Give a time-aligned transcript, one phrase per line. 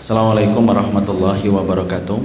[0.00, 2.24] Assalamualaikum warahmatullahi wabarakatuh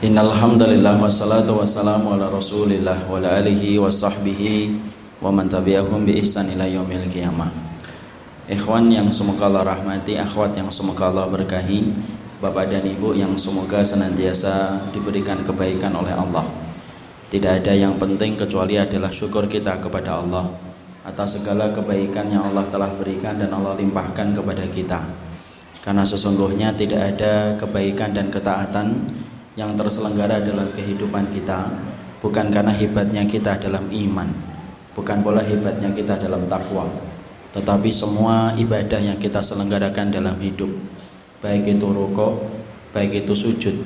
[0.00, 4.80] Innal hamdalillah wassalatu wassalamu ala Rasulillah wa ala alihi wa sahbihi
[5.20, 7.52] wa man tabi'ahum bi ihsan ila yaumil qiyamah.
[8.48, 11.92] Ikhwan yang semoga Allah rahmati, akhwat yang semoga Allah berkahi,
[12.40, 16.48] Bapak dan Ibu yang semoga senantiasa diberikan kebaikan oleh Allah.
[17.28, 20.48] Tidak ada yang penting kecuali adalah syukur kita kepada Allah
[21.06, 25.00] atas segala kebaikan yang Allah telah berikan dan Allah limpahkan kepada kita.
[25.86, 29.06] Karena sesungguhnya tidak ada kebaikan dan ketaatan
[29.54, 31.70] yang terselenggara dalam kehidupan kita
[32.18, 34.26] bukan karena hebatnya kita dalam iman,
[34.98, 36.90] bukan pula hebatnya kita dalam takwa,
[37.54, 40.68] tetapi semua ibadah yang kita selenggarakan dalam hidup
[41.46, 42.42] baik itu rukuk,
[42.90, 43.76] baik itu sujud,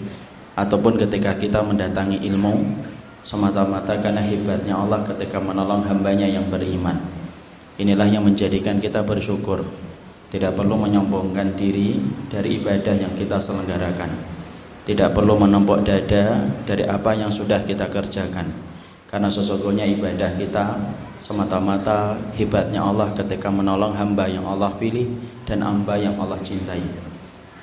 [0.57, 2.65] ataupun ketika kita mendatangi ilmu,
[3.23, 6.97] semata-mata karena hebatnya Allah ketika menolong hambanya yang beriman.
[7.81, 9.65] Inilah yang menjadikan kita bersyukur,
[10.31, 11.99] tidak perlu menyombongkan diri
[12.31, 14.13] dari ibadah yang kita selenggarakan.
[14.85, 18.49] Tidak perlu menempok dada dari apa yang sudah kita kerjakan.
[19.11, 20.79] Karena sesungguhnya ibadah kita
[21.19, 25.11] semata-mata hebatnya Allah ketika menolong hamba yang Allah pilih
[25.45, 26.83] dan hamba yang Allah cintai.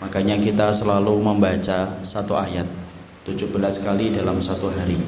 [0.04, 2.68] Makanya kita selalu membaca satu ayat
[3.26, 3.50] 17
[3.82, 5.00] kali dalam satu hari.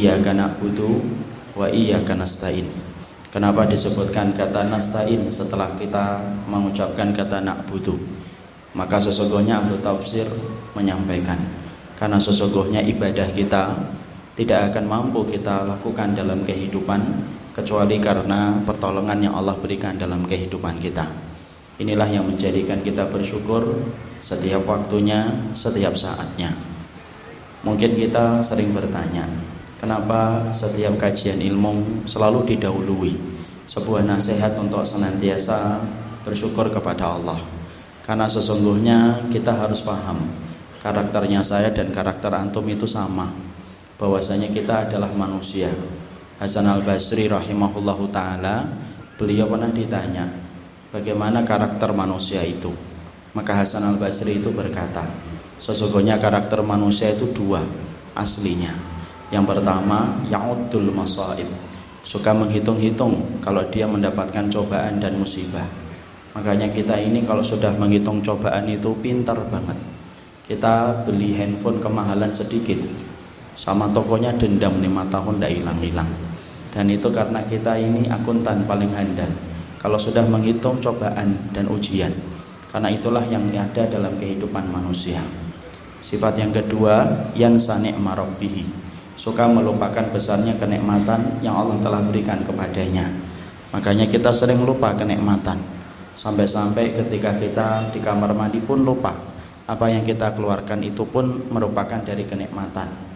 [0.00, 1.04] Karena butuh
[1.52, 1.68] wa
[2.06, 2.64] karena stain.
[3.32, 7.96] Kenapa disebutkan kata nastain setelah kita mengucapkan kata nak butuh?
[8.72, 10.28] Maka sesungguhnya ahli tafsir
[10.72, 11.36] menyampaikan
[11.96, 13.72] karena sesungguhnya ibadah kita
[14.32, 17.00] tidak akan mampu kita lakukan dalam kehidupan
[17.52, 21.04] kecuali karena pertolongan yang Allah berikan dalam kehidupan kita.
[21.80, 23.80] Inilah yang menjadikan kita bersyukur
[24.24, 26.52] setiap waktunya, setiap saatnya.
[27.62, 29.28] Mungkin kita sering bertanya,
[29.82, 33.18] kenapa setiap kajian ilmu selalu didahului
[33.66, 35.82] sebuah nasihat untuk senantiasa
[36.22, 37.42] bersyukur kepada Allah.
[38.06, 40.22] Karena sesungguhnya kita harus paham
[40.82, 43.30] karakternya saya dan karakter antum itu sama.
[43.98, 45.70] Bahwasanya kita adalah manusia.
[46.42, 48.66] Hasan Al Basri rahimahullahu taala
[49.14, 50.26] beliau pernah ditanya,
[50.90, 52.74] bagaimana karakter manusia itu.
[53.30, 55.06] Maka Hasan al Basri itu berkata,
[55.62, 57.62] sesungguhnya karakter manusia itu dua
[58.18, 58.91] aslinya.
[59.32, 61.48] Yang pertama, ya'uddul masaib.
[62.04, 65.64] Suka menghitung-hitung kalau dia mendapatkan cobaan dan musibah.
[66.36, 69.78] Makanya kita ini kalau sudah menghitung cobaan itu pintar banget.
[70.44, 72.76] Kita beli handphone kemahalan sedikit.
[73.56, 76.10] Sama tokonya dendam lima tahun tidak hilang-hilang.
[76.72, 79.32] Dan itu karena kita ini akuntan paling handal
[79.82, 82.14] kalau sudah menghitung cobaan dan ujian
[82.70, 85.18] karena itulah yang ada dalam kehidupan manusia
[85.98, 88.62] sifat yang kedua yang sanik marabbihi
[89.16, 93.08] suka melupakan besarnya kenikmatan yang Allah telah berikan kepadanya.
[93.72, 95.60] Makanya kita sering lupa kenikmatan.
[96.12, 99.16] Sampai-sampai ketika kita di kamar mandi pun lupa.
[99.64, 103.12] Apa yang kita keluarkan itu pun merupakan dari kenikmatan.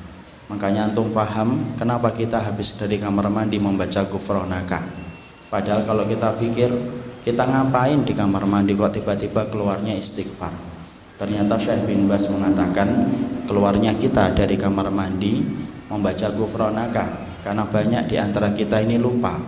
[0.47, 4.79] Makanya antum paham kenapa kita habis dari kamar mandi membaca gufronaka
[5.47, 6.71] Padahal kalau kita pikir
[7.23, 10.51] kita ngapain di kamar mandi kok tiba-tiba keluarnya istighfar.
[11.19, 13.11] Ternyata Syekh bin Bas mengatakan
[13.47, 15.43] keluarnya kita dari kamar mandi
[15.87, 17.05] membaca gufronaka
[17.47, 19.39] karena banyak di antara kita ini lupa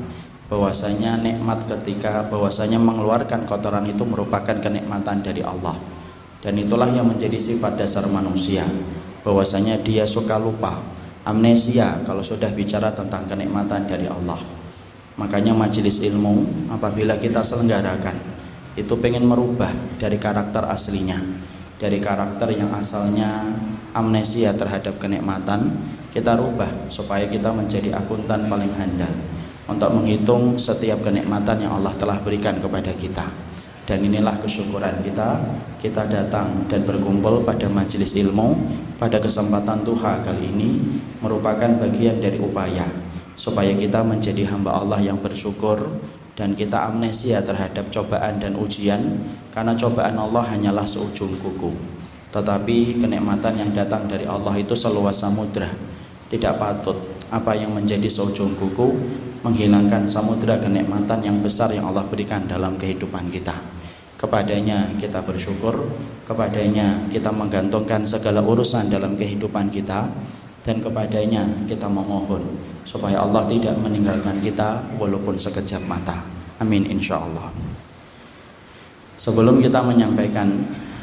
[0.48, 5.76] bahwasanya nikmat ketika bahwasanya mengeluarkan kotoran itu merupakan kenikmatan dari Allah.
[6.38, 8.64] Dan itulah yang menjadi sifat dasar manusia
[9.26, 10.78] bahwasanya dia suka lupa
[11.26, 14.38] amnesia kalau sudah bicara tentang kenikmatan dari Allah.
[15.18, 18.14] Makanya majelis ilmu apabila kita selenggarakan
[18.78, 21.18] itu pengen merubah dari karakter aslinya,
[21.82, 23.42] dari karakter yang asalnya
[23.90, 25.74] amnesia terhadap kenikmatan,
[26.18, 29.14] kita rubah supaya kita menjadi akuntan paling handal
[29.70, 33.22] untuk menghitung setiap kenikmatan yang Allah telah berikan kepada kita.
[33.86, 35.38] Dan inilah kesyukuran kita,
[35.78, 38.52] kita datang dan berkumpul pada majelis ilmu
[38.98, 40.82] pada kesempatan Tuhan kali ini
[41.22, 42.84] merupakan bagian dari upaya
[43.38, 45.88] supaya kita menjadi hamba Allah yang bersyukur
[46.34, 49.22] dan kita amnesia terhadap cobaan dan ujian
[49.54, 51.72] karena cobaan Allah hanyalah seujung kuku.
[52.28, 55.72] Tetapi kenikmatan yang datang dari Allah itu seluas samudra
[56.28, 56.96] tidak patut
[57.28, 58.94] apa yang menjadi seujung kuku
[59.44, 63.56] menghilangkan samudra kenikmatan yang besar yang Allah berikan dalam kehidupan kita
[64.18, 65.88] kepadanya kita bersyukur
[66.28, 70.10] kepadanya kita menggantungkan segala urusan dalam kehidupan kita
[70.68, 72.44] dan kepadanya kita memohon
[72.84, 76.20] supaya Allah tidak meninggalkan kita walaupun sekejap mata.
[76.60, 77.48] Amin insya Allah.
[79.16, 80.48] Sebelum kita menyampaikan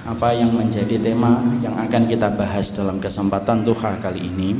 [0.05, 4.53] apa yang menjadi tema yang akan kita bahas dalam kesempatan duha kali ini,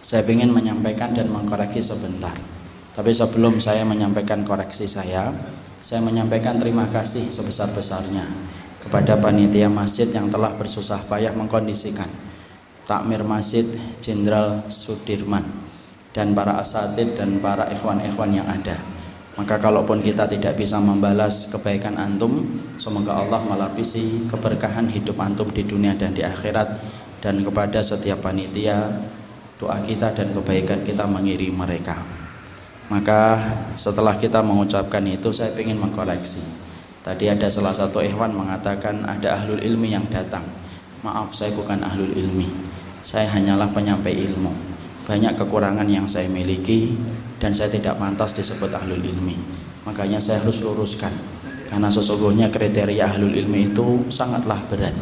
[0.00, 2.34] saya ingin menyampaikan dan mengkoreksi sebentar.
[2.96, 5.32] Tapi sebelum saya menyampaikan koreksi saya,
[5.80, 8.26] saya menyampaikan terima kasih sebesar-besarnya
[8.80, 12.08] kepada panitia masjid yang telah bersusah payah mengkondisikan
[12.90, 13.62] takmir masjid
[14.02, 15.46] Jenderal Sudirman
[16.10, 18.74] dan para asatid dan para ikhwan-ikhwan yang ada.
[19.38, 22.44] Maka kalaupun kita tidak bisa membalas kebaikan antum,
[22.82, 26.82] semoga Allah melapisi keberkahan hidup antum di dunia dan di akhirat
[27.22, 28.90] dan kepada setiap panitia
[29.60, 32.00] doa kita dan kebaikan kita mengiri mereka.
[32.88, 33.38] Maka
[33.76, 36.40] setelah kita mengucapkan itu saya ingin mengkoleksi.
[37.04, 40.42] Tadi ada salah satu ikhwan mengatakan ada ahlul ilmi yang datang.
[41.04, 42.48] Maaf saya bukan ahlul ilmi.
[43.04, 44.52] Saya hanyalah penyampai ilmu.
[45.04, 46.96] Banyak kekurangan yang saya miliki
[47.36, 49.36] dan saya tidak pantas disebut ahlul ilmi.
[49.84, 51.12] Makanya saya harus luruskan.
[51.70, 54.92] Karena sesungguhnya kriteria ahlul ilmi itu sangatlah berat.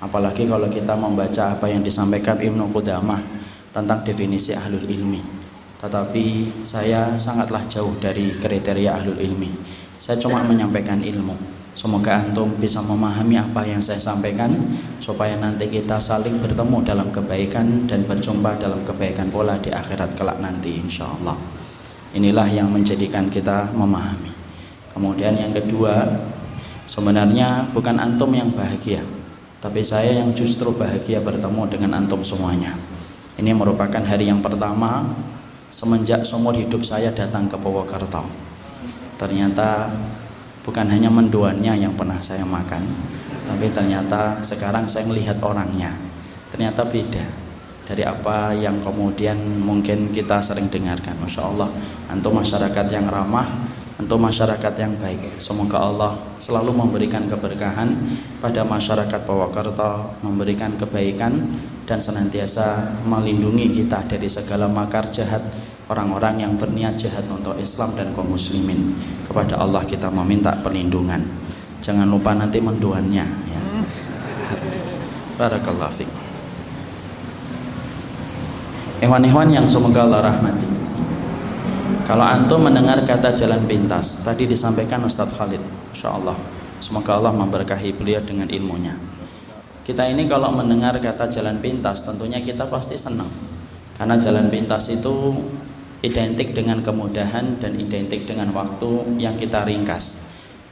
[0.00, 3.43] Apalagi kalau kita membaca apa yang disampaikan Ibnu Qudamah
[3.74, 5.20] tentang definisi ahlul ilmi.
[5.82, 6.24] Tetapi
[6.62, 9.50] saya sangatlah jauh dari kriteria ahlul ilmi.
[9.98, 11.34] Saya cuma menyampaikan ilmu.
[11.74, 14.54] Semoga antum bisa memahami apa yang saya sampaikan
[15.02, 20.38] supaya nanti kita saling bertemu dalam kebaikan dan berjumpa dalam kebaikan pula di akhirat kelak
[20.38, 21.34] nanti insya Allah.
[22.14, 24.30] Inilah yang menjadikan kita memahami.
[24.94, 26.06] Kemudian yang kedua,
[26.86, 29.02] sebenarnya bukan antum yang bahagia,
[29.58, 32.78] tapi saya yang justru bahagia bertemu dengan antum semuanya.
[33.34, 35.02] Ini merupakan hari yang pertama
[35.74, 38.22] semenjak seumur hidup saya datang ke Purwokerto.
[39.18, 39.90] Ternyata
[40.62, 42.86] bukan hanya menduannya yang pernah saya makan,
[43.50, 45.90] tapi ternyata sekarang saya melihat orangnya.
[46.54, 47.26] Ternyata beda
[47.84, 51.18] dari apa yang kemudian mungkin kita sering dengarkan.
[51.18, 51.68] Masya Allah,
[52.08, 53.44] untuk masyarakat yang ramah,
[53.94, 55.38] untuk masyarakat yang baik.
[55.38, 57.94] Semoga Allah selalu memberikan keberkahan
[58.42, 61.46] pada masyarakat Purwokerto, memberikan kebaikan
[61.86, 65.40] dan senantiasa melindungi kita dari segala makar jahat
[65.86, 68.98] orang-orang yang berniat jahat untuk Islam dan kaum muslimin.
[69.30, 71.22] Kepada Allah kita meminta perlindungan.
[71.78, 73.60] Jangan lupa nanti menduannya ya.
[75.38, 76.10] Barakallahu fiik.
[79.04, 80.73] Hewan-hewan yang semoga Allah rahmati.
[82.04, 86.36] Kalau antum mendengar kata jalan pintas, tadi disampaikan Ustadz Khalid, Insya Allah.
[86.84, 88.92] Semoga Allah memberkahi beliau dengan ilmunya.
[89.88, 93.32] Kita ini kalau mendengar kata jalan pintas, tentunya kita pasti senang.
[93.96, 95.32] Karena jalan pintas itu
[96.04, 100.20] identik dengan kemudahan dan identik dengan waktu yang kita ringkas.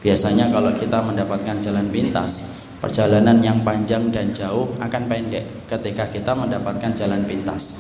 [0.05, 2.45] Biasanya kalau kita mendapatkan jalan pintas,
[2.85, 7.73] perjalanan yang panjang dan jauh akan pendek ketika kita mendapatkan jalan pintas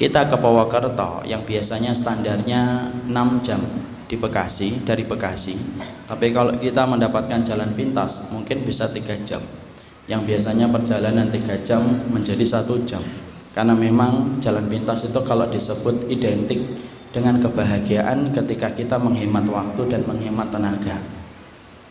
[0.00, 3.60] kita ke Purwokerto yang biasanya standarnya 6 jam
[4.08, 5.52] di Bekasi dari Bekasi.
[6.08, 9.44] Tapi kalau kita mendapatkan jalan pintas mungkin bisa tiga jam.
[10.08, 13.04] Yang biasanya perjalanan tiga jam menjadi satu jam.
[13.52, 16.64] Karena memang jalan pintas itu kalau disebut identik
[17.12, 20.96] dengan kebahagiaan ketika kita menghemat waktu dan menghemat tenaga.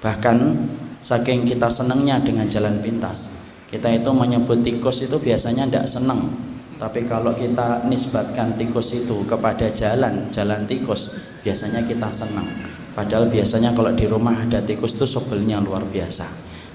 [0.02, 0.38] Bahkan
[1.06, 3.30] saking kita senangnya dengan jalan pintas
[3.70, 6.34] kita itu menyebut tikus itu biasanya tidak senang
[6.80, 11.12] tapi kalau kita nisbatkan tikus itu kepada jalan, jalan tikus,
[11.44, 12.48] biasanya kita senang.
[12.96, 16.24] Padahal biasanya kalau di rumah ada tikus itu sebelnya luar biasa.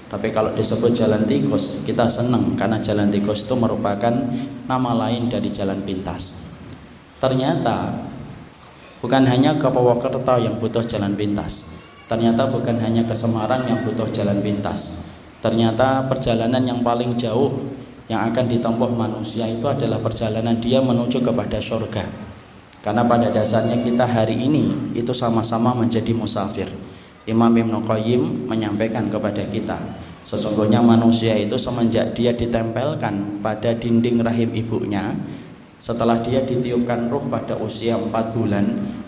[0.05, 4.13] Tapi kalau disebut jalan tikus, kita senang karena jalan tikus itu merupakan
[4.69, 6.37] nama lain dari jalan pintas.
[7.17, 7.97] Ternyata
[9.01, 11.65] bukan hanya ke Purwokerto yang butuh jalan pintas.
[12.05, 14.93] Ternyata bukan hanya ke Semarang yang butuh jalan pintas.
[15.41, 17.57] Ternyata perjalanan yang paling jauh
[18.05, 22.05] yang akan ditempuh manusia itu adalah perjalanan dia menuju kepada surga.
[22.85, 26.69] Karena pada dasarnya kita hari ini itu sama-sama menjadi musafir.
[27.25, 29.81] Imam Ibn Qayyim menyampaikan kepada kita,
[30.21, 35.17] sesungguhnya manusia itu semenjak dia ditempelkan pada dinding rahim ibunya,
[35.81, 38.65] setelah dia ditiupkan ruh pada usia 4 bulan,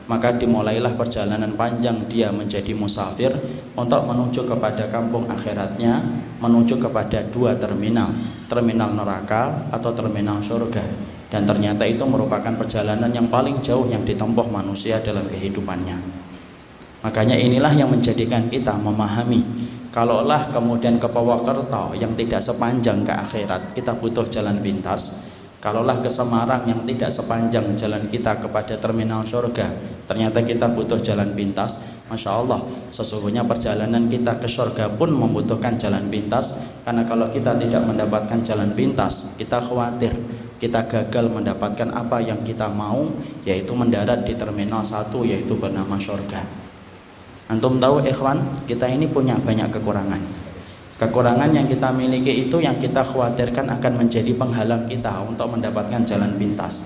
[0.09, 3.29] maka dimulailah perjalanan panjang dia menjadi musafir
[3.77, 6.01] untuk menuju kepada kampung akhiratnya
[6.39, 8.09] menuju kepada dua terminal
[8.47, 10.83] terminal neraka atau terminal surga.
[11.27, 15.99] Dan ternyata itu merupakan perjalanan yang paling jauh yang ditempuh manusia dalam kehidupannya.
[17.03, 19.43] Makanya inilah yang menjadikan kita memahami
[19.97, 25.09] kalaulah kemudian ke Purwokerto yang tidak sepanjang ke akhirat kita butuh jalan pintas.
[25.57, 29.73] Kalaulah ke Semarang yang tidak sepanjang jalan kita kepada terminal surga,
[30.05, 31.81] ternyata kita butuh jalan pintas.
[32.07, 36.55] Masya Allah, sesungguhnya perjalanan kita ke surga pun membutuhkan jalan pintas.
[36.87, 40.15] Karena kalau kita tidak mendapatkan jalan pintas, kita khawatir
[40.57, 43.05] kita gagal mendapatkan apa yang kita mau,
[43.45, 46.41] yaitu mendarat di terminal satu, yaitu bernama surga.
[47.51, 50.47] Antum tahu ikhwan, kita ini punya banyak kekurangan
[50.97, 56.33] Kekurangan yang kita miliki itu yang kita khawatirkan akan menjadi penghalang kita untuk mendapatkan jalan
[56.41, 56.81] pintas.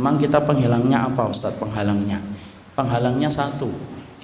[0.00, 2.24] Memang kita penghilangnya apa Ustaz penghalangnya?
[2.72, 3.68] Penghalangnya satu,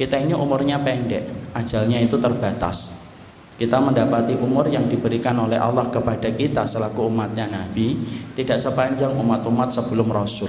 [0.01, 2.89] kita ini umurnya pendek, ajalnya itu terbatas.
[3.61, 8.01] Kita mendapati umur yang diberikan oleh Allah kepada kita selaku umatnya Nabi
[8.33, 10.49] tidak sepanjang umat-umat sebelum Rasul.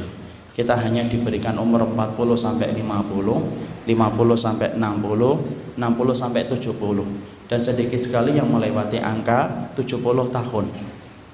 [0.56, 8.00] Kita hanya diberikan umur 40 sampai 50, 50 sampai 60, 60 sampai 70 dan sedikit
[8.00, 10.00] sekali yang melewati angka 70
[10.32, 10.66] tahun.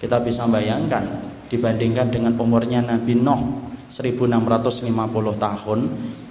[0.01, 1.05] Kita bisa bayangkan
[1.53, 4.83] dibandingkan dengan umurnya Nabi Nuh 1650
[5.39, 5.79] tahun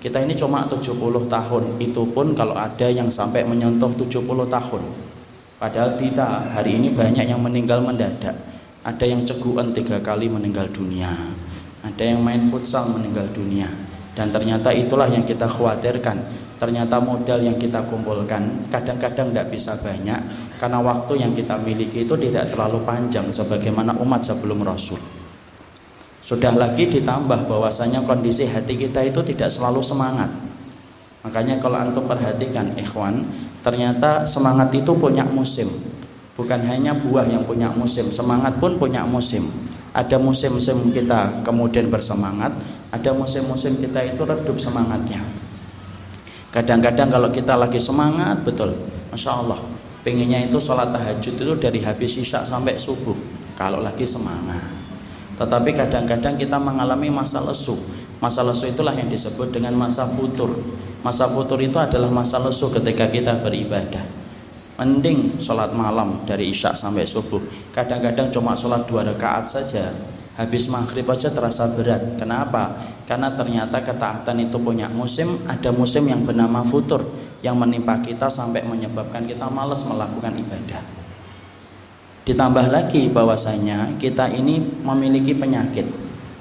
[0.06, 0.94] kita ini cuma 70
[1.26, 1.82] tahun.
[1.82, 4.82] Itu pun kalau ada yang sampai menyentuh 70 tahun.
[5.58, 8.38] Padahal kita hari ini banyak yang meninggal mendadak.
[8.86, 11.10] Ada yang ceguan tiga kali meninggal dunia.
[11.82, 13.66] Ada yang main futsal meninggal dunia.
[14.14, 16.22] Dan ternyata itulah yang kita khawatirkan.
[16.62, 20.22] Ternyata modal yang kita kumpulkan kadang-kadang tidak bisa banyak.
[20.62, 25.25] Karena waktu yang kita miliki itu tidak terlalu panjang sebagaimana umat sebelum Rasul
[26.26, 30.26] sudah lagi ditambah bahwasanya kondisi hati kita itu tidak selalu semangat.
[31.23, 33.23] Makanya kalau antum perhatikan ikhwan,
[33.62, 35.71] ternyata semangat itu punya musim.
[36.35, 39.54] Bukan hanya buah yang punya musim, semangat pun punya musim.
[39.95, 42.59] Ada musim-musim kita kemudian bersemangat,
[42.90, 45.23] ada musim-musim kita itu redup semangatnya.
[46.50, 48.75] Kadang-kadang kalau kita lagi semangat betul,
[49.14, 49.62] masya Allah,
[50.02, 53.16] pengennya itu sholat tahajud itu dari habis isya sampai subuh.
[53.56, 54.75] Kalau lagi semangat,
[55.36, 57.76] tetapi kadang-kadang kita mengalami masa lesu.
[58.16, 60.48] Masa lesu itulah yang disebut dengan masa futur.
[61.04, 64.00] Masa futur itu adalah masa lesu ketika kita beribadah.
[64.80, 67.40] Mending sholat malam dari isya sampai subuh.
[67.72, 69.92] Kadang-kadang cuma sholat dua rakaat saja.
[70.36, 72.16] Habis maghrib aja terasa berat.
[72.20, 72.76] Kenapa?
[73.08, 75.40] Karena ternyata ketaatan itu punya musim.
[75.48, 77.04] Ada musim yang bernama futur
[77.40, 81.05] yang menimpa kita sampai menyebabkan kita malas melakukan ibadah.
[82.26, 85.87] Ditambah lagi bahwasanya kita ini memiliki penyakit.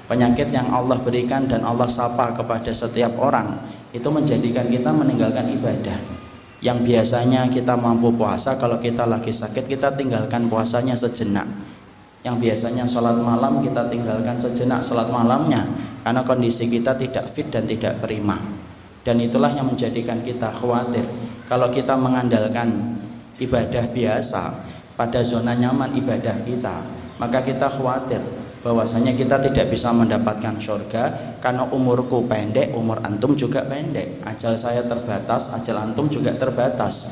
[0.10, 3.62] Penyakit yang Allah berikan dan Allah sapa kepada setiap orang
[3.94, 5.94] itu menjadikan kita meninggalkan ibadah.
[6.66, 11.46] Yang biasanya kita mampu puasa kalau kita lagi sakit kita tinggalkan puasanya sejenak.
[12.26, 15.70] Yang biasanya sholat malam kita tinggalkan sejenak sholat malamnya
[16.02, 18.42] karena kondisi kita tidak fit dan tidak prima.
[19.06, 21.06] Dan itulah yang menjadikan kita khawatir
[21.46, 22.98] kalau kita mengandalkan
[23.38, 28.20] ibadah biasa pada zona nyaman ibadah kita maka kita khawatir
[28.66, 34.26] bahwasanya kita tidak bisa mendapatkan surga karena umurku pendek, umur antum juga pendek.
[34.26, 37.06] Ajal saya terbatas, ajal antum juga terbatas.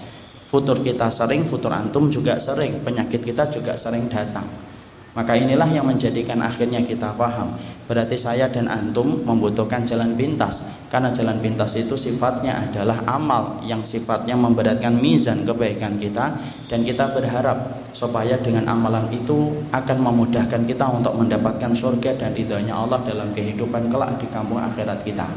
[0.50, 4.73] Futur kita sering, futur antum juga sering, penyakit kita juga sering datang.
[5.14, 7.54] Maka inilah yang menjadikan akhirnya kita faham.
[7.86, 10.66] Berarti saya dan antum membutuhkan jalan pintas.
[10.90, 16.34] Karena jalan pintas itu sifatnya adalah amal Yang sifatnya memberatkan mizan kebaikan kita.
[16.66, 22.74] Dan kita berharap supaya dengan amalan itu Akan memudahkan kita untuk mendapatkan surga dan ridhonya
[22.74, 25.30] Allah Dalam kehidupan kelak di kampung akhirat kita.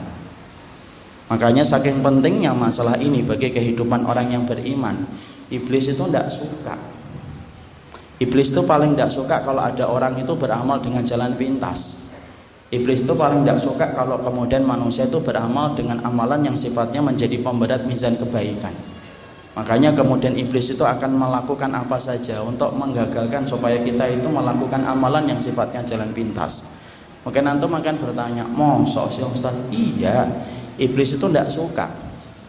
[1.29, 5.05] Makanya saking pentingnya masalah ini bagi kehidupan orang yang beriman
[5.51, 6.96] Iblis itu tidak suka
[8.17, 12.01] Iblis itu paling tidak suka kalau ada orang itu beramal dengan jalan pintas.
[12.73, 17.37] Iblis itu paling tidak suka kalau kemudian manusia itu beramal dengan amalan yang sifatnya menjadi
[17.45, 18.73] pemberat mizan kebaikan.
[19.57, 25.37] Makanya kemudian iblis itu akan melakukan apa saja untuk menggagalkan supaya kita itu melakukan amalan
[25.37, 26.65] yang sifatnya jalan pintas.
[27.25, 30.25] Mungkin antum akan bertanya, mau sih Ustaz?" Iya,
[30.81, 32.06] iblis itu tidak suka.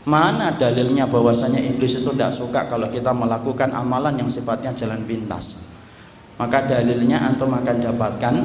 [0.07, 5.59] Mana dalilnya bahwasanya iblis itu tidak suka kalau kita melakukan amalan yang sifatnya jalan pintas?
[6.39, 8.35] Maka dalilnya antum akan dapatkan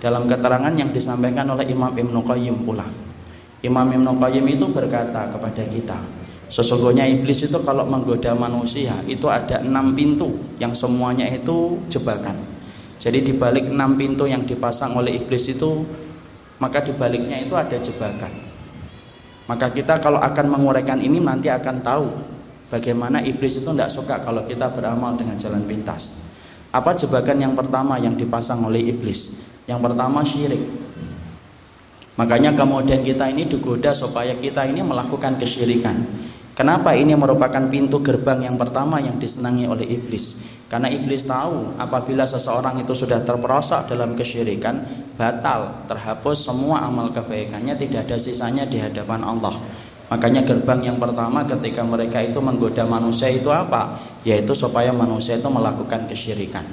[0.00, 2.88] dalam keterangan yang disampaikan oleh Imam Ibn Qayyim pula.
[3.60, 6.00] Imam Ibn Qayyim itu berkata kepada kita,
[6.48, 12.40] sesungguhnya iblis itu kalau menggoda manusia itu ada enam pintu yang semuanya itu jebakan.
[12.96, 15.84] Jadi di balik enam pintu yang dipasang oleh iblis itu,
[16.56, 18.49] maka di baliknya itu ada jebakan.
[19.50, 22.06] Maka kita kalau akan menguraikan ini nanti akan tahu
[22.70, 26.14] bagaimana iblis itu tidak suka kalau kita beramal dengan jalan pintas.
[26.70, 29.34] Apa jebakan yang pertama yang dipasang oleh iblis?
[29.66, 30.62] Yang pertama syirik.
[32.14, 35.98] Makanya kemudian kita ini digoda supaya kita ini melakukan kesyirikan.
[36.58, 40.34] Kenapa ini merupakan pintu gerbang yang pertama yang disenangi oleh iblis?
[40.70, 44.82] Karena iblis tahu apabila seseorang itu sudah terperosok dalam kesyirikan,
[45.18, 49.58] batal, terhapus semua amal kebaikannya, tidak ada sisanya di hadapan Allah.
[50.10, 53.98] Makanya gerbang yang pertama ketika mereka itu menggoda manusia itu apa?
[54.26, 56.66] Yaitu supaya manusia itu melakukan kesyirikan.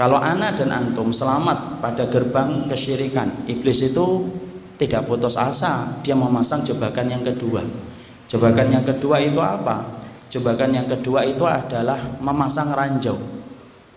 [0.00, 4.24] Kalau anak dan antum selamat pada gerbang kesyirikan, iblis itu
[4.80, 7.60] tidak putus asa, dia memasang jebakan yang kedua.
[8.30, 9.82] Jebakan yang kedua itu apa?
[10.30, 13.18] Jebakan yang kedua itu adalah memasang ranjau.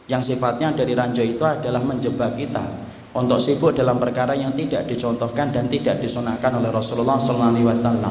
[0.09, 2.65] Yang sifatnya dari ranjau itu adalah menjebak kita
[3.13, 8.09] untuk sibuk dalam perkara yang tidak dicontohkan dan tidak disunahkan oleh Rasulullah SAW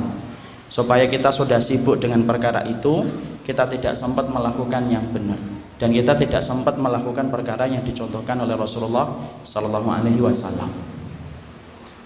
[0.71, 3.05] supaya kita sudah sibuk dengan perkara itu
[3.43, 5.37] kita tidak sempat melakukan yang benar
[5.77, 9.11] dan kita tidak sempat melakukan perkara yang dicontohkan oleh Rasulullah
[9.45, 10.71] Sallallahu Alaihi Wasallam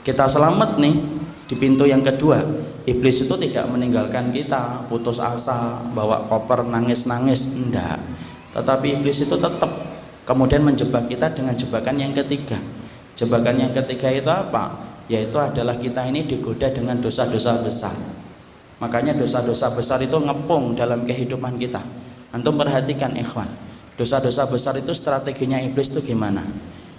[0.03, 0.99] kita selamat nih
[1.47, 2.43] di pintu yang kedua
[2.87, 7.99] iblis itu tidak meninggalkan kita putus asa bawa koper nangis-nangis enggak
[8.55, 9.71] tetapi iblis itu tetap
[10.27, 12.59] kemudian menjebak kita dengan jebakan yang ketiga
[13.17, 14.77] Jebakan yang ketiga itu apa?
[15.09, 17.97] Yaitu adalah kita ini digoda dengan dosa-dosa besar.
[18.77, 21.81] Makanya dosa-dosa besar itu ngepung dalam kehidupan kita.
[22.37, 23.49] Antum perhatikan ikhwan.
[23.97, 26.45] Dosa-dosa besar itu strateginya iblis itu gimana?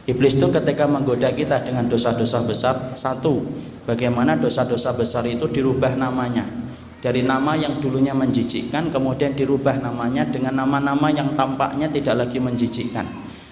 [0.08, 3.44] Iblis itu ketika menggoda kita dengan dosa-dosa besar, satu,
[3.84, 6.48] bagaimana dosa-dosa besar itu dirubah namanya.
[7.04, 13.04] Dari nama yang dulunya menjijikkan, kemudian dirubah namanya dengan nama-nama yang tampaknya tidak lagi menjijikkan.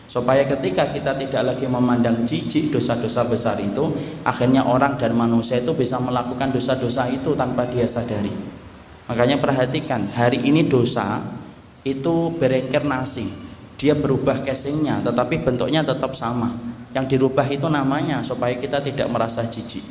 [0.08, 3.92] Supaya ketika kita tidak lagi memandang jijik dosa-dosa besar itu
[4.24, 8.32] akhirnya orang dan manusia itu bisa melakukan dosa-dosa itu tanpa dia sadari.
[9.12, 11.20] Makanya perhatikan hari ini dosa
[11.84, 13.45] itu bereinkarnasi
[13.76, 16.56] dia berubah casingnya tetapi bentuknya tetap sama.
[16.96, 19.84] Yang dirubah itu namanya supaya kita tidak merasa jijik.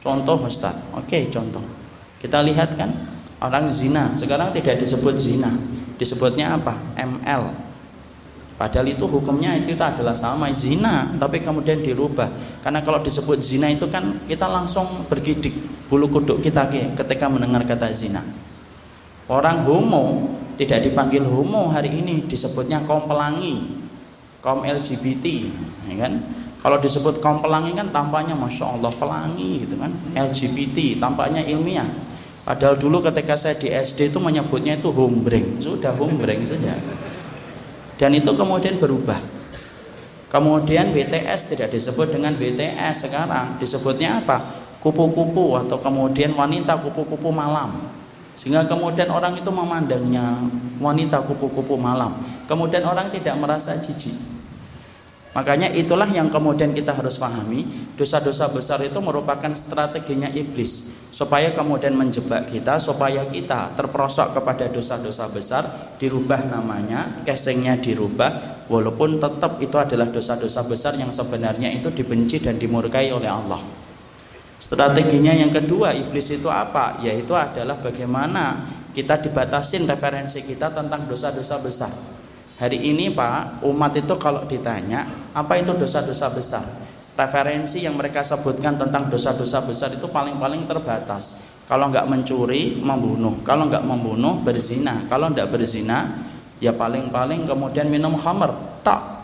[0.00, 0.74] Contoh Ustaz.
[0.96, 1.60] Oke contoh.
[2.18, 2.88] Kita lihat kan
[3.44, 4.16] orang zina.
[4.16, 5.52] Sekarang tidak disebut zina.
[6.00, 6.72] Disebutnya apa?
[6.96, 7.68] ML
[8.58, 12.26] Padahal itu hukumnya itu adalah sama zina, tapi kemudian dirubah.
[12.58, 15.54] Karena kalau disebut zina itu kan kita langsung bergidik
[15.86, 16.66] bulu kuduk kita
[16.98, 18.18] ketika mendengar kata zina.
[19.30, 23.78] Orang homo tidak dipanggil homo hari ini disebutnya kaum pelangi,
[24.42, 25.54] kaum LGBT,
[25.86, 26.12] ya kan?
[26.58, 31.86] Kalau disebut kaum pelangi kan tampaknya masya Allah pelangi gitu kan, LGBT tampaknya ilmiah.
[32.42, 36.74] Padahal dulu ketika saya di SD itu menyebutnya itu hombreng, sudah hombreng saja.
[37.94, 39.22] Dan itu kemudian berubah.
[40.28, 43.62] Kemudian BTS tidak disebut dengan BTS sekarang.
[43.62, 44.42] Disebutnya apa?
[44.82, 47.97] Kupu-kupu atau kemudian wanita kupu-kupu malam
[48.38, 50.38] sehingga kemudian orang itu memandangnya
[50.78, 54.14] wanita kupu-kupu malam kemudian orang tidak merasa jijik
[55.38, 57.62] Makanya itulah yang kemudian kita harus pahami,
[57.94, 60.82] dosa-dosa besar itu merupakan strateginya iblis
[61.14, 69.22] supaya kemudian menjebak kita supaya kita terperosok kepada dosa-dosa besar, dirubah namanya, casingnya dirubah walaupun
[69.22, 73.62] tetap itu adalah dosa-dosa besar yang sebenarnya itu dibenci dan dimurkai oleh Allah.
[74.58, 76.98] Strateginya yang kedua iblis itu apa?
[77.02, 81.92] Yaitu adalah bagaimana kita dibatasin referensi kita tentang dosa-dosa besar
[82.58, 86.66] Hari ini Pak, umat itu kalau ditanya apa itu dosa-dosa besar,
[87.14, 91.38] referensi yang mereka sebutkan tentang dosa-dosa besar itu paling-paling terbatas.
[91.70, 93.38] Kalau nggak mencuri, membunuh.
[93.46, 95.06] Kalau nggak membunuh, berzina.
[95.06, 96.18] Kalau nggak berzina,
[96.58, 98.82] ya paling-paling kemudian minum khamr.
[98.82, 99.22] Tak.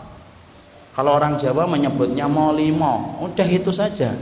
[0.95, 4.15] Kalau orang Jawa menyebutnya molimo, udah itu saja.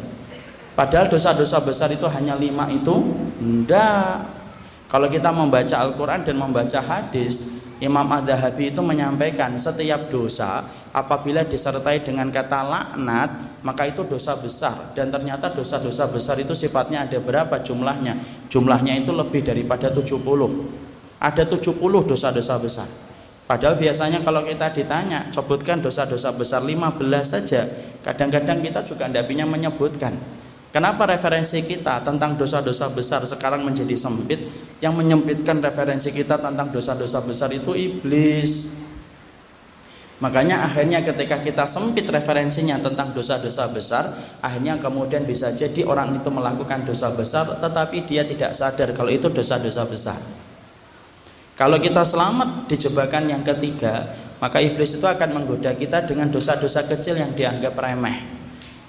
[0.82, 2.90] Padahal dosa-dosa besar itu hanya lima itu,
[3.38, 4.26] enggak.
[4.90, 7.46] Kalau kita membaca Al-Quran dan membaca hadis,
[7.78, 13.30] Imam Ad-Dahabi itu menyampaikan setiap dosa apabila disertai dengan kata laknat
[13.62, 14.90] maka itu dosa besar.
[14.90, 18.18] Dan ternyata dosa-dosa besar itu sifatnya ada berapa jumlahnya?
[18.50, 20.18] Jumlahnya itu lebih daripada 70
[21.22, 21.78] ada 70
[22.10, 22.90] dosa-dosa besar.
[23.46, 27.70] Padahal biasanya kalau kita ditanya sebutkan dosa-dosa besar 15 saja.
[28.02, 30.41] Kadang-kadang kita juga tidak punya menyebutkan
[30.72, 34.48] Kenapa referensi kita tentang dosa-dosa besar sekarang menjadi sempit?
[34.80, 38.72] Yang menyempitkan referensi kita tentang dosa-dosa besar itu iblis.
[40.24, 46.32] Makanya akhirnya ketika kita sempit referensinya tentang dosa-dosa besar, akhirnya kemudian bisa jadi orang itu
[46.32, 50.16] melakukan dosa besar tetapi dia tidak sadar kalau itu dosa-dosa besar.
[51.52, 54.08] Kalau kita selamat di jebakan yang ketiga,
[54.40, 58.31] maka iblis itu akan menggoda kita dengan dosa-dosa kecil yang dianggap remeh.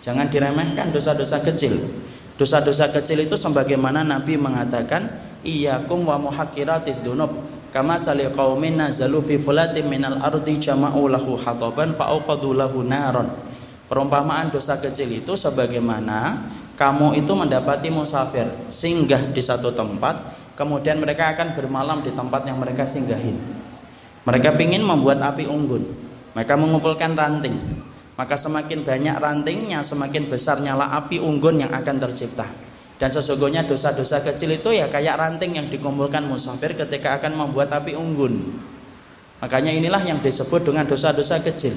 [0.04, 1.80] Jangan diremehkan dosa-dosa kecil.
[2.36, 5.08] Dosa-dosa kecil itu sebagaimana Nabi mengatakan,
[5.48, 7.32] "Iyyakum wa muhaqqiratid dunub."
[7.72, 13.32] Kama sali qaumin nazalu bi fulatin minal ardi jama'u lahu hataban fa lahu naron.
[13.88, 16.38] Perumpamaan dosa kecil itu sebagaimana
[16.76, 20.20] kamu itu mendapati musafir singgah di satu tempat,
[20.60, 23.40] kemudian mereka akan bermalam di tempat yang mereka singgahin.
[24.28, 25.86] Mereka ingin membuat api unggun.
[26.34, 27.58] Mereka mengumpulkan ranting,
[28.14, 32.46] maka semakin banyak rantingnya semakin besar nyala api unggun yang akan tercipta.
[33.02, 37.98] Dan sesungguhnya dosa-dosa kecil itu ya kayak ranting yang dikumpulkan musafir ketika akan membuat api
[37.98, 38.54] unggun.
[39.42, 41.76] Makanya inilah yang disebut dengan dosa-dosa kecil.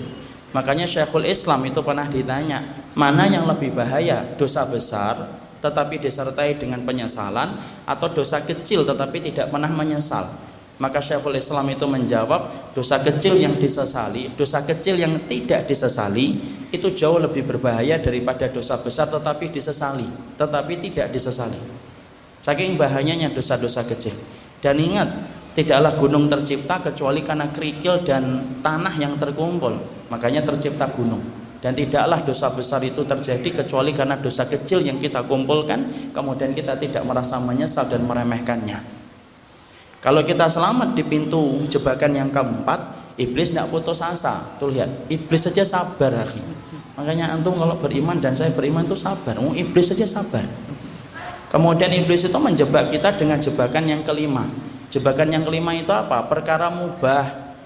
[0.54, 2.62] Makanya Syekhul Islam itu pernah ditanya
[2.94, 9.50] mana yang lebih bahaya dosa besar tetapi disertai dengan penyesalan atau dosa kecil tetapi tidak
[9.50, 10.30] pernah menyesal
[10.76, 16.36] Maka Syekhul Islam itu menjawab dosa kecil yang disesali, dosa kecil yang tidak disesali
[16.68, 20.04] itu jauh lebih berbahaya daripada dosa besar tetapi disesali,
[20.36, 21.56] tetapi tidak disesali.
[22.44, 24.12] Saking bahayanya dosa-dosa kecil.
[24.60, 25.08] Dan ingat,
[25.56, 29.80] tidaklah gunung tercipta kecuali karena kerikil dan tanah yang terkumpul.
[30.12, 31.24] Makanya tercipta gunung.
[31.58, 36.76] Dan tidaklah dosa besar itu terjadi kecuali karena dosa kecil yang kita kumpulkan, kemudian kita
[36.76, 39.05] tidak merasa menyesal dan meremehkannya.
[40.06, 42.78] Kalau kita selamat di pintu jebakan yang keempat,
[43.18, 44.54] iblis tidak putus asa.
[44.54, 46.22] Tuh lihat, iblis saja sabar.
[46.94, 49.34] Makanya antum kalau beriman dan saya beriman itu sabar.
[49.42, 50.46] Oh, iblis saja sabar.
[51.50, 54.46] Kemudian iblis itu menjebak kita dengan jebakan yang kelima.
[54.94, 56.22] Jebakan yang kelima itu apa?
[56.30, 57.58] Perkara mubah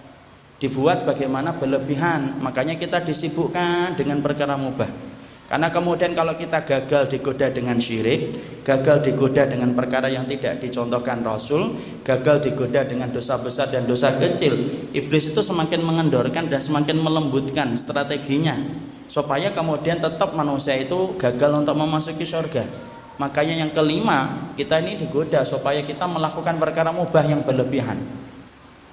[0.57, 2.41] dibuat bagaimana berlebihan.
[2.41, 5.10] Makanya kita disibukkan dengan perkara mubah.
[5.51, 11.27] Karena kemudian kalau kita gagal digoda dengan syirik, gagal digoda dengan perkara yang tidak dicontohkan
[11.27, 11.75] Rasul,
[12.07, 14.55] gagal digoda dengan dosa besar dan dosa kecil,
[14.95, 18.63] iblis itu semakin mengendorkan dan semakin melembutkan strateginya
[19.11, 22.71] supaya kemudian tetap manusia itu gagal untuk memasuki surga.
[23.19, 27.99] Makanya yang kelima, kita ini digoda supaya kita melakukan perkara mubah yang berlebihan.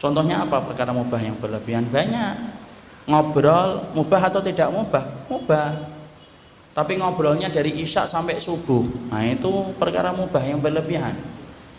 [0.01, 1.85] Contohnya apa perkara mubah yang berlebihan?
[1.85, 2.33] Banyak.
[3.05, 5.05] Ngobrol mubah atau tidak mubah?
[5.29, 5.96] Mubah
[6.77, 8.85] tapi ngobrolnya dari isya sampai subuh.
[9.09, 11.17] Nah itu perkara mubah yang berlebihan.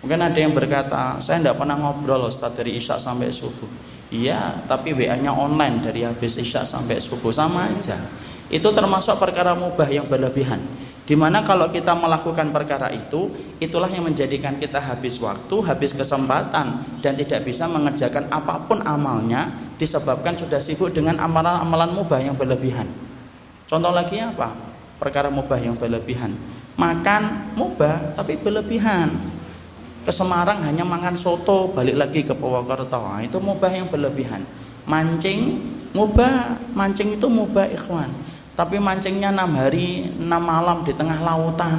[0.03, 3.71] Mungkin ada yang berkata saya tidak pernah ngobrol Ustaz dari isya sampai subuh.
[4.11, 7.31] Iya tapi WA nya online dari habis isya sampai subuh.
[7.31, 7.95] Sama aja.
[8.51, 10.59] Itu termasuk perkara mubah yang berlebihan.
[11.07, 13.31] Di mana kalau kita melakukan perkara itu
[13.63, 19.47] itulah yang menjadikan kita habis waktu habis kesempatan dan tidak bisa mengerjakan apa pun amalnya
[19.79, 22.91] disebabkan sudah sibuk dengan amalan-amalan mubah yang berlebihan.
[23.71, 24.68] Contoh lagi apa
[24.99, 26.35] perkara mubah yang berlebihan.
[26.79, 29.15] Makan mubah tapi berlebihan.
[30.03, 32.99] Ke Semarang hanya makan soto balik lagi ke Purwokerto.
[32.99, 34.43] Nah, itu mubah yang berlebihan.
[34.87, 35.59] Mancing
[35.95, 38.11] mubah mancing itu mubah ikhwan.
[38.59, 41.79] Tapi mancingnya enam hari enam malam di tengah lautan.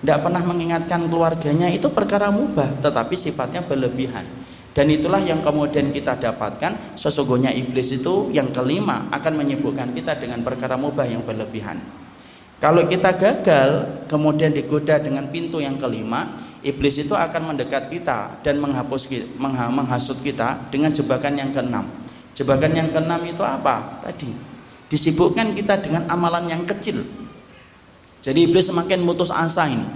[0.00, 4.24] Tidak pernah mengingatkan keluarganya itu perkara mubah tetapi sifatnya berlebihan.
[4.70, 10.46] Dan itulah yang kemudian kita dapatkan sesungguhnya iblis itu yang kelima akan menyibukkan kita dengan
[10.46, 11.99] perkara mubah yang berlebihan
[12.60, 16.28] kalau kita gagal, kemudian digoda dengan pintu yang kelima,
[16.60, 19.08] iblis itu akan mendekat kita dan menghapus
[19.40, 21.88] menghasut kita dengan jebakan yang keenam.
[22.36, 24.04] Jebakan yang keenam itu apa?
[24.04, 24.28] Tadi
[24.92, 27.00] disibukkan kita dengan amalan yang kecil.
[28.20, 29.86] Jadi iblis semakin mutus asa ini.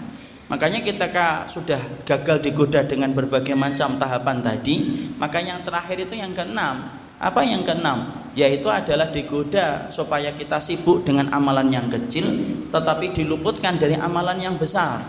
[0.48, 1.11] Makanya kita
[1.48, 4.88] sudah gagal digoda dengan berbagai macam tahapan tadi,
[5.20, 7.03] maka yang terakhir itu yang keenam.
[7.24, 8.12] Apa yang keenam?
[8.37, 12.28] Yaitu adalah digoda supaya kita sibuk dengan amalan yang kecil
[12.68, 15.00] tetapi diluputkan dari amalan yang besar.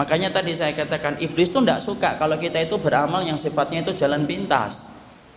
[0.00, 3.92] Makanya tadi saya katakan iblis itu tidak suka kalau kita itu beramal yang sifatnya itu
[3.92, 4.88] jalan pintas.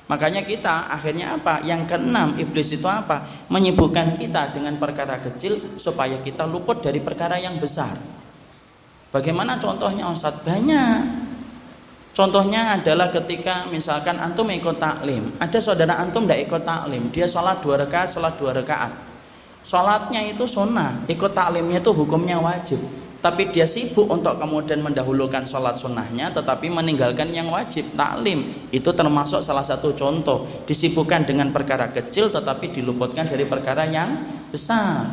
[0.07, 1.59] Makanya kita akhirnya apa?
[1.67, 3.27] Yang keenam iblis itu apa?
[3.51, 7.99] Menyibukkan kita dengan perkara kecil supaya kita luput dari perkara yang besar.
[9.11, 10.39] Bagaimana contohnya Ustaz?
[10.47, 11.32] Banyak.
[12.13, 17.57] Contohnya adalah ketika misalkan antum ikut taklim, ada saudara antum tidak ikut taklim, dia sholat
[17.57, 18.93] dua rakaat, sholat dua rakaat.
[19.65, 22.77] Sholatnya itu sunnah, ikut taklimnya itu hukumnya wajib.
[23.17, 28.45] Tapi dia sibuk untuk kemudian mendahulukan sholat sunnahnya, tetapi meninggalkan yang wajib taklim.
[28.69, 34.21] Itu termasuk salah satu contoh disibukkan dengan perkara kecil, tetapi diluputkan dari perkara yang
[34.53, 35.07] besar.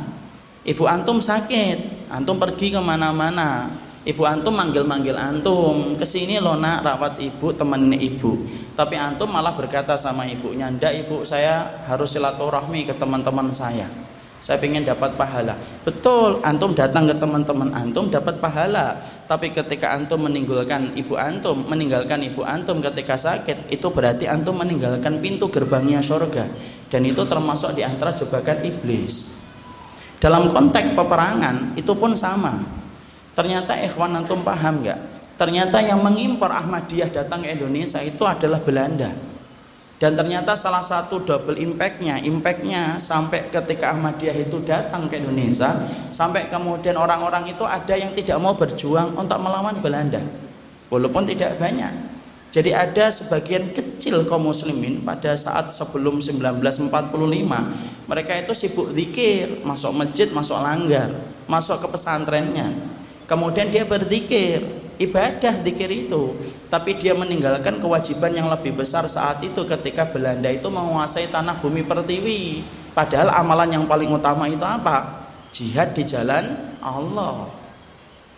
[0.66, 6.00] Ibu antum sakit, antum pergi ke mana-mana, Ibu antum manggil-manggil antum.
[6.00, 8.48] Ke sini loh nak rawat ibu temen ibu.
[8.72, 13.84] Tapi antum malah berkata sama ibunya ndak ibu saya harus silaturahmi ke teman-teman saya.
[14.40, 15.52] Saya ingin dapat pahala.
[15.84, 18.96] Betul antum datang ke teman-teman antum dapat pahala.
[19.28, 25.20] Tapi ketika antum meninggalkan ibu antum meninggalkan ibu antum ketika sakit itu berarti antum meninggalkan
[25.20, 26.48] pintu gerbangnya surga
[26.88, 29.28] dan itu termasuk di antara jebakan iblis.
[30.16, 32.79] Dalam konteks peperangan itu pun sama
[33.40, 35.00] Ternyata ikhwan antum paham nggak?
[35.40, 39.16] Ternyata yang mengimpor Ahmadiyah datang ke Indonesia itu adalah Belanda.
[39.96, 46.53] Dan ternyata salah satu double impactnya, impactnya sampai ketika Ahmadiyah itu datang ke Indonesia, sampai
[46.53, 50.20] kemudian orang-orang itu ada yang tidak mau berjuang untuk melawan Belanda,
[50.92, 52.12] walaupun tidak banyak.
[52.53, 56.92] Jadi ada sebagian kecil kaum muslimin pada saat sebelum 1945
[58.05, 61.09] mereka itu sibuk zikir, masuk masjid, masuk langgar,
[61.48, 62.99] masuk ke pesantrennya
[63.30, 64.66] kemudian dia berzikir
[65.00, 66.36] ibadah zikir itu.
[66.68, 71.82] Tapi dia meninggalkan kewajiban yang lebih besar saat itu ketika Belanda itu menguasai tanah bumi
[71.82, 72.62] pertiwi.
[72.92, 75.26] Padahal amalan yang paling utama itu apa?
[75.50, 77.48] Jihad di jalan Allah.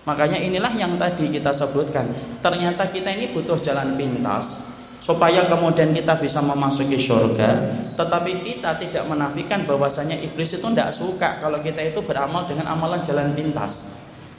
[0.09, 2.09] Makanya inilah yang tadi kita sebutkan.
[2.41, 4.59] Ternyata kita ini butuh jalan pintas
[5.03, 7.69] supaya kemudian kita bisa memasuki surga.
[7.99, 13.03] Tetapi kita tidak menafikan bahwasanya iblis itu tidak suka kalau kita itu beramal dengan amalan
[13.05, 13.93] jalan pintas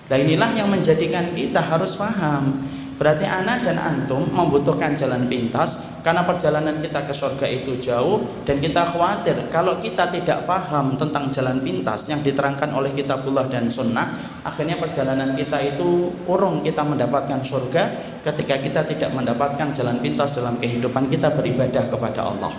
[0.08, 2.64] nah inilah yang menjadikan kita harus paham
[2.94, 8.62] Berarti anak dan antum membutuhkan jalan pintas karena perjalanan kita ke surga itu jauh dan
[8.62, 14.14] kita khawatir kalau kita tidak faham tentang jalan pintas yang diterangkan oleh kitabullah dan sunnah
[14.46, 17.84] akhirnya perjalanan kita itu urung kita mendapatkan surga
[18.22, 22.54] ketika kita tidak mendapatkan jalan pintas dalam kehidupan kita beribadah kepada Allah.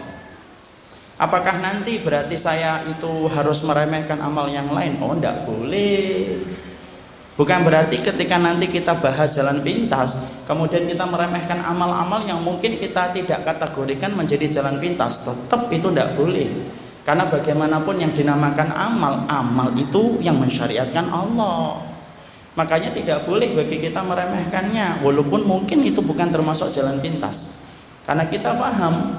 [1.14, 4.98] Apakah nanti berarti saya itu harus meremehkan amal yang lain?
[4.98, 6.53] Oh, tidak boleh.
[7.34, 10.14] Bukan berarti ketika nanti kita bahas jalan pintas,
[10.46, 15.18] kemudian kita meremehkan amal-amal yang mungkin kita tidak kategorikan menjadi jalan pintas.
[15.18, 16.46] Tetap itu tidak boleh.
[17.02, 21.82] Karena bagaimanapun yang dinamakan amal, amal itu yang mensyariatkan Allah.
[22.54, 27.50] Makanya tidak boleh bagi kita meremehkannya, walaupun mungkin itu bukan termasuk jalan pintas.
[28.06, 29.10] Karena kita paham,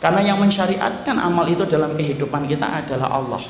[0.00, 3.44] karena yang mensyariatkan amal itu dalam kehidupan kita adalah Allah.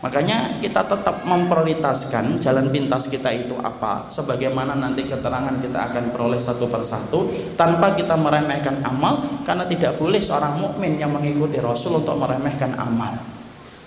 [0.00, 6.40] Makanya kita tetap memprioritaskan jalan pintas kita itu apa Sebagaimana nanti keterangan kita akan peroleh
[6.40, 12.16] satu persatu Tanpa kita meremehkan amal Karena tidak boleh seorang mukmin yang mengikuti Rasul untuk
[12.16, 13.12] meremehkan amal.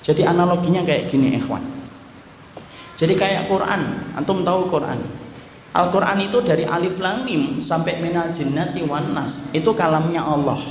[0.03, 1.63] Jadi analoginya kayak gini ikhwan.
[2.99, 5.01] Jadi kayak Quran Antum tahu Quran?
[5.73, 10.61] Al-Quran itu dari alif lam mim sampai minal jinnati wan nas Itu kalamnya Allah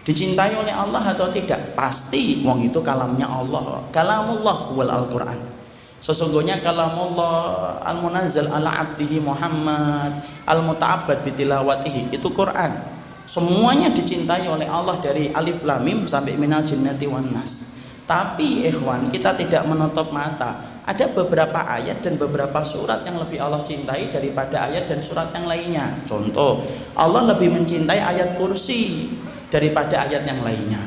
[0.00, 1.76] Dicintai oleh Allah atau tidak?
[1.76, 3.84] Pasti wong itu kalamnya Allah.
[3.92, 5.60] Kalamullah wal Al-Qur'an.
[6.00, 10.16] Sesungguhnya kalamullah al-munazzal ala abdihi Muhammad
[10.48, 12.80] al-muta'abbad bitilawatihi itu Quran.
[13.28, 17.62] Semuanya dicintai oleh Allah dari alif lam mim sampai minal jinnati wan nas.
[18.08, 20.82] Tapi ikhwan, kita tidak menutup mata.
[20.82, 25.46] Ada beberapa ayat dan beberapa surat yang lebih Allah cintai daripada ayat dan surat yang
[25.46, 25.94] lainnya.
[26.10, 26.66] Contoh,
[26.98, 29.06] Allah lebih mencintai ayat kursi
[29.50, 30.80] daripada ayat yang lainnya.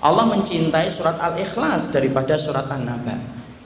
[0.00, 3.16] Allah mencintai surat Al-Ikhlas daripada surat An-Naba.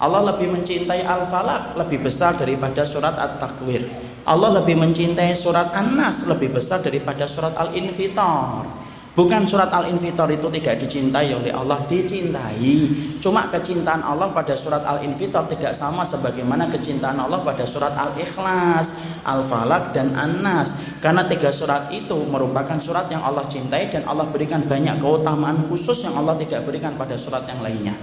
[0.00, 3.84] Allah lebih mencintai Al-Falaq lebih besar daripada surat At-Takwir.
[4.24, 8.64] Allah lebih mencintai surat An-Nas lebih besar daripada surat Al-Infitar.
[9.10, 12.86] Bukan surat Al-Infitar itu tidak dicintai oleh Allah, dicintai.
[13.18, 18.94] Cuma kecintaan Allah pada surat Al-Infitar tidak sama sebagaimana kecintaan Allah pada surat Al-Ikhlas,
[19.26, 20.78] Al-Falaq dan An-Nas.
[21.02, 26.06] Karena tiga surat itu merupakan surat yang Allah cintai dan Allah berikan banyak keutamaan khusus
[26.06, 27.98] yang Allah tidak berikan pada surat yang lainnya.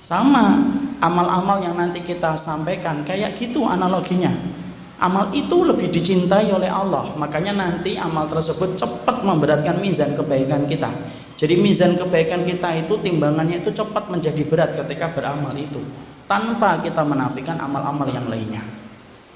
[0.00, 0.64] Sama
[1.04, 4.32] amal-amal yang nanti kita sampaikan kayak gitu analoginya
[5.02, 7.10] amal itu lebih dicintai oleh Allah.
[7.18, 10.88] Makanya nanti amal tersebut cepat memberatkan mizan kebaikan kita.
[11.34, 15.82] Jadi mizan kebaikan kita itu timbangannya itu cepat menjadi berat ketika beramal itu.
[16.30, 18.62] Tanpa kita menafikan amal-amal yang lainnya.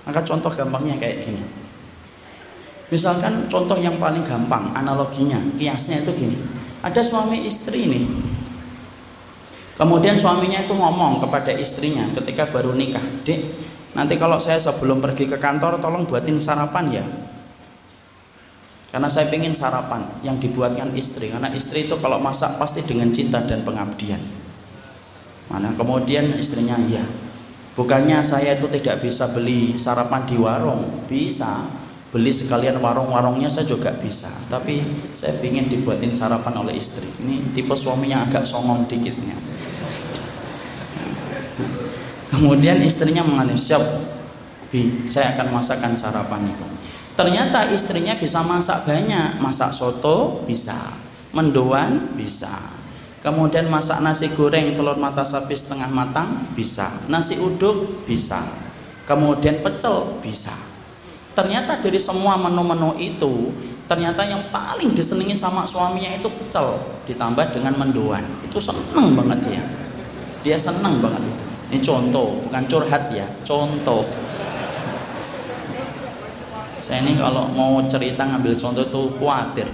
[0.06, 1.42] Maka contoh gampangnya kayak gini.
[2.86, 6.38] Misalkan contoh yang paling gampang analoginya kiasnya itu gini.
[6.86, 8.06] Ada suami istri ini
[9.76, 13.44] kemudian suaminya itu ngomong kepada istrinya ketika baru nikah dek
[13.96, 17.04] Nanti kalau saya sebelum pergi ke kantor tolong buatin sarapan ya.
[18.92, 21.32] Karena saya ingin sarapan yang dibuatkan istri.
[21.32, 24.20] Karena istri itu kalau masak pasti dengan cinta dan pengabdian.
[25.48, 27.04] Mana kemudian istrinya ya.
[27.72, 31.64] Bukannya saya itu tidak bisa beli sarapan di warung, bisa
[32.16, 34.80] beli sekalian warung-warungnya saya juga bisa tapi
[35.12, 39.36] saya ingin dibuatin sarapan oleh istri ini tipe suaminya agak songong dikitnya
[42.36, 43.80] Kemudian istrinya mengalih siap,
[44.68, 46.68] bi, saya akan masakan sarapan itu.
[47.16, 50.92] Ternyata istrinya bisa masak banyak, masak soto bisa,
[51.32, 52.76] mendoan bisa.
[53.24, 58.44] Kemudian masak nasi goreng telur mata sapi setengah matang bisa, nasi uduk bisa.
[59.08, 60.52] Kemudian pecel bisa.
[61.32, 63.48] Ternyata dari semua menu-menu itu,
[63.88, 66.76] ternyata yang paling disenangi sama suaminya itu pecel
[67.08, 68.28] ditambah dengan mendoan.
[68.44, 69.64] Itu seneng banget dia.
[70.44, 71.45] Dia seneng banget itu.
[71.66, 74.06] Ini contoh, bukan curhat ya, contoh.
[76.78, 79.66] Saya ini kalau mau cerita ngambil contoh itu khawatir.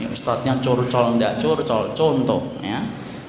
[0.00, 2.80] Ini ustadznya curcol, enggak curcol, contoh ya.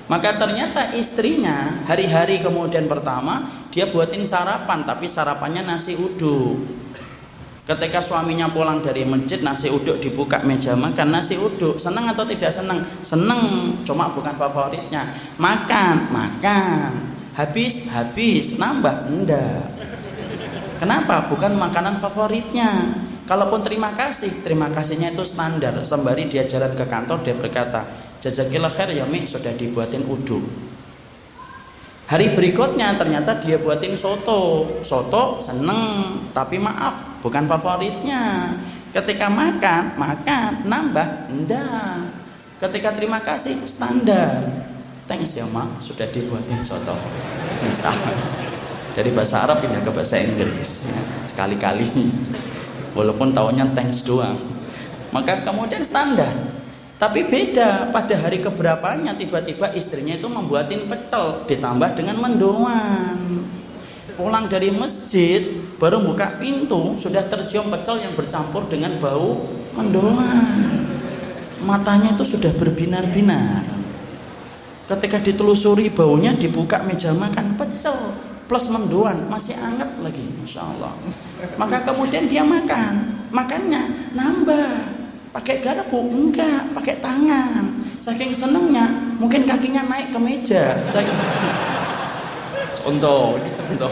[0.08, 3.43] Maka ternyata istrinya hari-hari kemudian pertama
[3.76, 6.56] dia buatin sarapan, tapi sarapannya nasi uduk.
[7.67, 12.56] Ketika suaminya pulang dari masjid nasi uduk dibuka meja makan nasi uduk senang atau tidak
[12.56, 12.80] senang?
[13.04, 15.12] Senang, cuma bukan favoritnya.
[15.36, 18.58] Makan, makan habis habis.
[18.58, 19.08] Nambah?
[19.08, 19.69] Enggak.
[20.82, 21.30] Kenapa?
[21.30, 22.97] Bukan makanan favoritnya.
[23.28, 25.78] Kalaupun terima kasih terima kasihnya itu standar.
[25.86, 27.86] Sembari dia jalan ke kantor dia berkata
[28.19, 29.23] jazakillah khair ya mi.
[29.30, 30.43] Sudah dibuatin uduk.
[32.08, 34.80] Hari berikutnya ternyata dia buatin soto.
[34.82, 38.56] Soto seneng tapi maaf bukan favoritnya.
[38.95, 40.52] Ketika makan makan.
[40.65, 41.08] Nambah?
[41.30, 42.00] Enggak.
[42.58, 44.41] Ketika terima kasih standar
[45.08, 45.65] thanks ya ma.
[45.80, 46.93] Sudah dibuatin soto.
[47.63, 47.96] Misal.
[48.93, 51.86] Dari bahasa Arab pindah ke bahasa Inggris ya, sekali-kali.
[52.98, 54.38] Walaupun tahunya thanks doang.
[55.13, 56.34] Maka kemudian standar.
[56.98, 57.93] Tapi beda.
[57.93, 63.46] Pada hari keberapanya tiba-tiba istrinya itu membuatin pecel ditambah dengan mendoan.
[64.17, 65.46] Pulang dari masjid
[65.78, 69.46] baru buka pintu sudah tercium pecel yang bercampur dengan bau
[69.78, 70.89] mendoan.
[71.62, 73.78] Matanya itu sudah berbinar-binar
[74.88, 78.15] ketika ditelusuri baunya dibuka meja makan pecel
[78.47, 80.95] plus mendoan masih hangat lagi Masya Allah.
[81.60, 84.95] Maka kemudian dia makan makannya nambah.
[85.36, 86.00] Pakai garpu?
[86.02, 87.84] Enggak pakai tangan.
[88.00, 88.88] Saking senengnya
[89.19, 90.80] mungkin kakinya naik ke meja.
[90.88, 91.13] Saking
[92.82, 93.91] contoh ini contoh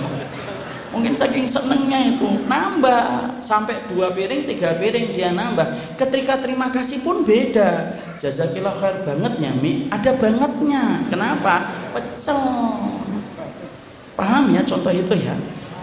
[0.96, 2.26] mungkin saking senengnya itu.
[2.48, 3.44] Nambah.
[3.44, 6.00] Sampai dua piring tiga piring dia nambah.
[6.00, 8.00] Ketika terima kasih pun beda.
[8.24, 11.04] Jazakillah khair bangetnya mi ada bangetnya.
[11.12, 11.76] Kenapa?
[11.92, 12.40] Pecel.
[14.16, 15.36] Paham ya contoh itu ya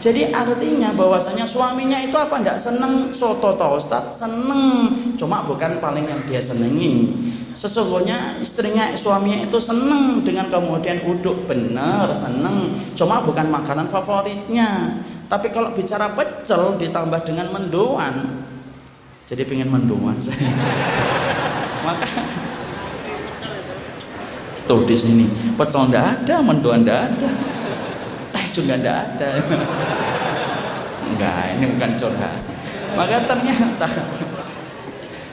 [0.02, 4.18] jadi artinya bahwasanya suaminya itu apa enggak seneng soto toh Ustaz?
[4.18, 4.90] Seneng.
[5.14, 7.14] Cuma bukan paling yang dia senengi.
[7.54, 12.82] Sesungguhnya istrinya suaminya itu seneng dengan kemudian uduk benar seneng.
[12.98, 14.98] Cuma bukan makanan favoritnya.
[15.30, 18.42] Tapi kalau bicara pecel ditambah dengan mendoan,
[19.30, 20.50] jadi pengen mendoan saya.
[21.86, 22.10] Maka
[24.66, 27.52] tuh di sini pecel ndak ada, mendoan ndak ada
[28.52, 29.30] juga tidak ada.
[31.08, 32.40] Enggak ini bukan curhat.
[32.92, 33.88] Maka ternyata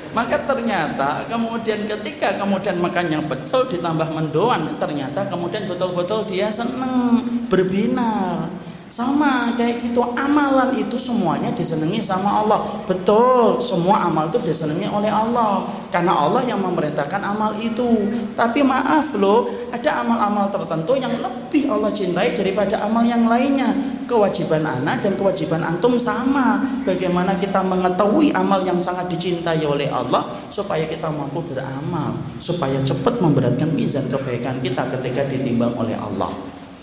[0.10, 8.50] maka ternyata kemudian ketika kemudian makannya pecel ditambah mendoan ternyata kemudian betul-betul dia seneng berbinar
[8.90, 12.60] sama kayak gitu amalan itu semuanya disenangi sama Allah.
[12.90, 15.62] Betul, semua amal itu disenangi oleh Allah
[15.94, 18.10] karena Allah yang memerintahkan amal itu.
[18.34, 23.72] Tapi maaf loh, ada amal-amal tertentu yang lebih Allah cintai daripada amal yang lainnya.
[24.10, 26.58] Kewajiban anak dan kewajiban antum sama.
[26.82, 33.22] Bagaimana kita mengetahui amal yang sangat dicintai oleh Allah supaya kita mampu beramal, supaya cepat
[33.22, 36.34] memberatkan mizan kebaikan kita ketika ditimbang oleh Allah.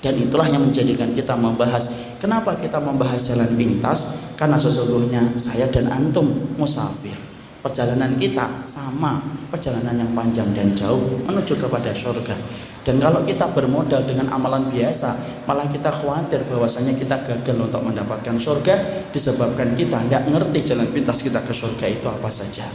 [0.06, 1.90] Dan itulah yang menjadikan kita membahas
[2.22, 4.06] Kenapa kita membahas jalan pintas?
[4.38, 7.18] Karena sesungguhnya saya dan antum musafir.
[7.58, 9.18] Perjalanan kita sama
[9.50, 12.38] Perjalanan yang panjang dan jauh Menuju kepada surga.
[12.86, 18.38] Dan kalau kita bermodal dengan amalan biasa Malah kita khawatir bahwasanya kita gagal untuk mendapatkan
[18.38, 22.70] surga Disebabkan kita tidak ngerti jalan pintas kita ke surga itu apa saja.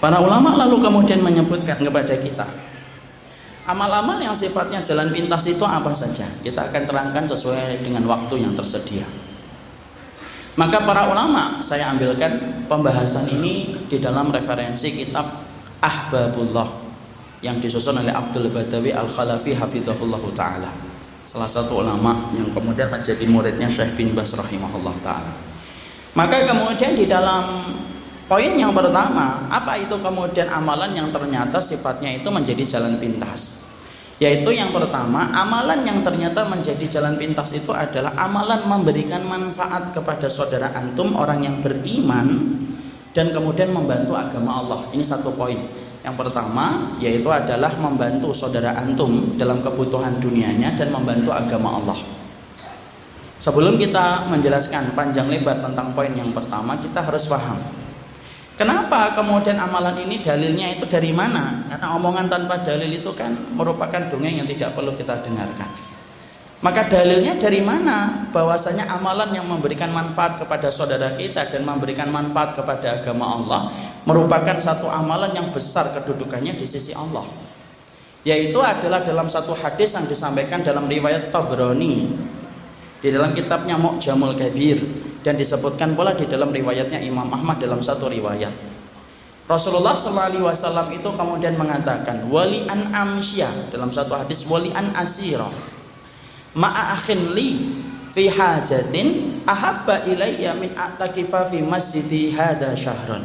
[0.00, 2.48] Para ulama lalu kemudian menyebutkan kepada kita
[3.68, 6.24] Amal-amal yang sifatnya jalan pintas itu apa saja?
[6.40, 9.04] Kita akan terangkan sesuai dengan waktu yang tersedia.
[10.56, 15.44] Maka para ulama saya ambilkan pembahasan ini di dalam referensi kitab
[15.84, 16.66] Ahbabullah
[17.44, 20.72] yang disusun oleh Abdul Badawi Al-Khalafi hafizahullah taala.
[21.28, 25.30] Salah satu ulama yang kemudian menjadi muridnya Syekh bin Bas rahimahullah taala.
[26.16, 27.44] Maka kemudian di dalam
[28.28, 33.57] Poin yang pertama, apa itu kemudian amalan yang ternyata sifatnya itu menjadi jalan pintas?
[34.18, 40.26] Yaitu yang pertama, amalan yang ternyata menjadi jalan pintas itu adalah amalan memberikan manfaat kepada
[40.26, 42.26] saudara antum orang yang beriman
[43.14, 44.90] dan kemudian membantu agama Allah.
[44.90, 45.58] Ini satu poin.
[46.02, 51.98] Yang pertama yaitu adalah membantu saudara antum dalam kebutuhan dunianya dan membantu agama Allah.
[53.38, 57.58] Sebelum kita menjelaskan panjang lebar tentang poin yang pertama, kita harus paham
[58.58, 61.62] Kenapa kemudian amalan ini dalilnya itu dari mana?
[61.70, 65.70] Karena omongan tanpa dalil itu kan merupakan dongeng yang tidak perlu kita dengarkan.
[66.58, 68.26] Maka dalilnya dari mana?
[68.34, 73.70] Bahwasanya amalan yang memberikan manfaat kepada saudara kita dan memberikan manfaat kepada agama Allah
[74.02, 77.30] merupakan satu amalan yang besar kedudukannya di sisi Allah.
[78.26, 82.10] Yaitu adalah dalam satu hadis yang disampaikan dalam riwayat Tabrani
[82.98, 84.82] di dalam kitabnya Mu'jamul Kabir
[85.28, 88.48] dan disebutkan pula di dalam riwayatnya Imam Ahmad dalam satu riwayat.
[89.44, 95.48] Rasulullah SAW itu kemudian mengatakan wali an amsyah dalam satu hadis wali an asira
[96.52, 97.76] ma'a akhin li
[98.12, 103.24] fi hajatin ahabba ilayya min a'takifa fi masjidi hada syahran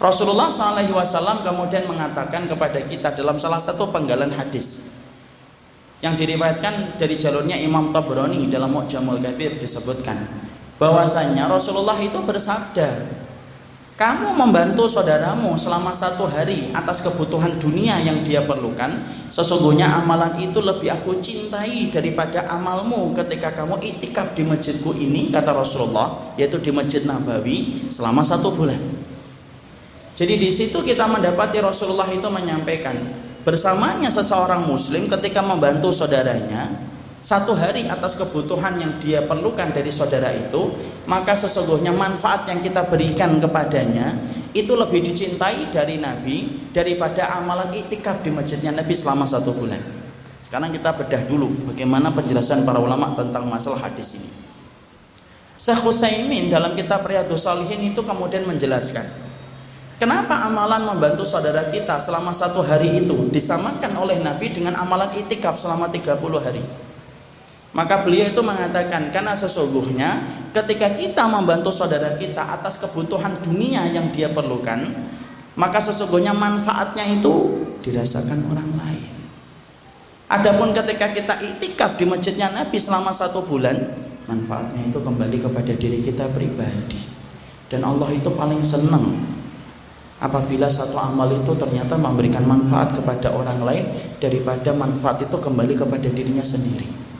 [0.00, 4.80] Rasulullah SAW kemudian mengatakan kepada kita dalam salah satu penggalan hadis
[6.00, 13.24] yang diriwayatkan dari jalurnya Imam Tabrani dalam Mu'jamul Kabir disebutkan bahwasanya Rasulullah itu bersabda
[13.94, 18.90] kamu membantu saudaramu selama satu hari atas kebutuhan dunia yang dia perlukan,
[19.30, 25.54] sesungguhnya amalan itu lebih aku cintai daripada amalmu ketika kamu itikaf di masjidku ini, kata
[25.54, 28.82] Rasulullah, yaitu di Masjid Nabawi selama satu bulan.
[30.18, 32.98] Jadi di situ kita mendapati Rasulullah itu menyampaikan,
[33.46, 36.66] bersamanya seseorang muslim ketika membantu saudaranya,
[37.24, 40.76] satu hari atas kebutuhan yang dia perlukan dari saudara itu,
[41.08, 44.12] maka sesungguhnya manfaat yang kita berikan kepadanya
[44.52, 49.80] itu lebih dicintai dari Nabi daripada amalan itikaf di masjidnya Nabi selama satu bulan.
[50.44, 54.28] Sekarang kita bedah dulu bagaimana penjelasan para ulama tentang masalah hadis ini.
[55.56, 59.06] Syekh Husaimin dalam kitab Riyadhus Salihin itu kemudian menjelaskan
[59.96, 65.56] Kenapa amalan membantu saudara kita selama satu hari itu disamakan oleh Nabi dengan amalan itikaf
[65.56, 66.60] selama 30 hari?
[67.74, 70.22] Maka beliau itu mengatakan karena sesungguhnya
[70.54, 74.86] ketika kita membantu saudara kita atas kebutuhan dunia yang dia perlukan,
[75.58, 79.12] maka sesungguhnya manfaatnya itu dirasakan orang lain.
[80.30, 83.74] Adapun ketika kita itikaf di masjidnya Nabi selama satu bulan,
[84.30, 87.10] manfaatnya itu kembali kepada diri kita pribadi.
[87.66, 89.18] Dan Allah itu paling senang
[90.22, 93.84] apabila satu amal itu ternyata memberikan manfaat kepada orang lain
[94.22, 97.13] daripada manfaat itu kembali kepada dirinya sendiri.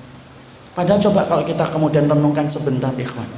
[0.75, 3.31] Padahal coba kalau kita kemudian renungkan sebentar ikhwan.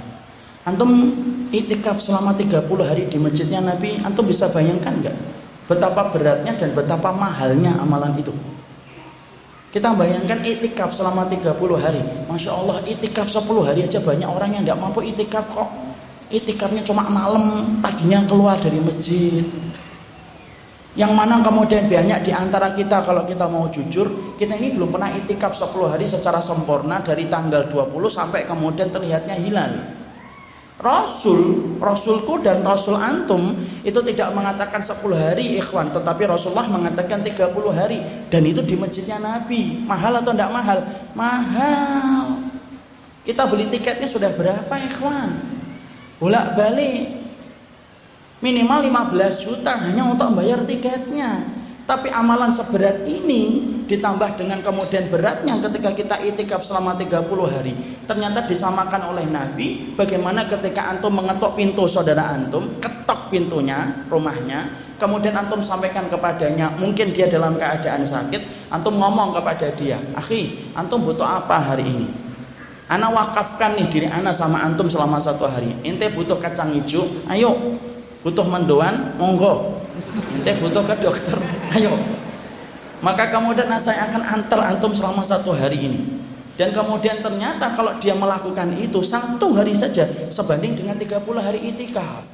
[0.64, 1.12] Antum
[1.52, 5.16] itikaf selama 30 hari di masjidnya Nabi, antum bisa bayangkan nggak
[5.68, 8.32] betapa beratnya dan betapa mahalnya amalan itu.
[9.70, 12.00] Kita bayangkan itikaf selama 30 hari.
[12.24, 15.68] Masya Allah itikaf 10 hari aja banyak orang yang tidak mampu itikaf kok.
[16.32, 19.44] Itikafnya cuma malam, paginya keluar dari masjid.
[20.96, 25.12] Yang mana kemudian banyak di antara kita kalau kita mau jujur, kita ini belum pernah
[25.12, 29.76] itikaf 10 hari secara sempurna dari tanggal 20 sampai kemudian terlihatnya hilal.
[30.80, 37.52] Rasul, Rasulku dan Rasul Antum itu tidak mengatakan 10 hari ikhwan, tetapi Rasulullah mengatakan 30
[37.76, 38.00] hari
[38.32, 39.84] dan itu di masjidnya Nabi.
[39.84, 40.78] Mahal atau tidak mahal?
[41.12, 42.40] Mahal.
[43.20, 45.28] Kita beli tiketnya sudah berapa ikhwan?
[46.16, 47.25] Bolak-balik
[48.40, 51.44] minimal 15 juta hanya untuk membayar tiketnya.
[51.86, 57.78] Tapi amalan seberat ini ditambah dengan kemudian beratnya ketika kita itikaf selama 30 hari.
[58.10, 64.66] Ternyata disamakan oleh Nabi bagaimana ketika antum mengetuk pintu saudara antum ketok pintunya rumahnya
[64.98, 71.06] kemudian antum sampaikan kepadanya mungkin dia dalam keadaan sakit antum ngomong kepada dia akhi antum
[71.06, 72.08] butuh apa hari ini?
[72.86, 75.74] Ana wakafkan nih diri ana sama antum selama satu hari.
[75.82, 77.74] Ente butuh kacang hijau, ayo
[78.26, 79.78] butuh mendoan monggo.
[80.34, 81.38] Ente butuh ke dokter.
[81.78, 81.94] Ayo.
[82.98, 86.00] Maka kemudian saya akan antar antum selama satu hari ini.
[86.58, 92.26] Dan kemudian ternyata kalau dia melakukan itu satu hari saja sebanding dengan 30 hari itikaf.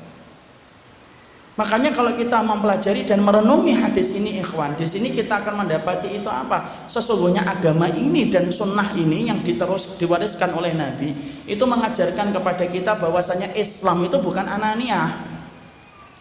[1.52, 6.30] Makanya kalau kita mempelajari dan merenungi hadis ini ikhwan, di sini kita akan mendapati itu
[6.32, 6.88] apa?
[6.88, 11.12] Sesungguhnya agama ini dan sunnah ini yang diterus diwariskan oleh Nabi
[11.44, 15.31] itu mengajarkan kepada kita bahwasanya Islam itu bukan ananiah,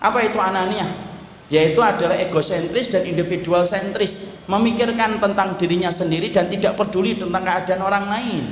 [0.02, 0.90] apa itu anania?
[1.54, 7.82] Yaitu adalah egosentris dan individual sentris, memikirkan tentang dirinya sendiri dan tidak peduli tentang keadaan
[7.86, 8.46] orang lain.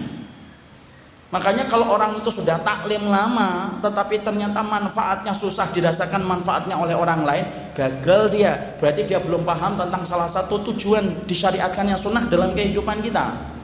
[1.30, 7.22] Makanya kalau orang itu sudah taklim lama, tetapi ternyata manfaatnya susah dirasakan manfaatnya oleh orang
[7.22, 7.45] lain,
[7.78, 8.78] gagal dia.
[8.82, 13.58] Berarti dia belum paham tentang salah satu tujuan disyariatkannya sunnah dalam kehidupan kita.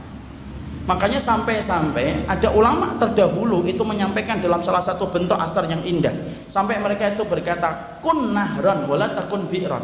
[0.85, 6.13] Makanya sampai-sampai ada ulama terdahulu itu menyampaikan dalam salah satu bentuk asar yang indah.
[6.45, 9.81] Sampai mereka itu berkata, kun nahron wala takun bi'ron.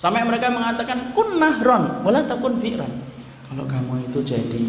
[0.00, 2.88] Sampai mereka mengatakan, kun nahron wala takun bi'ron.
[3.52, 4.66] Kalau kamu itu jadi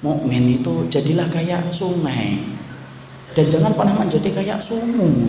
[0.00, 2.40] mukmin itu jadilah kayak sungai.
[3.36, 5.28] Dan jangan pernah menjadi kayak sumur.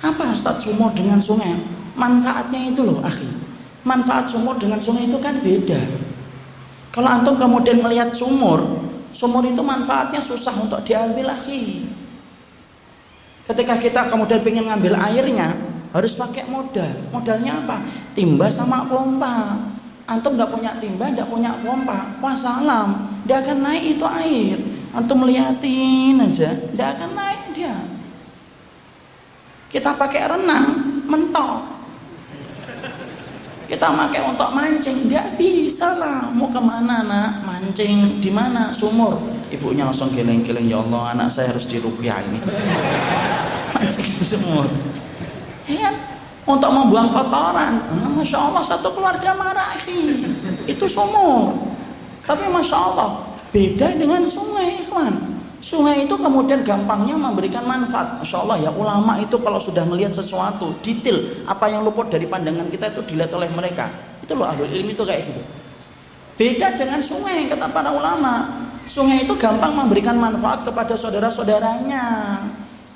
[0.00, 1.60] Apa Ustaz sumur dengan sungai?
[1.92, 3.28] Manfaatnya itu loh, akhi.
[3.84, 5.80] Manfaat sumur dengan sungai itu kan beda.
[6.94, 8.62] Kalau antum kemudian melihat sumur,
[9.10, 11.90] sumur itu manfaatnya susah untuk diambil lagi.
[13.50, 15.58] Ketika kita kemudian ingin ngambil airnya,
[15.90, 16.94] harus pakai modal.
[17.10, 17.82] Modalnya apa?
[18.14, 19.58] Timba sama pompa.
[20.06, 24.60] Antum nggak punya timba, nggak punya pompa, wah salam, dia akan naik itu air.
[24.94, 27.74] Antum liatin aja, dia akan naik dia.
[29.72, 31.73] Kita pakai renang, mentok
[33.74, 36.30] kita pakai untuk mancing nggak bisa lah.
[36.30, 37.42] Mau ke mana nak?
[37.42, 38.70] Mancing di mana?
[38.70, 39.18] Sumur.
[39.50, 42.38] Ibunya langsung geleng-geleng ya Allah anak saya harus dirukyah ini.
[43.74, 44.70] Mancing di sumur.
[45.66, 45.90] Ya
[46.46, 47.82] untuk membuang kotoran.
[47.82, 49.74] Ah, masya Allah satu keluarga marah
[50.70, 51.58] itu sumur.
[52.22, 55.33] Tapi masya Allah beda dengan sungai ikhwan
[55.64, 58.20] Sungai itu kemudian gampangnya memberikan manfaat.
[58.20, 62.68] Masya Allah ya ulama itu kalau sudah melihat sesuatu detail apa yang luput dari pandangan
[62.68, 63.88] kita itu dilihat oleh mereka.
[64.20, 65.40] Itu loh ahlul ilmi itu kayak gitu.
[66.36, 68.44] Beda dengan sungai kata para ulama.
[68.84, 72.04] Sungai itu gampang memberikan manfaat kepada saudara-saudaranya.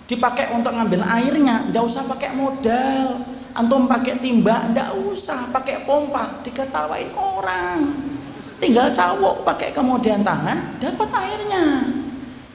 [0.04, 3.24] Dipakai untuk ngambil airnya, tidak usah pakai modal.
[3.56, 7.96] Antum pakai timba, tidak usah pakai pompa, diketawain orang.
[8.60, 11.64] Tinggal cawok pakai kemudian tangan, dapat airnya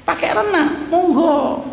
[0.08, 1.64] pakai renang monggo.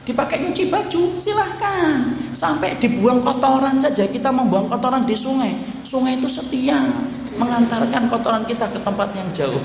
[0.00, 2.02] Dipakai nyuci baju silahkan.
[2.34, 5.54] Sampai dibuang kotoran saja kita membuang kotoran di sungai.
[5.86, 6.82] Sungai itu setia
[7.38, 9.60] mengantarkan kotoran kita ke tempat yang jauh.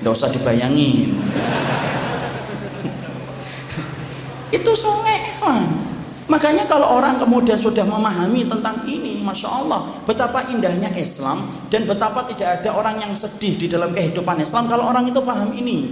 [0.00, 1.12] Tidak usah dibayangin.
[4.56, 5.91] Itu sungai ikhwan
[6.30, 12.22] Makanya kalau orang kemudian sudah memahami tentang ini, masya Allah, betapa indahnya Islam dan betapa
[12.30, 15.90] tidak ada orang yang sedih di dalam kehidupan Islam kalau orang itu paham ini.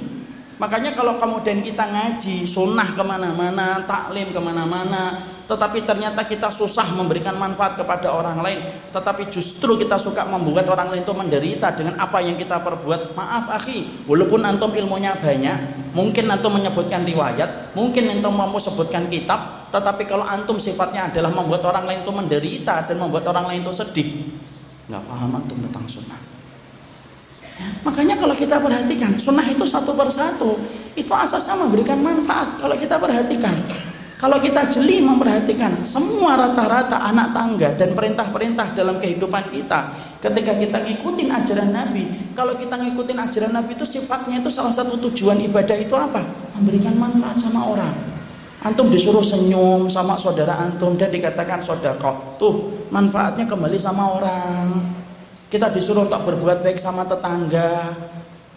[0.60, 6.92] Makanya kalau kemudian kita ngaji, sunnah ke mana-mana, taklim ke mana-mana, tetapi ternyata kita susah
[6.92, 8.60] memberikan manfaat kepada orang lain,
[8.92, 13.16] tetapi justru kita suka membuat orang lain itu menderita dengan apa yang kita perbuat.
[13.16, 19.59] Maaf akhi, walaupun antum ilmunya banyak, mungkin antum menyebutkan riwayat, mungkin antum mau sebutkan kitab,
[19.70, 23.70] tetapi kalau antum sifatnya adalah membuat orang lain itu menderita dan membuat orang lain itu
[23.70, 24.08] sedih,
[24.90, 26.20] nggak paham antum tentang sunnah.
[27.86, 30.58] Makanya kalau kita perhatikan sunnah itu satu persatu
[30.96, 32.58] itu asasnya memberikan manfaat.
[32.58, 33.54] Kalau kita perhatikan,
[34.20, 40.78] kalau kita jeli memperhatikan semua rata-rata anak tangga dan perintah-perintah dalam kehidupan kita, ketika kita
[40.84, 45.76] ngikutin ajaran Nabi, kalau kita ngikutin ajaran Nabi itu sifatnya itu salah satu tujuan ibadah
[45.78, 46.20] itu apa?
[46.58, 48.19] Memberikan manfaat sama orang.
[48.60, 52.54] Antum disuruh senyum sama saudara antum dan dikatakan sodako, tuh
[52.92, 54.68] manfaatnya kembali sama orang
[55.48, 57.96] kita disuruh untuk berbuat baik sama tetangga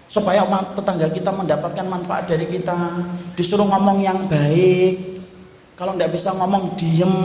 [0.06, 0.45] supaya
[0.78, 3.01] tetangga kita mendapatkan manfaat dari kita.
[3.34, 5.26] Disuruh ngomong yang baik.
[5.74, 7.16] Kalau tidak bisa ngomong diem.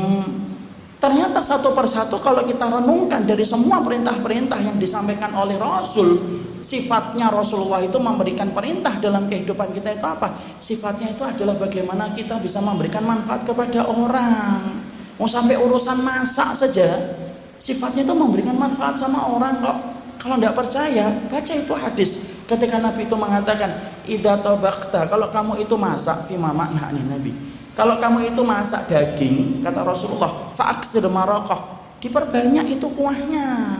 [1.09, 6.21] Ternyata satu persatu kalau kita renungkan dari semua perintah-perintah yang disampaikan oleh Rasul,
[6.61, 10.37] sifatnya Rasulullah itu memberikan perintah dalam kehidupan kita itu apa?
[10.61, 14.85] Sifatnya itu adalah bagaimana kita bisa memberikan manfaat kepada orang.
[15.17, 17.17] Mau sampai urusan masak saja,
[17.57, 19.77] sifatnya itu memberikan manfaat sama orang kok
[20.21, 23.71] kalau tidak percaya baca itu hadis ketika Nabi itu mengatakan
[24.05, 27.48] idza tabaqta kalau kamu itu masak fi makna nih Nabi
[27.79, 33.79] kalau kamu itu masak daging kata Rasulullah fa'aksir maraqah diperbanyak itu kuahnya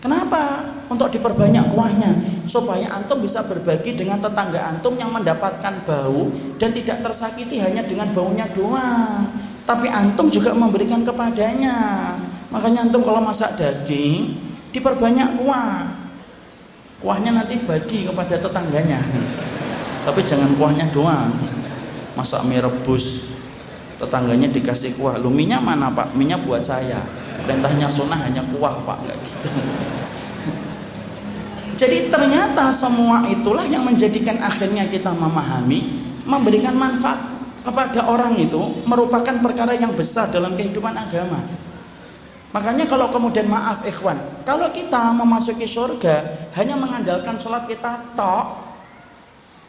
[0.00, 0.64] Kenapa?
[0.88, 2.10] Untuk diperbanyak kuahnya
[2.48, 8.08] supaya antum bisa berbagi dengan tetangga antum yang mendapatkan bau dan tidak tersakiti hanya dengan
[8.16, 9.28] baunya doang,
[9.68, 12.16] tapi antum juga memberikan kepadanya.
[12.48, 14.40] Makanya antum kalau masak daging
[14.72, 15.84] diperbanyak kuah.
[17.04, 19.04] Kuahnya nanti bagi kepada tetangganya.
[20.08, 21.28] Tapi jangan kuahnya doang.
[22.18, 23.22] Masak mie rebus
[24.00, 25.20] tetangganya dikasih kuah.
[25.20, 26.16] Lu minyak mana pak?
[26.16, 27.04] Minyak buat saya.
[27.44, 29.48] Perintahnya sunnah hanya kuah pak, nggak gitu.
[31.80, 35.96] Jadi ternyata semua itulah yang menjadikan akhirnya kita memahami,
[36.28, 37.16] memberikan manfaat
[37.64, 41.40] kepada orang itu merupakan perkara yang besar dalam kehidupan agama.
[42.50, 48.46] Makanya kalau kemudian maaf ikhwan, kalau kita memasuki surga hanya mengandalkan sholat kita tok,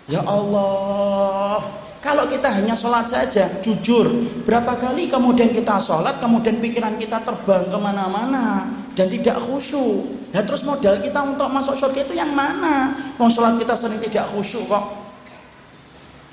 [0.09, 1.61] ya Allah,
[2.01, 4.09] kalau kita hanya sholat saja, jujur,
[4.41, 8.65] berapa kali kemudian kita sholat, kemudian pikiran kita terbang ke mana-mana
[8.97, 10.09] dan tidak khusyuk.
[10.33, 12.89] Nah terus modal kita untuk masuk surga itu yang mana?
[13.21, 14.97] Mau sholat kita sering tidak khusyuk kok.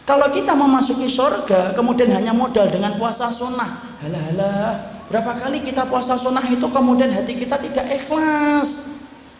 [0.09, 4.73] Kalau kita memasuki surga, kemudian hanya modal dengan puasa sunnah, halah halah,
[5.09, 8.85] Berapa kali kita puasa sunnah itu kemudian hati kita tidak ikhlas.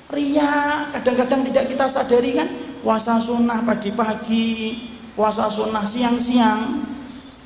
[0.09, 2.49] Ria, kadang-kadang tidak kita sadari kan
[2.81, 4.81] puasa sunnah pagi-pagi,
[5.19, 6.87] puasa sunnah siang-siang.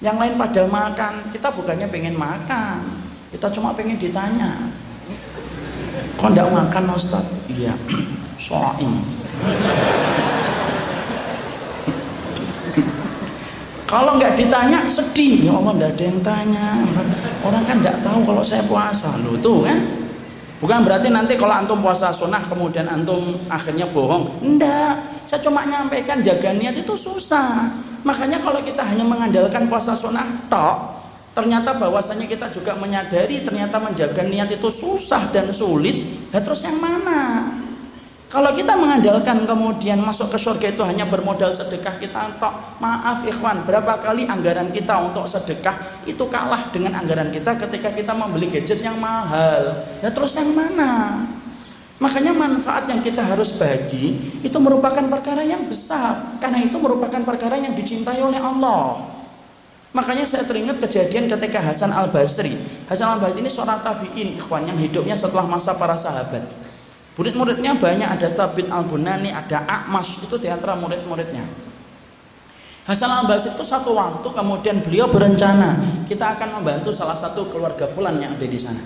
[0.04, 2.84] Yang lain pada makan, kita bukannya pengen makan.
[3.32, 4.68] Kita cuma pengen ditanya.
[6.20, 7.24] Kok enggak makan Ustaz?
[7.48, 7.72] Iya,
[8.44, 9.00] soaim.
[13.92, 16.80] Kalau nggak ditanya sedih, ya Allah ada yang tanya.
[17.44, 20.01] Orang kan nggak tahu kalau saya puasa, lo tuh kan.
[20.62, 24.30] Bukan berarti nanti kalau antum puasa sunnah kemudian antum akhirnya bohong.
[24.46, 24.94] Enggak,
[25.26, 27.66] saya cuma nyampaikan jaga niat itu susah.
[28.06, 31.02] Makanya kalau kita hanya mengandalkan puasa sunnah tok,
[31.34, 36.30] ternyata bahwasanya kita juga menyadari ternyata menjaga niat itu susah dan sulit.
[36.30, 37.50] Dan terus yang mana?
[38.32, 42.80] Kalau kita mengandalkan kemudian masuk ke surga itu hanya bermodal sedekah kita tok.
[42.80, 45.76] Maaf ikhwan, berapa kali anggaran kita untuk sedekah
[46.08, 49.84] itu kalah dengan anggaran kita ketika kita membeli gadget yang mahal.
[50.00, 51.20] Ya terus yang mana?
[52.00, 57.60] Makanya manfaat yang kita harus bagi itu merupakan perkara yang besar karena itu merupakan perkara
[57.60, 59.12] yang dicintai oleh Allah.
[59.92, 62.56] Makanya saya teringat kejadian ketika Hasan Al Basri.
[62.88, 66.61] Hasan Al Basri ini seorang tabiin, ikhwan yang hidupnya setelah masa para sahabat.
[67.12, 71.44] Murid-muridnya banyak ada Sabit Al Bunani, ada Akmas itu di antara murid-muridnya.
[72.82, 77.86] Hasan Al Basri itu satu waktu kemudian beliau berencana kita akan membantu salah satu keluarga
[77.86, 78.82] fulan yang ada di sana.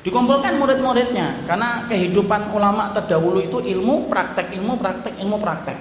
[0.00, 5.76] Dikumpulkan murid-muridnya karena kehidupan ulama terdahulu itu ilmu praktek, ilmu praktek, ilmu praktek.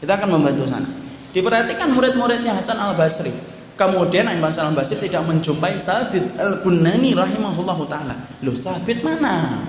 [0.00, 0.88] Kita akan membantu sana.
[1.30, 3.30] Diperhatikan murid-muridnya Hasan Al Basri.
[3.78, 8.16] Kemudian Imam Hasan Al Basri tidak menjumpai Sabit Al Bunani rahimahullahu taala.
[8.42, 9.60] Loh, Sabit mana?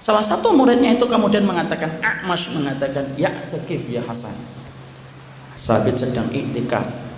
[0.00, 4.32] Salah satu muridnya itu kemudian mengatakan Akmash mengatakan ya cekif ya Hasan.
[5.60, 7.10] Sabit sedang iktikaf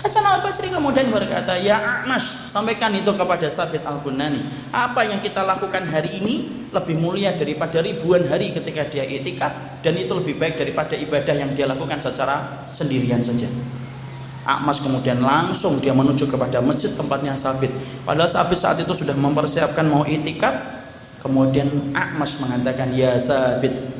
[0.00, 4.40] Hasan al Basri kemudian berkata, Ya Ahmas, sampaikan itu kepada Sabit al Bunani.
[4.72, 6.34] Apa yang kita lakukan hari ini
[6.72, 9.52] lebih mulia daripada ribuan hari ketika dia itikaf
[9.84, 13.44] dan itu lebih baik daripada ibadah yang dia lakukan secara sendirian saja.
[14.48, 17.68] Ahmas kemudian langsung dia menuju kepada masjid tempatnya Sabit.
[18.08, 20.79] Padahal Sabit saat itu sudah mempersiapkan mau itikaf.
[21.20, 23.90] Kemudian Ahmas mengatakan, Ya Sabit,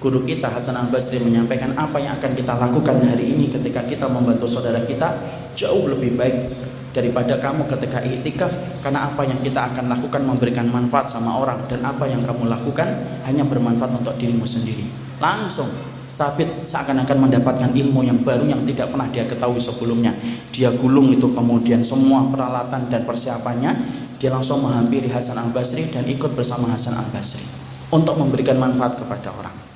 [0.00, 4.08] Guru kita Hasan Al Basri menyampaikan apa yang akan kita lakukan hari ini ketika kita
[4.08, 5.12] membantu saudara kita
[5.52, 6.56] jauh lebih baik
[6.96, 8.48] daripada kamu ketika iktikaf
[8.80, 12.88] karena apa yang kita akan lakukan memberikan manfaat sama orang dan apa yang kamu lakukan
[13.28, 14.88] hanya bermanfaat untuk dirimu sendiri.
[15.20, 15.68] Langsung
[16.08, 20.16] sabit seakan-akan mendapatkan ilmu yang baru yang tidak pernah dia ketahui sebelumnya.
[20.48, 23.72] Dia gulung itu kemudian semua peralatan dan persiapannya
[24.20, 27.42] dia langsung menghampiri Hasan Al Basri dan ikut bersama Hasan Al Basri
[27.88, 29.70] untuk memberikan manfaat kepada orang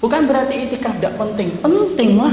[0.00, 2.32] Bukan berarti itikaf tidak penting, penting lah.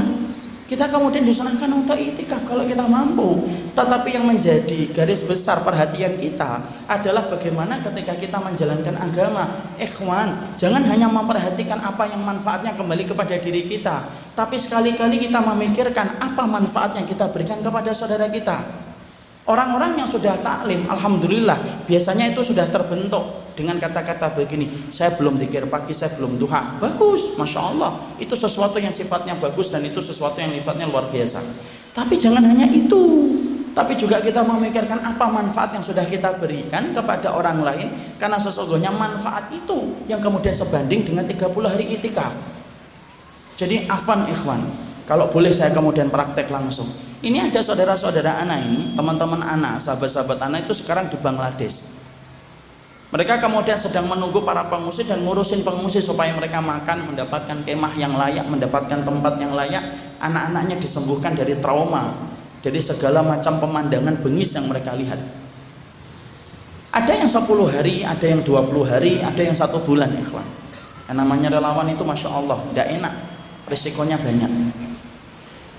[0.68, 3.40] Kita kemudian disunahkan untuk itikaf kalau kita mampu.
[3.72, 9.72] Tetapi yang menjadi garis besar perhatian kita adalah bagaimana ketika kita menjalankan agama.
[9.80, 14.08] Ikhwan, jangan hanya memperhatikan apa yang manfaatnya kembali kepada diri kita.
[14.36, 18.87] Tapi sekali-kali kita memikirkan apa manfaat yang kita berikan kepada saudara kita.
[19.48, 25.64] Orang-orang yang sudah taklim, alhamdulillah, biasanya itu sudah terbentuk dengan kata-kata begini, saya belum dikir
[25.72, 26.76] pagi, saya belum duha.
[26.76, 31.40] Bagus, masya Allah, itu sesuatu yang sifatnya bagus dan itu sesuatu yang sifatnya luar biasa.
[31.96, 33.00] Tapi jangan hanya itu,
[33.72, 37.88] tapi juga kita memikirkan apa manfaat yang sudah kita berikan kepada orang lain
[38.20, 42.36] karena sesungguhnya manfaat itu yang kemudian sebanding dengan 30 hari itikaf.
[43.56, 44.60] Jadi afan ikhwan,
[45.08, 47.07] kalau boleh saya kemudian praktek langsung.
[47.18, 51.82] Ini ada saudara-saudara anak ini, teman-teman anak, sahabat-sahabat anak itu sekarang di Bangladesh.
[53.10, 58.14] Mereka kemudian sedang menunggu para pengungsi dan ngurusin pengungsi supaya mereka makan, mendapatkan kemah yang
[58.14, 59.82] layak, mendapatkan tempat yang layak.
[60.22, 62.14] Anak-anaknya disembuhkan dari trauma,
[62.62, 65.18] dari segala macam pemandangan bengis yang mereka lihat.
[66.94, 70.46] Ada yang 10 hari, ada yang 20 hari, ada yang satu bulan, ikhwan.
[71.10, 73.14] Yang namanya relawan itu Masya Allah, tidak enak,
[73.66, 74.52] risikonya banyak.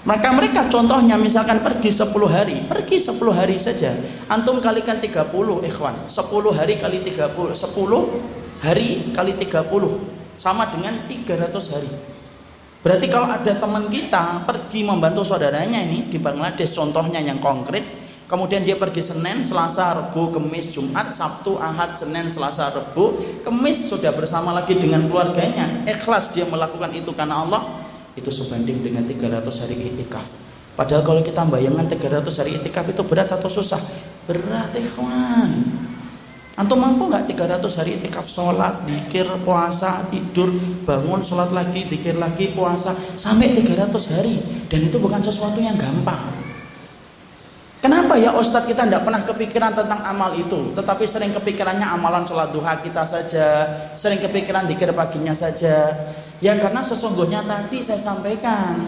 [0.09, 3.93] Maka mereka contohnya misalkan pergi 10 hari, pergi 10 hari saja.
[4.25, 5.29] Antum kalikan 30
[5.69, 6.09] ikhwan.
[6.09, 9.61] 10 hari kali 30, 10 hari kali 30
[10.41, 11.93] sama dengan 300 hari.
[12.81, 17.85] Berarti kalau ada teman kita pergi membantu saudaranya ini di Bangladesh contohnya yang konkret,
[18.25, 23.13] kemudian dia pergi Senin, Selasa, Rabu, Kamis, Jumat, Sabtu, Ahad, Senin, Selasa, Rabu,
[23.45, 27.78] Kamis sudah bersama lagi dengan keluarganya, ikhlas dia melakukan itu karena Allah,
[28.19, 30.27] itu sebanding dengan 300 hari itikaf.
[30.75, 33.79] Padahal kalau kita bayangkan 300 hari itikaf itu berat atau susah?
[34.27, 35.63] Berat ikhwan.
[36.59, 38.27] Antum mampu nggak 300 hari itikaf?
[38.27, 40.51] Sholat, dikir, puasa, tidur,
[40.83, 44.43] bangun, sholat lagi, dikir lagi, puasa sampai 300 hari.
[44.67, 46.39] Dan itu bukan sesuatu yang gampang.
[47.79, 50.75] Kenapa ya Ustadz kita tidak pernah kepikiran tentang amal itu?
[50.75, 53.63] Tetapi sering kepikirannya amalan sholat duha kita saja
[53.95, 55.95] Sering kepikiran dikir paginya saja
[56.39, 58.79] Ya karena sesungguhnya tadi saya sampaikan.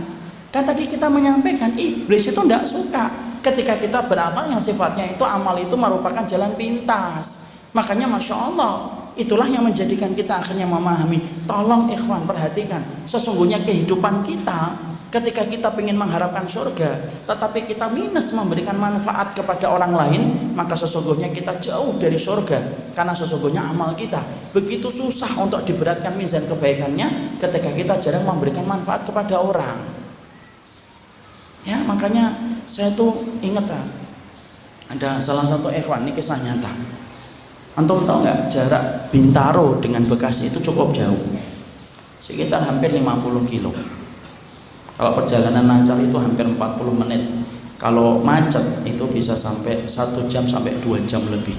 [0.52, 3.12] Kan tadi kita menyampaikan iblis itu tidak suka.
[3.42, 7.40] Ketika kita beramal yang sifatnya itu amal itu merupakan jalan pintas.
[7.72, 11.20] Makanya Masya Allah Itulah yang menjadikan kita akhirnya memahami.
[11.44, 12.80] Tolong ikhwan perhatikan.
[13.04, 14.72] Sesungguhnya kehidupan kita
[15.12, 20.22] Ketika kita ingin mengharapkan surga Tetapi kita minus memberikan manfaat kepada orang lain
[20.56, 22.64] Maka sesungguhnya kita jauh dari surga
[22.96, 24.24] Karena sesungguhnya amal kita.
[24.56, 29.84] Begitu susah untuk diberatkan mizan kebaikannya Ketika kita jarang memberikan manfaat kepada orang.
[31.68, 32.32] Ya makanya
[32.72, 33.84] saya tuh ingat kan
[34.96, 36.72] Ada salah satu ikhwan ini kisah nyata.
[37.76, 41.20] Antum tahu nggak jarak Bintaro dengan Bekasi itu cukup jauh?
[42.24, 43.76] Sekitar hampir 50 kilo
[45.02, 46.62] kalau perjalanan lancar itu hampir 40
[46.94, 47.26] menit.
[47.82, 51.58] Kalau macet itu bisa sampai satu jam sampai dua jam lebih.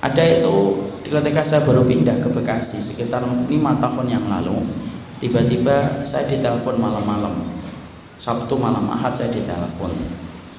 [0.00, 3.20] Ada itu ketika saya baru pindah ke Bekasi sekitar
[3.52, 4.56] lima tahun yang lalu.
[5.20, 7.44] Tiba-tiba saya ditelepon malam-malam.
[8.16, 9.92] Sabtu malam Ahad saya ditelepon.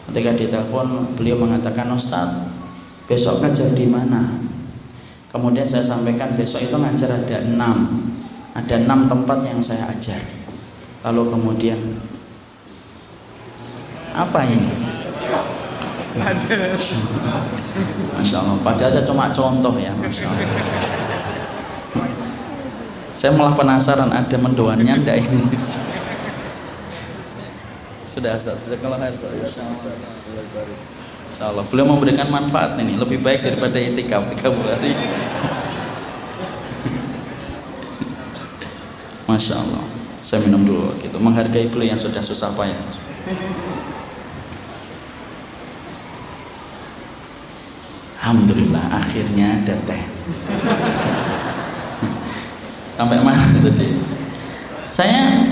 [0.06, 2.30] Ketika ditelepon beliau mengatakan Ustaz
[3.10, 4.38] besok ngajar di mana?
[5.34, 8.06] Kemudian saya sampaikan besok itu ngajar ada enam.
[8.54, 10.39] Ada enam tempat yang saya ajar
[11.06, 11.80] lalu kemudian
[14.12, 14.72] apa ini?
[18.20, 18.58] Masya Allah.
[18.60, 20.50] Padahal saya cuma contoh ya Masya Allah.
[23.16, 25.44] Saya malah penasaran ada mendoannya enggak ini.
[28.10, 28.68] Sudah Ustaz.
[28.80, 29.64] Kalau Insya
[31.40, 31.64] Allah.
[31.72, 33.00] Beliau memberikan manfaat ini.
[33.00, 34.92] Lebih baik daripada itikaf tiga hari
[39.30, 41.16] Masya Allah saya minum dulu gitu.
[41.20, 42.76] Menghargai beliau yang sudah susah payah.
[48.20, 50.04] Alhamdulillah akhirnya ada teh.
[53.00, 53.96] Sampai mana tadi?
[54.92, 55.48] Saya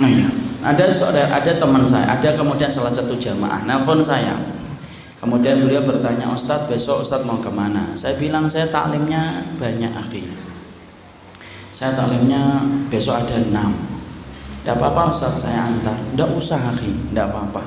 [0.00, 0.24] oh iya
[0.64, 3.60] ada saudara ada teman saya ada kemudian salah satu jamaah.
[3.68, 4.40] Nelfon saya.
[5.22, 7.94] Kemudian beliau bertanya Ustadz besok Ustadz mau ke mana?
[7.94, 10.51] Saya bilang saya taklimnya banyak akhirnya
[11.82, 13.74] saya taklimnya besok ada enam.
[14.62, 15.98] Tidak apa-apa Ustadz saya antar.
[16.14, 16.94] Tidak usah akhi.
[17.10, 17.58] Tidak apa-apa.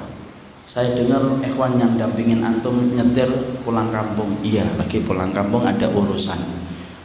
[0.64, 3.28] Saya dengar ikhwan yang dampingin antum nyetir
[3.68, 4.40] pulang kampung.
[4.40, 6.40] Iya lagi pulang kampung ada urusan.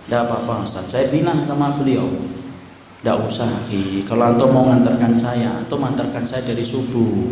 [0.07, 0.87] Tidak apa-apa Ustaz.
[0.87, 2.07] Saya bilang sama beliau
[3.03, 4.07] tidak usah Ki.
[4.07, 7.27] kalau antum mau ngantarkan saya antum antarkan saya dari subuh.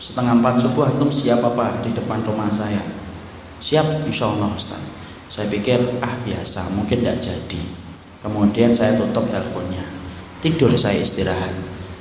[0.00, 2.80] Setengah empat subuh antum siap apa di depan rumah saya?
[3.60, 4.80] Siap insya Allah Ustaz.
[5.28, 6.72] Saya pikir ah biasa.
[6.72, 7.89] Mungkin tidak jadi
[8.20, 9.84] kemudian saya tutup teleponnya.
[10.40, 11.52] Tidur saya istirahat.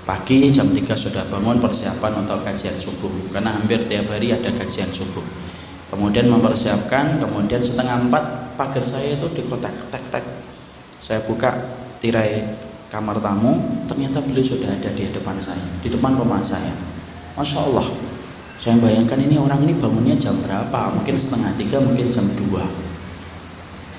[0.07, 4.89] Pagi jam 3 sudah bangun persiapan untuk kajian subuh karena hampir tiap hari ada kajian
[4.89, 5.21] subuh.
[5.93, 10.25] Kemudian mempersiapkan kemudian setengah empat pagar saya itu dikotak tek tek.
[10.97, 11.53] Saya buka
[12.01, 12.41] tirai
[12.89, 16.73] kamar tamu ternyata beliau sudah ada di depan saya di depan rumah saya.
[17.37, 17.85] Masya Allah.
[18.57, 20.89] Saya bayangkan ini orang ini bangunnya jam berapa?
[20.97, 22.65] Mungkin setengah tiga mungkin jam dua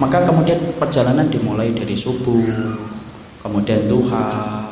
[0.00, 2.40] maka kemudian perjalanan dimulai dari subuh
[3.44, 4.70] kemudian duha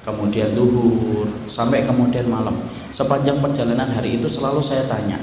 [0.00, 2.56] kemudian duhur, sampai kemudian malam.
[2.90, 5.20] Sepanjang perjalanan hari itu selalu saya tanya,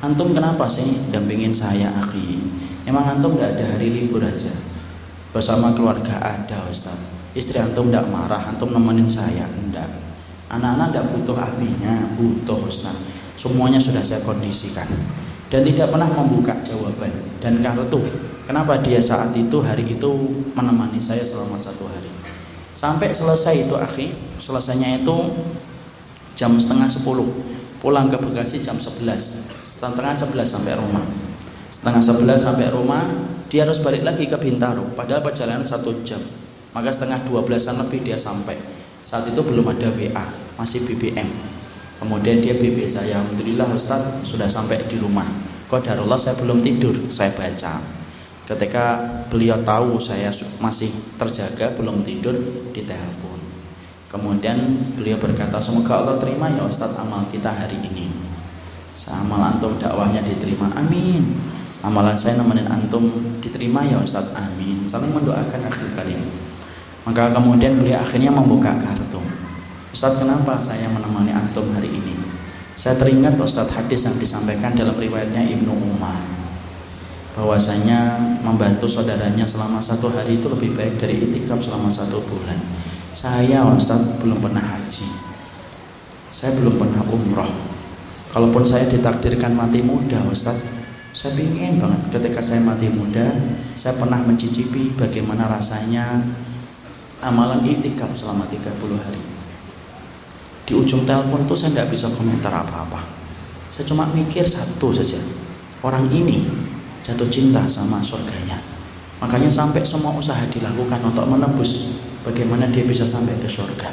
[0.00, 2.40] antum kenapa sih dampingin saya akhi?
[2.88, 4.50] Emang antum tidak ada hari libur aja?
[5.30, 6.96] Bersama keluarga ada Ustaz.
[7.36, 9.46] Istri antum tidak marah, antum nemenin saya?
[9.46, 9.86] Enggak.
[10.50, 12.96] Anak-anak tidak butuh apinya, butuh Ustaz.
[13.38, 14.88] Semuanya sudah saya kondisikan.
[15.46, 18.02] Dan tidak pernah membuka jawaban dan kartu.
[18.48, 20.10] Kenapa dia saat itu hari itu
[20.54, 22.10] menemani saya selama satu hari?
[22.80, 25.16] sampai selesai itu akhi selesainya itu
[26.32, 27.28] jam setengah sepuluh.
[27.80, 29.36] Pulang ke Bekasi jam sebelas.
[29.64, 31.04] Setengah sebelas sampai rumah.
[31.72, 33.08] Setengah sebelas sampai rumah
[33.48, 34.84] dia harus balik lagi ke Bintaro.
[34.96, 36.20] Padahal perjalanan satu jam.
[36.76, 38.56] Maka setengah dua belasan lebih dia sampai.
[39.00, 40.24] Saat itu belum ada WA
[40.60, 41.28] masih BBM
[42.00, 43.20] kemudian dia BB saya.
[43.20, 45.28] Alhamdulillah Ustaz sudah sampai di rumah.
[45.68, 46.96] Kok darullah saya belum tidur.
[47.12, 47.99] Saya baca
[48.50, 48.98] ketika
[49.30, 52.34] beliau tahu saya masih terjaga belum tidur
[52.74, 53.38] di telepon
[54.10, 54.58] kemudian
[54.98, 58.10] beliau berkata semoga Allah terima ya Ustadz amal kita hari ini.
[59.06, 61.22] Amal antum dakwahnya diterima amin.
[61.80, 63.08] Amalan saya nemenin antum
[63.40, 64.84] diterima ya Ustadz amin.
[64.84, 66.20] Saling mendoakan akhir karim.
[67.06, 69.22] Maka kemudian beliau akhirnya membuka kartu.
[69.94, 72.18] Ustadz kenapa saya menemani antum hari ini?
[72.74, 76.39] Saya teringat Ustadz hadis yang disampaikan dalam riwayatnya Ibnu Umar
[77.40, 82.60] bahwasanya membantu saudaranya selama satu hari itu lebih baik dari itikaf selama satu bulan.
[83.16, 85.08] Saya Ustaz belum pernah haji.
[86.28, 87.48] Saya belum pernah umroh.
[88.28, 90.60] Kalaupun saya ditakdirkan mati muda Ustaz
[91.16, 93.34] saya ingin banget ketika saya mati muda
[93.74, 96.22] saya pernah mencicipi bagaimana rasanya
[97.24, 98.68] amalan itikaf selama 30
[99.00, 99.22] hari.
[100.68, 103.00] Di ujung telepon tuh saya tidak bisa komentar apa-apa.
[103.72, 105.18] Saya cuma mikir satu saja
[105.80, 106.44] orang ini
[107.10, 108.54] jatuh cinta sama surganya.
[109.18, 111.90] Makanya sampai semua usaha dilakukan untuk menembus
[112.22, 113.90] bagaimana dia bisa sampai ke surga.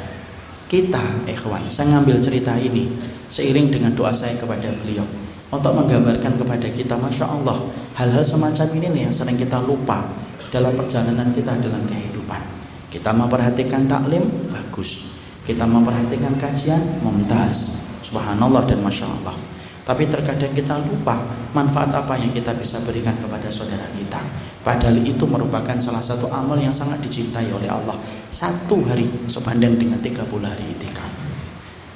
[0.70, 2.86] Kita ikhwan saya ngambil cerita ini
[3.26, 5.04] seiring dengan doa saya kepada beliau
[5.50, 7.58] untuk menggambarkan kepada kita Masya Allah
[7.98, 10.06] hal-hal semacam ini nih yang sering kita lupa
[10.54, 12.40] dalam perjalanan kita dalam kehidupan.
[12.88, 15.02] Kita memperhatikan taklim bagus.
[15.44, 17.74] Kita memperhatikan kajian mumtaz.
[18.04, 19.57] Subhanallah dan Masya Allah
[19.88, 21.16] tapi terkadang kita lupa
[21.56, 24.20] manfaat apa yang kita bisa berikan kepada saudara kita.
[24.60, 27.96] Padahal itu merupakan salah satu amal yang sangat dicintai oleh Allah.
[28.28, 31.08] Satu hari sebanding dengan 30 hari itikaf.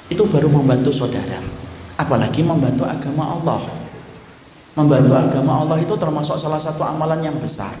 [0.09, 1.37] Itu baru membantu saudara.
[1.93, 3.61] Apalagi membantu agama Allah.
[4.73, 7.77] Membantu agama Allah itu termasuk salah satu amalan yang besar.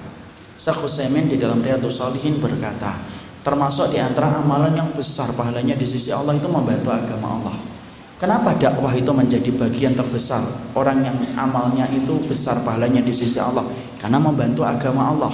[0.61, 3.01] Syekh Utsaimin di dalam Riyadhus Shalihin berkata,
[3.41, 7.72] termasuk di antara amalan yang besar pahalanya di sisi Allah itu membantu agama Allah.
[8.21, 10.45] Kenapa dakwah itu menjadi bagian terbesar?
[10.77, 13.65] Orang yang amalnya itu besar pahalanya di sisi Allah
[13.97, 15.33] karena membantu agama Allah.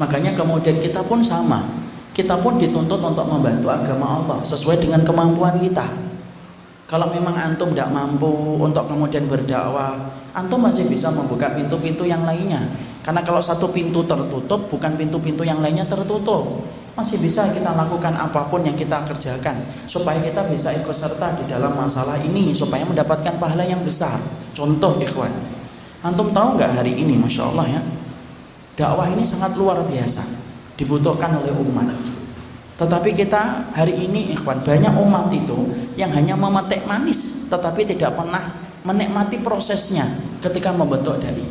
[0.00, 1.66] Makanya kemudian kita pun sama.
[2.12, 5.88] Kita pun dituntut untuk membantu agama Allah sesuai dengan kemampuan kita.
[6.92, 8.28] Kalau memang antum tidak mampu
[8.60, 9.96] untuk kemudian berdakwah,
[10.36, 12.60] antum masih bisa membuka pintu-pintu yang lainnya.
[13.00, 16.68] Karena kalau satu pintu tertutup, bukan pintu-pintu yang lainnya tertutup.
[16.92, 21.48] Masih bisa kita lakukan apa pun yang kita kerjakan supaya kita bisa ikut serta di
[21.48, 24.20] dalam masalah ini supaya mendapatkan pahala yang besar.
[24.52, 25.32] Contoh ikhwan,
[26.04, 27.80] antum tahu nggak hari ini, masya Allah ya,
[28.76, 30.20] dakwah ini sangat luar biasa
[30.76, 31.96] dibutuhkan oleh umat.
[32.76, 38.52] Tetapi kita hari ini ikhwan banyak umat itu yang hanya memetik manis tetapi tidak pernah
[38.82, 40.08] menikmati prosesnya
[40.40, 41.44] ketika membentuk dai.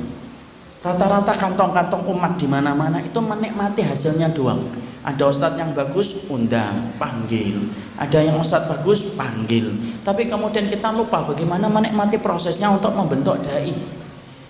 [0.81, 4.65] Rata-rata kantong-kantong umat di mana-mana itu menikmati hasilnya doang.
[5.01, 7.57] Ada ustadz yang bagus, undang, panggil.
[7.97, 9.73] Ada yang ustadz bagus, panggil.
[10.05, 13.73] Tapi kemudian kita lupa bagaimana menikmati prosesnya untuk membentuk dai.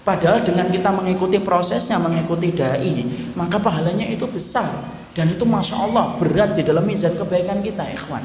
[0.01, 3.05] Padahal dengan kita mengikuti prosesnya, mengikuti dai,
[3.37, 4.67] maka pahalanya itu besar.
[5.15, 8.23] Dan itu Masya Allah berat di dalam mizan kebaikan kita ikhwan.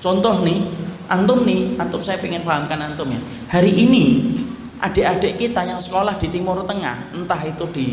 [0.00, 0.64] Contoh nih,
[1.12, 3.20] antum nih, antum saya ingin pahamkan antum ya.
[3.52, 4.32] Hari ini
[4.80, 7.88] adik-adik kita yang sekolah di Timur Tengah, entah itu di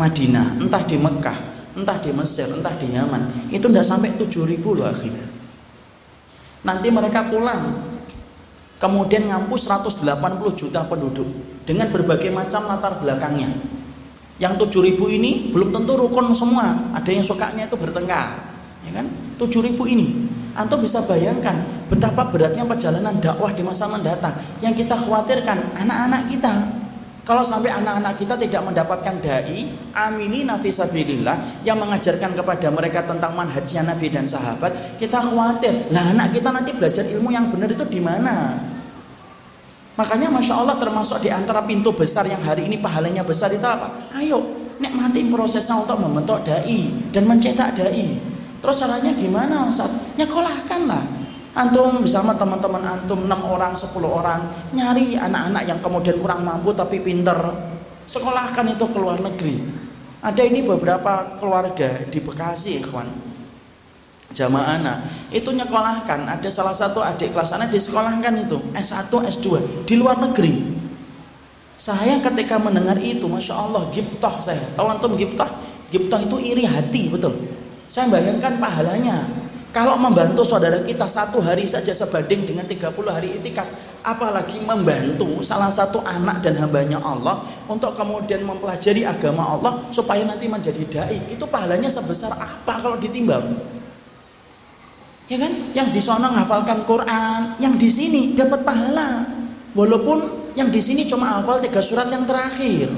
[0.00, 1.38] Madinah, entah di Mekah,
[1.76, 5.28] entah di Mesir, entah di Yaman, itu tidak sampai 7 ribu loh akhirnya.
[6.64, 7.84] Nanti mereka pulang,
[8.80, 10.00] kemudian ngampus 180
[10.56, 11.28] juta penduduk
[11.68, 13.52] dengan berbagai macam latar belakangnya
[14.40, 16.72] yang tujuh ribu ini belum tentu rukun semua.
[16.96, 18.40] Ada yang sukanya itu bertengkar.
[18.88, 19.06] Ya kan?
[19.36, 20.32] Tujuh ribu ini.
[20.56, 21.60] Antum bisa bayangkan
[21.92, 24.32] betapa beratnya perjalanan dakwah di masa mendatang.
[24.64, 26.79] Yang kita khawatirkan anak-anak kita.
[27.30, 33.86] Kalau sampai anak-anak kita tidak mendapatkan dai, amini nafisabilillah yang mengajarkan kepada mereka tentang manhajnya
[33.86, 35.94] Nabi dan sahabat, kita khawatir.
[35.94, 38.58] Lah anak kita nanti belajar ilmu yang benar itu di mana?
[39.94, 44.10] Makanya Masya Allah termasuk di antara pintu besar yang hari ini pahalanya besar itu apa?
[44.10, 44.42] Ayo
[44.82, 48.10] nikmati prosesnya untuk membentuk dai dan mencetak dai.
[48.58, 49.86] Terus caranya gimana Ustaz?
[50.18, 50.82] Nyekolahkan
[51.50, 54.40] Antum bersama teman-teman antum 6 orang, 10 orang
[54.70, 57.38] nyari anak-anak yang kemudian kurang mampu tapi pinter.
[58.06, 59.58] Sekolahkan itu ke luar negeri.
[60.22, 63.30] Ada ini beberapa keluarga di Bekasi, kawan
[64.30, 64.98] jamaah anak.
[65.34, 66.38] Itu nyekolahkan.
[66.38, 69.46] Ada salah satu adik kelas anak disekolahkan itu S1 S2
[69.86, 70.78] di luar negeri.
[71.80, 74.62] Saya ketika mendengar itu Masya Allah giptoh saya.
[74.76, 75.48] Tahu antum giptoh
[75.90, 77.34] giptoh itu iri hati betul.
[77.90, 79.26] Saya bayangkan pahalanya
[79.70, 83.66] kalau membantu saudara kita satu hari saja sebanding dengan 30 hari itikaf
[84.02, 90.50] apalagi membantu salah satu anak dan hambanya Allah untuk kemudian mempelajari agama Allah supaya nanti
[90.50, 93.54] menjadi dai itu pahalanya sebesar apa kalau ditimbang
[95.30, 95.52] ya kan?
[95.72, 99.24] Yang di sana menghafalkan Quran, yang di sini dapat pahala.
[99.72, 102.90] Walaupun yang di sini cuma hafal tiga surat yang terakhir.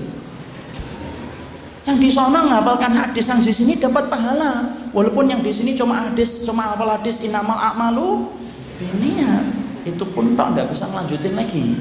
[1.83, 4.71] Yang di sana menghafalkan hadis yang di sini dapat pahala.
[4.95, 8.31] Walaupun yang di sini cuma hadis, cuma hafal hadis inamal akmalu
[9.03, 9.43] ya
[9.83, 11.75] Itu pun tak tidak bisa ngelanjutin lagi.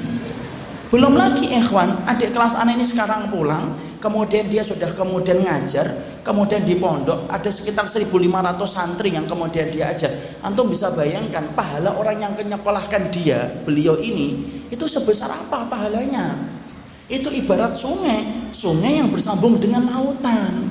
[0.92, 5.88] Belum lagi ikhwan, adik kelas anak ini sekarang pulang, kemudian dia sudah kemudian ngajar,
[6.20, 8.20] kemudian di pondok ada sekitar 1500
[8.68, 10.12] santri yang kemudian dia ajar.
[10.44, 16.36] Antum bisa bayangkan pahala orang yang menyekolahkan dia, beliau ini, itu sebesar apa pahalanya?
[17.12, 20.64] Itu ibarat sungai, sungai yang bersambung dengan lautan.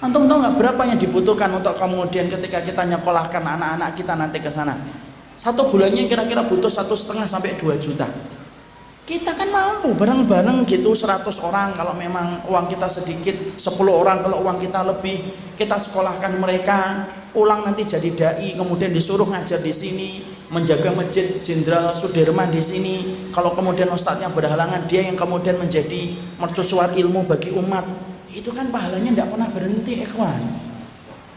[0.00, 4.48] Antum tahu nggak berapa yang dibutuhkan untuk kemudian ketika kita nyekolahkan anak-anak kita nanti ke
[4.48, 4.74] sana?
[5.36, 8.08] Satu bulannya kira-kira butuh satu setengah sampai dua juta.
[9.04, 14.46] Kita kan mampu bareng-bareng gitu 100 orang kalau memang uang kita sedikit 10 orang kalau
[14.46, 15.26] uang kita lebih
[15.58, 16.78] kita sekolahkan mereka
[17.32, 20.08] ulang nanti jadi dai kemudian disuruh ngajar di sini
[20.52, 22.94] menjaga masjid Jenderal Sudirman di sini
[23.32, 27.88] kalau kemudian ustadznya berhalangan dia yang kemudian menjadi mercusuar ilmu bagi umat
[28.32, 30.40] itu kan pahalanya tidak pernah berhenti ikhwan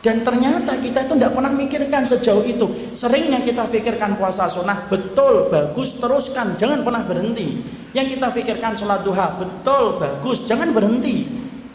[0.06, 2.94] dan ternyata kita itu tidak pernah mikirkan sejauh itu.
[2.94, 7.58] Seringnya kita pikirkan puasa sunnah, betul, bagus, teruskan, jangan pernah berhenti.
[7.90, 11.26] Yang kita pikirkan sholat duha, betul, bagus, jangan berhenti.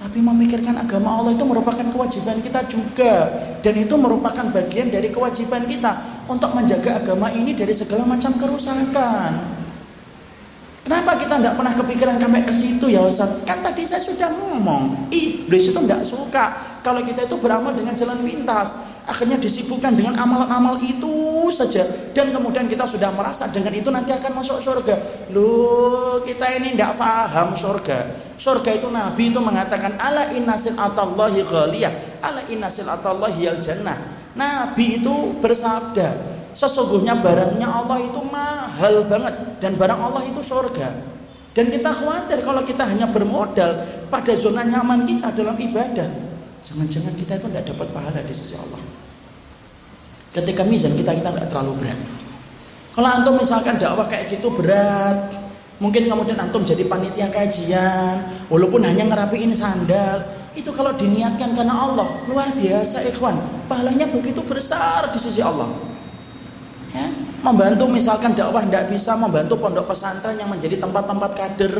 [0.00, 3.28] Tapi memikirkan agama Allah itu merupakan kewajiban kita juga.
[3.60, 9.60] Dan itu merupakan bagian dari kewajiban kita untuk menjaga agama ini dari segala macam kerusakan.
[10.80, 13.28] Kenapa kita tidak pernah kepikiran sampai ke situ ya Ustaz?
[13.44, 16.44] Kan tadi saya sudah ngomong, iblis itu tidak suka
[16.80, 18.72] kalau kita itu beramal dengan jalan pintas.
[19.04, 21.82] Akhirnya disibukkan dengan amal-amal itu saja
[22.14, 25.26] dan kemudian kita sudah merasa dengan itu nanti akan masuk surga.
[25.34, 27.98] Loh, kita ini tidak paham surga.
[28.40, 33.98] Surga itu Nabi itu mengatakan ala innasil atallahi ghaliyah, ala innasil atallahi al jannah.
[34.38, 40.88] Nabi itu bersabda, Sesungguhnya barangnya Allah itu mahal banget dan barang Allah itu surga.
[41.50, 46.06] Dan kita khawatir kalau kita hanya bermodal pada zona nyaman kita dalam ibadah.
[46.66, 48.78] Jangan-jangan kita itu tidak dapat pahala di sisi Allah.
[50.30, 51.98] Ketika mizan kita kita tidak terlalu berat.
[52.94, 55.34] Kalau antum misalkan dakwah kayak gitu berat,
[55.82, 60.22] mungkin kemudian antum jadi panitia kajian, walaupun hanya ngerapiin sandal,
[60.54, 65.89] itu kalau diniatkan karena Allah luar biasa ikhwan, pahalanya begitu besar di sisi Allah
[66.94, 67.06] ya,
[67.42, 71.76] membantu misalkan dakwah tidak bisa membantu pondok pesantren yang menjadi tempat-tempat kader.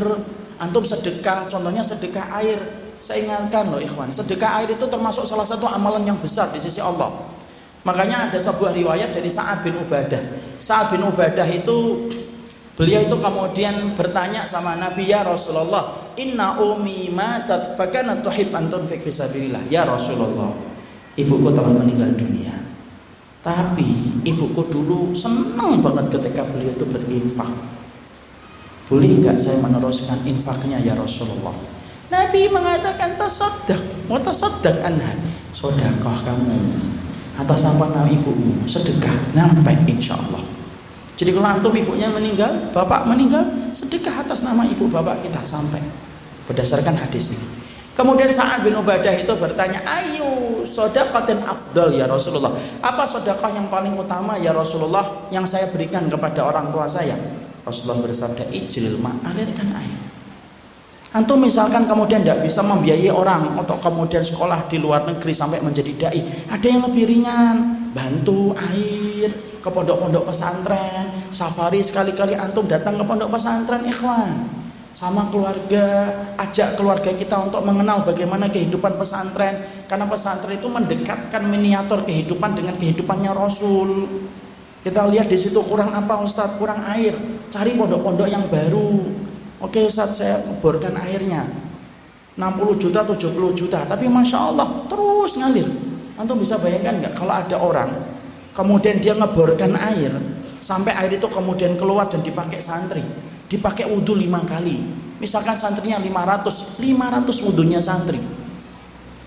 [0.61, 2.61] Antum sedekah contohnya sedekah air.
[3.01, 6.77] Saya ingatkan loh ikhwan sedekah air itu termasuk salah satu amalan yang besar di sisi
[6.77, 7.09] Allah.
[7.81, 10.21] Makanya ada sebuah riwayat dari Sa'ad bin Ubadah.
[10.61, 12.05] Sa'ad bin Ubadah itu
[12.77, 19.05] beliau itu kemudian bertanya sama Nabi ya Rasulullah inna umi matat fakana tuhib antun fik
[19.69, 20.49] ya Rasulullah
[21.19, 22.55] ibuku telah meninggal dunia
[23.41, 27.49] tapi ibuku dulu senang banget ketika beliau itu berinfak.
[28.85, 31.55] Boleh nggak saya meneruskan infaknya ya Rasulullah?
[32.11, 35.15] Nabi mengatakan tasaddaq, wa tasaddaq anha.
[35.55, 36.59] Sedekah kamu
[37.39, 40.43] atas apa nama ibumu, sedekah sampai insya Allah.
[41.15, 45.79] Jadi kalau antum ibunya meninggal, bapak meninggal, sedekah atas nama ibu bapak kita sampai.
[46.45, 47.47] Berdasarkan hadis ini.
[47.91, 50.63] Kemudian Sa'ad bin Ubadah itu bertanya, ayu
[51.27, 52.55] dan afdal ya Rasulullah.
[52.79, 57.19] Apa sodakah yang paling utama ya Rasulullah yang saya berikan kepada orang tua saya?
[57.67, 59.99] Rasulullah bersabda, ijril ma, alirkan air.
[61.11, 66.07] Antum misalkan kemudian tidak bisa membiayai orang untuk kemudian sekolah di luar negeri sampai menjadi
[66.07, 69.27] dai, ada yang lebih ringan, bantu air
[69.59, 74.60] ke pondok-pondok pesantren, safari sekali-kali antum datang ke pondok pesantren ikhwan
[74.91, 82.03] sama keluarga, ajak keluarga kita untuk mengenal bagaimana kehidupan pesantren karena pesantren itu mendekatkan miniatur
[82.03, 84.07] kehidupan dengan kehidupannya Rasul.
[84.81, 86.57] Kita lihat di situ kurang apa Ustadz?
[86.57, 87.13] Kurang air.
[87.53, 88.99] Cari pondok-pondok yang baru.
[89.61, 91.45] Oke Ustadz saya kuburkan airnya.
[92.35, 93.85] 60 juta, 70 juta.
[93.85, 95.69] Tapi Masya Allah terus ngalir.
[96.17, 97.91] Antum bisa bayangkan nggak kalau ada orang
[98.55, 100.11] kemudian dia ngeborkan air
[100.61, 103.01] sampai air itu kemudian keluar dan dipakai santri
[103.51, 104.79] dipakai wudhu lima kali.
[105.19, 108.23] Misalkan santrinya 500 500 wudhunya santri.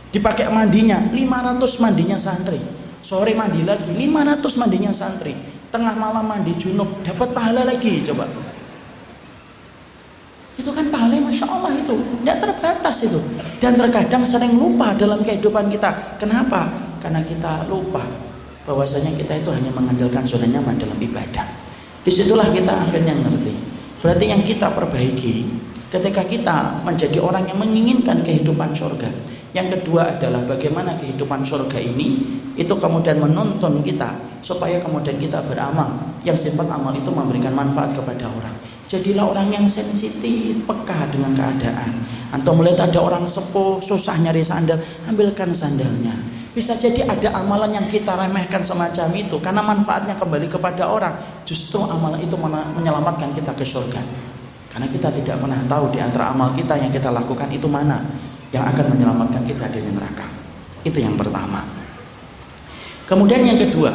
[0.09, 2.59] Dipakai mandinya 500 mandinya santri.
[3.05, 5.37] Sore mandi lagi 500 mandinya santri.
[5.69, 8.25] Tengah malam mandi junub dapat pahala lagi coba.
[10.57, 11.93] Itu kan pahala Masya Allah itu.
[11.93, 13.21] Tidak terbatas itu.
[13.61, 16.17] Dan terkadang sering lupa dalam kehidupan kita.
[16.17, 16.85] Kenapa?
[17.05, 18.01] karena kita lupa
[18.65, 21.45] bahwasanya kita itu hanya mengandalkan zona nyaman dalam ibadah.
[22.01, 23.74] Di situlah kita akhirnya ngerti
[24.05, 25.49] Berarti yang kita perbaiki
[25.89, 29.09] ketika kita menjadi orang yang menginginkan kehidupan surga.
[29.57, 32.21] Yang kedua adalah bagaimana kehidupan surga ini
[32.53, 34.13] itu kemudian menuntun kita
[34.45, 35.89] supaya kemudian kita beramal
[36.21, 38.53] yang sifat amal itu memberikan manfaat kepada orang.
[38.85, 42.05] Jadilah orang yang sensitif, peka dengan keadaan.
[42.29, 44.77] Atau melihat ada orang sepuh, susah nyari sandal,
[45.09, 46.13] ambilkan sandalnya.
[46.55, 51.19] Bisa jadi ada amalan yang kita remehkan semacam itu karena manfaatnya kembali kepada orang.
[51.43, 53.99] Justru amalan itu menyelamatkan kita ke surga.
[54.71, 57.99] Karena kita tidak pernah tahu di antara amal kita yang kita lakukan itu mana
[58.55, 60.31] yang akan menyelamatkan kita dari neraka.
[60.87, 61.67] Itu yang pertama.
[63.05, 63.91] Kemudian yang kedua,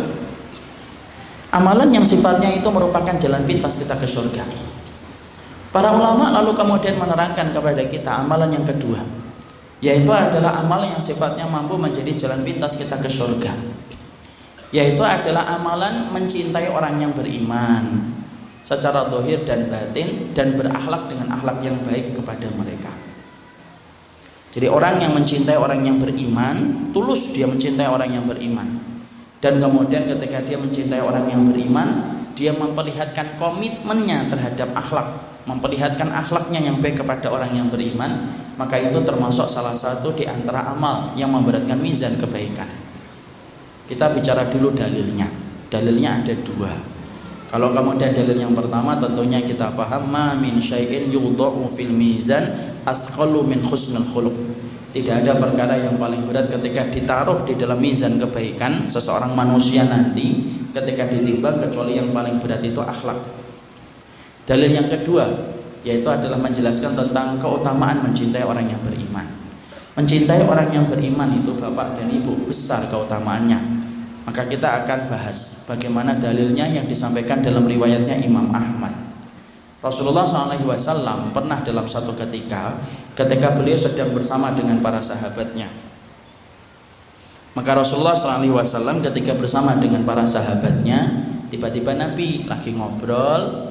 [1.55, 4.43] amalan yang sifatnya itu merupakan jalan pintas kita ke surga.
[5.72, 8.99] Para ulama lalu kemudian menerangkan kepada kita amalan yang kedua,
[9.80, 13.55] yaitu adalah amalan yang sifatnya mampu menjadi jalan pintas kita ke surga.
[14.69, 18.13] Yaitu adalah amalan mencintai orang yang beriman
[18.61, 22.93] secara dohir dan batin dan berakhlak dengan akhlak yang baik kepada mereka.
[24.53, 28.77] Jadi orang yang mencintai orang yang beriman, tulus dia mencintai orang yang beriman.
[29.39, 36.61] Dan kemudian ketika dia mencintai orang yang beriman, dia memperlihatkan komitmennya terhadap akhlak memperlihatkan akhlaknya
[36.61, 38.30] yang baik kepada orang yang beriman
[38.60, 42.68] maka itu termasuk salah satu di antara amal yang memberatkan mizan kebaikan.
[43.88, 45.32] Kita bicara dulu dalilnya.
[45.72, 46.76] Dalilnya ada dua.
[47.49, 53.47] Kalau kemudian dalil yang pertama tentunya kita faham ma min syai'in yudha'u fil mizan asqalu
[53.47, 54.36] min khusnul khuluq.
[54.91, 60.45] Tidak ada perkara yang paling berat ketika ditaruh di dalam mizan kebaikan seseorang manusia nanti
[60.76, 63.18] ketika ditimbang kecuali yang paling berat itu akhlak.
[64.49, 65.30] Dalil yang kedua,
[65.88, 69.25] yaitu adalah menjelaskan tentang keutamaan mencintai orang yang beriman.
[69.95, 73.59] Mencintai orang yang beriman itu Bapak dan Ibu besar keutamaannya.
[74.27, 78.93] Maka kita akan bahas bagaimana dalilnya yang disampaikan dalam riwayatnya Imam Ahmad.
[79.80, 82.75] Rasulullah SAW pernah dalam satu ketika
[83.15, 85.71] ketika beliau sedang bersama dengan para sahabatnya.
[87.55, 93.68] Maka Rasulullah SAW ketika bersama dengan para sahabatnya tiba-tiba Nabi lagi ngobrol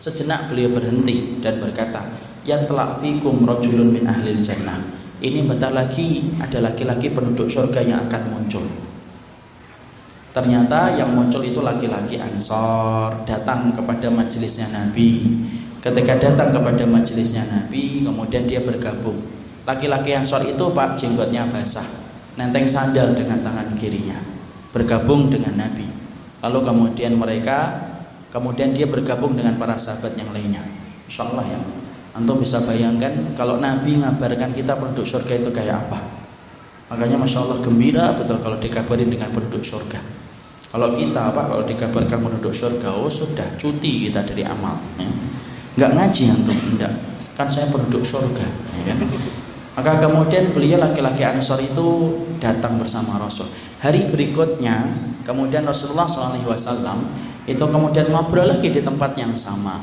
[0.00, 2.08] Sejenak beliau berhenti dan berkata,
[2.48, 4.80] "Ya telah fikum rojulun min ahlil jannah."
[5.20, 8.64] Ini bentar lagi ada laki-laki penduduk surga yang akan muncul.
[10.32, 15.26] Ternyata yang muncul itu laki-laki Ansor datang kepada majelisnya Nabi.
[15.84, 19.20] Ketika datang kepada majelisnya Nabi, kemudian dia bergabung.
[19.68, 21.84] Laki-laki Ansor itu Pak jenggotnya basah,
[22.40, 24.16] nenteng sandal dengan tangan kirinya,
[24.72, 25.84] bergabung dengan Nabi.
[26.40, 27.89] Lalu kemudian mereka
[28.30, 30.62] kemudian dia bergabung dengan para sahabat yang lainnya.
[31.10, 31.60] Insya Allah ya.
[32.10, 35.98] Antum bisa bayangkan kalau Nabi ngabarkan kita penduduk surga itu kayak apa.
[36.90, 40.02] Makanya Masya Allah gembira betul kalau dikabarin dengan penduduk surga.
[40.70, 45.06] Kalau kita apa kalau dikabarkan penduduk surga oh sudah cuti kita dari amal ya.
[45.78, 46.92] nggak ngaji antum enggak
[47.38, 48.46] kan saya penduduk surga
[48.78, 48.98] ya kan?
[49.70, 53.46] Maka kemudian beliau laki-laki Ansor itu datang bersama Rasul.
[53.78, 54.90] Hari berikutnya
[55.22, 57.06] kemudian Rasulullah SAW
[57.46, 59.78] itu kemudian ngobrol lagi di tempat yang sama.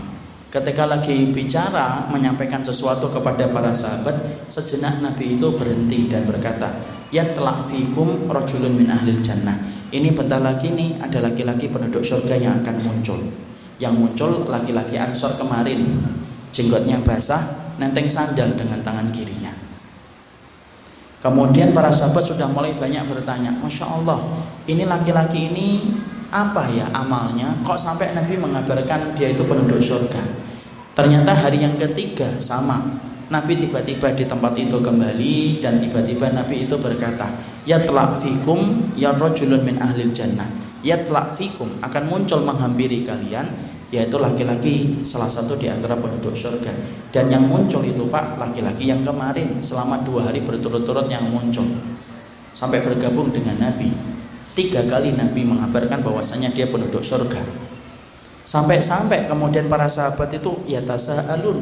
[0.51, 6.71] Ketika lagi bicara menyampaikan sesuatu kepada para sahabat sejenak Nabi itu berhenti dan berkata
[7.11, 9.55] ya telah fikum rojulun min ahlil jannah.
[9.87, 13.19] Ini bentar lagi nih ada laki-laki penduduk surga yang akan muncul.
[13.79, 15.83] Yang muncul laki-laki ansor kemarin.
[16.51, 19.66] Jenggotnya basah nenteng sandal dengan tangan kirinya
[21.23, 24.21] kemudian para sahabat sudah mulai banyak bertanya Masya Allah
[24.67, 25.67] ini laki-laki ini
[26.27, 27.55] apa ya amalnya?
[27.63, 30.19] Kok sampai Nabi mengabarkan dia itu penduduk surga?
[30.91, 32.83] Ternyata hari yang ketiga sama.
[33.27, 37.27] Nabi tiba-tiba di tempat itu kembali dan tiba-tiba Nabi itu berkata
[37.67, 40.47] ya telah fikum ya rojulun min ahlil jannah.
[40.79, 43.51] Ya telah fikum akan muncul menghampiri kalian
[43.87, 46.75] yaitu laki-laki salah satu di antara penduduk surga
[47.11, 51.65] dan yang muncul itu pak laki-laki yang kemarin selama dua hari berturut-turut yang muncul
[52.51, 54.17] sampai bergabung dengan Nabi
[54.57, 57.37] Tiga kali Nabi mengabarkan bahwasanya dia penduduk surga.
[58.41, 60.81] Sampai-sampai kemudian para sahabat itu ya
[61.29, 61.61] alun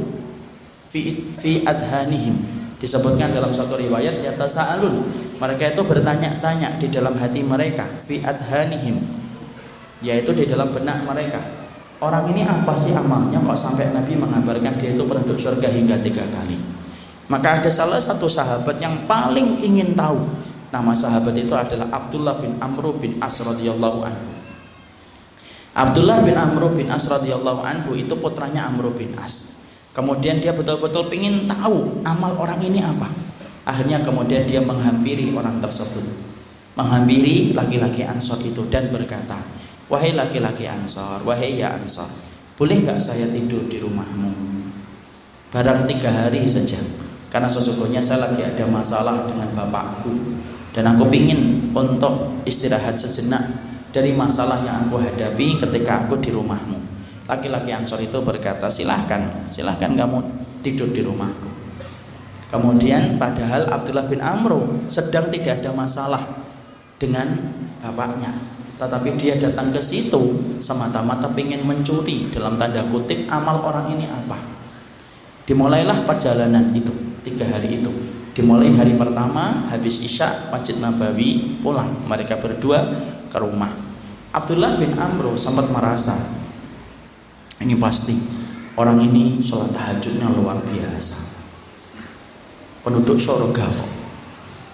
[0.88, 2.40] fi fi adhanihim.
[2.80, 5.12] Disebutkan dalam satu riwayat ya alun.
[5.36, 9.04] Mereka itu bertanya-tanya di dalam hati mereka fi adhanihim.
[10.00, 11.44] Yaitu di dalam benak mereka.
[12.04, 16.28] Orang ini apa sih amalnya kok sampai Nabi mengabarkan dia itu penduduk surga hingga tiga
[16.28, 16.60] kali.
[17.32, 20.20] Maka ada salah satu sahabat yang paling ingin tahu
[20.76, 24.28] Nama sahabat itu adalah Abdullah bin Amr bin As radhiyallahu anhu.
[25.72, 29.48] Abdullah bin Amr bin As radhiyallahu anhu itu putranya Amr bin As.
[29.96, 33.08] Kemudian dia betul-betul ingin tahu amal orang ini apa.
[33.64, 36.04] Akhirnya kemudian dia menghampiri orang tersebut.
[36.76, 39.40] Menghampiri laki-laki Ansor itu dan berkata,
[39.86, 42.10] Wahai laki-laki Ansor, wahai ya Ansor,
[42.58, 44.34] boleh nggak saya tidur di rumahmu?
[45.54, 46.82] Barang tiga hari saja,
[47.30, 50.42] karena sesungguhnya saya lagi ada masalah dengan bapakku.
[50.74, 53.48] Dan aku ingin untuk istirahat sejenak
[53.96, 56.76] dari masalah yang aku hadapi ketika aku di rumahmu.
[57.30, 60.20] Laki-laki Ansor itu berkata silahkan silahkan kamu
[60.66, 61.48] tidur di rumahku.
[62.50, 66.24] Kemudian padahal Abdullah bin Amro sedang tidak ada masalah
[66.98, 72.28] dengan bapaknya tetapi dia datang ke situ semata-mata ingin mencuri.
[72.28, 74.36] Dalam tanda kutip amal orang ini apa?
[75.48, 76.92] Dimulailah perjalanan itu
[77.24, 77.92] tiga hari itu.
[78.36, 81.88] Dimulai hari pertama habis isya Masjid Nabawi pulang.
[82.04, 82.84] Mereka berdua
[83.32, 83.72] ke rumah.
[84.36, 86.20] Abdullah bin Amro sempat merasa
[87.64, 88.12] ini pasti
[88.76, 91.16] orang ini sholat tahajudnya luar biasa.
[92.84, 93.72] Penduduk surga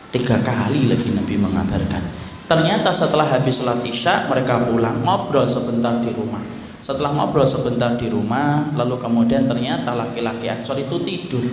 [0.10, 2.21] tiga kali lagi Nabi mengabarkan
[2.51, 6.43] ternyata setelah habis sholat isya mereka pulang ngobrol sebentar di rumah.
[6.83, 11.47] Setelah ngobrol sebentar di rumah lalu kemudian ternyata laki-laki Ansor itu tidur.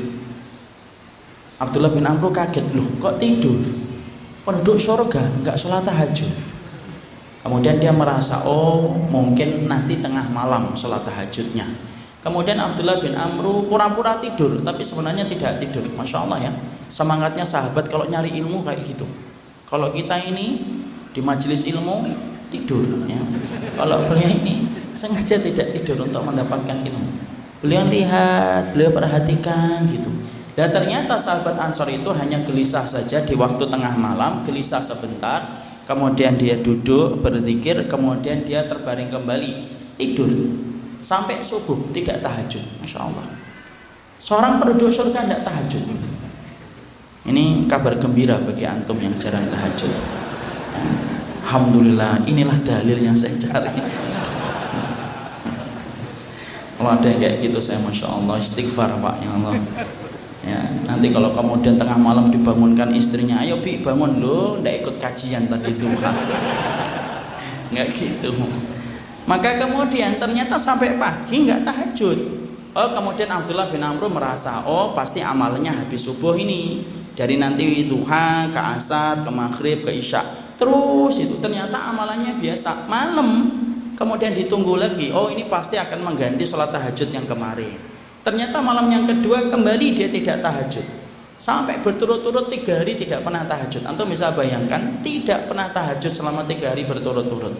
[1.62, 3.62] Abdullah bin Amr kaget loh kok tidur?
[4.42, 6.34] Penduduk surga nggak sholat tahajud.
[7.46, 11.62] Kemudian dia merasa oh mungkin nanti tengah malam sholat tahajudnya.
[12.26, 15.86] Kemudian Abdullah bin Amr pura-pura tidur tapi sebenarnya tidak tidur.
[15.94, 16.52] Masya Allah ya
[16.90, 19.06] semangatnya sahabat kalau nyari ilmu kayak gitu.
[19.68, 20.78] Kalau kita ini
[21.18, 22.06] di majelis ilmu
[22.54, 23.18] tidur ya
[23.74, 27.10] kalau beliau ini sengaja tidak tidur untuk mendapatkan ilmu
[27.58, 30.06] beliau lihat beliau perhatikan gitu
[30.58, 36.34] dan ternyata sahabat Ansor itu hanya gelisah saja di waktu tengah malam, gelisah sebentar, kemudian
[36.34, 39.50] dia duduk berzikir, kemudian dia terbaring kembali
[39.94, 40.26] tidur
[40.98, 43.26] sampai subuh tidak tahajud, masya Allah.
[44.18, 45.84] Seorang penduduk surga tidak tahajud.
[47.30, 49.94] Ini kabar gembira bagi antum yang jarang tahajud.
[51.48, 53.72] Alhamdulillah, inilah dalil yang saya cari.
[56.76, 59.56] Kalau ada yang kayak gitu saya masya Allah istighfar pak ya Allah.
[60.44, 65.48] Ya, nanti kalau kemudian tengah malam dibangunkan istrinya, ayo bi bangun lo, ndak ikut kajian
[65.48, 66.12] tadi duha.
[67.72, 68.36] Nggak gitu.
[69.24, 72.18] Maka kemudian ternyata sampai pagi nggak tahajud.
[72.76, 76.84] Oh kemudian Abdullah bin Amr merasa, oh pasti amalnya habis subuh ini.
[77.16, 80.47] Dari nanti duha ke asar, ke maghrib, ke isya.
[80.58, 82.90] Terus itu ternyata amalannya biasa.
[82.90, 83.28] Malam
[83.94, 85.14] kemudian ditunggu lagi.
[85.14, 87.78] Oh ini pasti akan mengganti sholat tahajud yang kemarin.
[88.26, 90.84] Ternyata malam yang kedua kembali dia tidak tahajud.
[91.38, 93.86] Sampai berturut-turut tiga hari tidak pernah tahajud.
[93.86, 97.54] Antum bisa bayangkan tidak pernah tahajud selama tiga hari berturut-turut.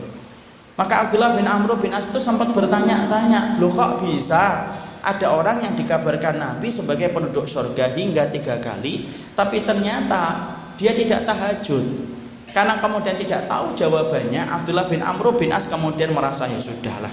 [0.75, 5.75] Maka Abdullah bin Amr bin As itu sempat bertanya-tanya, loh kok bisa ada orang yang
[5.79, 12.18] dikabarkan Nabi sebagai penduduk surga hingga tiga kali, tapi ternyata dia tidak tahajud.
[12.53, 17.13] Karena kemudian tidak tahu jawabannya, Abdullah bin Amr bin As kemudian merasa ya sudahlah.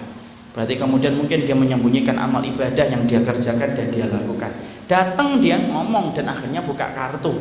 [0.56, 4.52] Berarti kemudian mungkin dia menyembunyikan amal ibadah yang dia kerjakan dan dia lakukan.
[4.88, 7.36] Datang dia ngomong dan akhirnya buka kartu.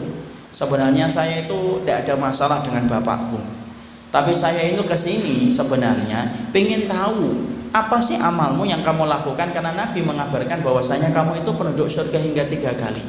[0.51, 3.65] Sebenarnya saya itu tidak ada masalah dengan bapakku
[4.15, 7.35] tapi saya itu ke sini sebenarnya pengen tahu
[7.75, 12.47] apa sih amalmu yang kamu lakukan karena Nabi mengabarkan bahwasanya kamu itu penduduk surga hingga
[12.47, 13.03] tiga kali.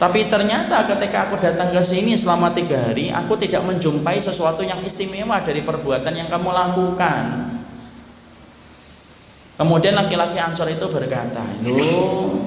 [0.00, 4.80] Tapi ternyata ketika aku datang ke sini selama tiga hari, aku tidak menjumpai sesuatu yang
[4.80, 7.24] istimewa dari perbuatan yang kamu lakukan.
[9.60, 11.44] Kemudian laki-laki Ansor itu berkata,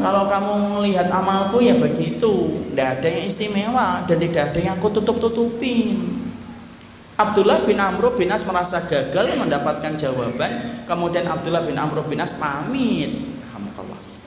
[0.02, 4.90] kalau kamu melihat amalku ya begitu, tidak ada yang istimewa dan tidak ada yang aku
[4.90, 6.10] tutup-tutupin.
[7.14, 10.82] Abdullah bin Amr bin As merasa gagal mendapatkan jawaban.
[10.90, 13.14] Kemudian Abdullah bin Amr bin As pamit.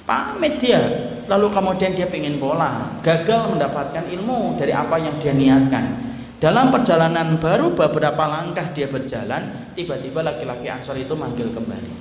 [0.06, 1.15] Pamit dia.
[1.26, 2.98] Lalu kemudian dia ingin bola.
[3.02, 5.98] Gagal mendapatkan ilmu dari apa yang dia niatkan.
[6.38, 11.92] Dalam perjalanan baru beberapa langkah dia berjalan, tiba-tiba laki-laki Ansor itu manggil kembali.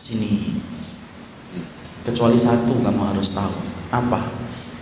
[0.00, 0.58] Sini.
[2.02, 3.54] Kecuali satu kamu harus tahu.
[3.92, 4.24] Apa?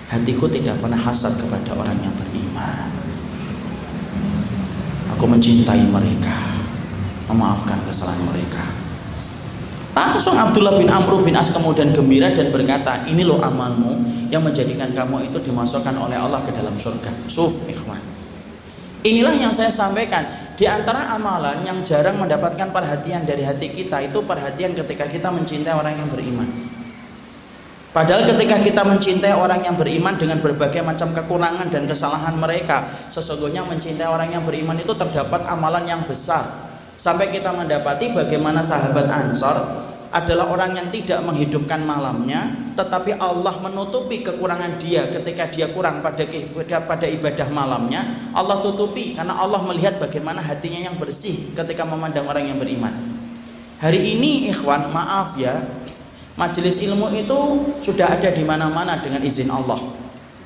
[0.06, 2.88] Hatiku tidak pernah hasad kepada orang yang beriman.
[5.18, 6.54] Aku mencintai mereka,
[7.26, 8.85] memaafkan kesalahan mereka.
[9.96, 13.96] Langsung Abdullah bin Amr bin As kemudian gembira dan berkata, ini loh amalmu
[14.28, 17.08] yang menjadikan kamu itu dimasukkan oleh Allah ke dalam surga.
[17.32, 17.96] Suf, ikhwan.
[19.08, 20.52] Inilah yang saya sampaikan.
[20.52, 25.72] Di antara amalan yang jarang mendapatkan perhatian dari hati kita itu perhatian ketika kita mencintai
[25.72, 26.48] orang yang beriman.
[27.96, 33.64] Padahal ketika kita mencintai orang yang beriman dengan berbagai macam kekurangan dan kesalahan mereka, sesungguhnya
[33.64, 36.65] mencintai orang yang beriman itu terdapat amalan yang besar.
[36.96, 39.56] Sampai kita mendapati bagaimana sahabat Ansor
[40.08, 46.24] adalah orang yang tidak menghidupkan malamnya, tetapi Allah menutupi kekurangan dia ketika dia kurang pada
[46.88, 48.32] pada ibadah malamnya.
[48.32, 52.96] Allah tutupi karena Allah melihat bagaimana hatinya yang bersih ketika memandang orang yang beriman.
[53.76, 55.60] Hari ini ikhwan, maaf ya,
[56.36, 57.38] Majelis ilmu itu
[57.80, 59.80] sudah ada di mana-mana dengan izin Allah.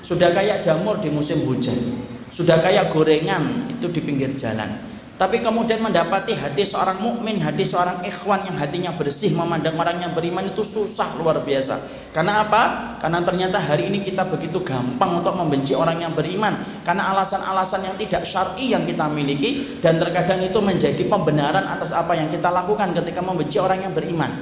[0.07, 2.07] Sudah kayak jamur di musim hujan.
[2.31, 4.90] Sudah kayak gorengan itu di pinggir jalan.
[5.21, 10.17] Tapi kemudian mendapati hati seorang mukmin, hati seorang ikhwan yang hatinya bersih memandang orang yang
[10.17, 11.77] beriman itu susah luar biasa.
[12.09, 12.97] Karena apa?
[12.97, 16.57] Karena ternyata hari ini kita begitu gampang untuk membenci orang yang beriman
[16.89, 22.17] karena alasan-alasan yang tidak syar'i yang kita miliki dan terkadang itu menjadi pembenaran atas apa
[22.17, 24.33] yang kita lakukan ketika membenci orang yang beriman.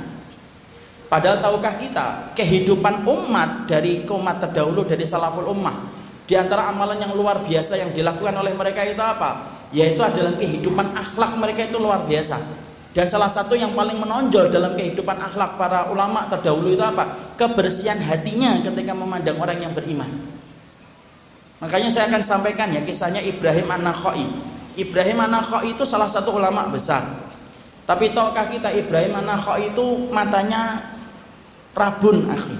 [1.11, 2.07] Padahal tahukah kita
[2.39, 5.75] kehidupan umat dari umat terdahulu dari salaful ummah
[6.23, 9.58] di antara amalan yang luar biasa yang dilakukan oleh mereka itu apa?
[9.75, 12.41] Yaitu adalah kehidupan akhlak mereka itu luar biasa.
[12.97, 17.37] Dan salah satu yang paling menonjol dalam kehidupan akhlak para ulama terdahulu itu apa?
[17.37, 20.09] Kebersihan hatinya ketika memandang orang yang beriman.
[21.61, 24.25] Makanya saya akan sampaikan ya kisahnya Ibrahim An-Nakhai.
[24.79, 27.05] Ibrahim An-Nakhai itu salah satu ulama besar.
[27.85, 30.97] Tapi tahukah kita Ibrahim An-Nakhai itu matanya
[31.79, 32.59] rabun akhi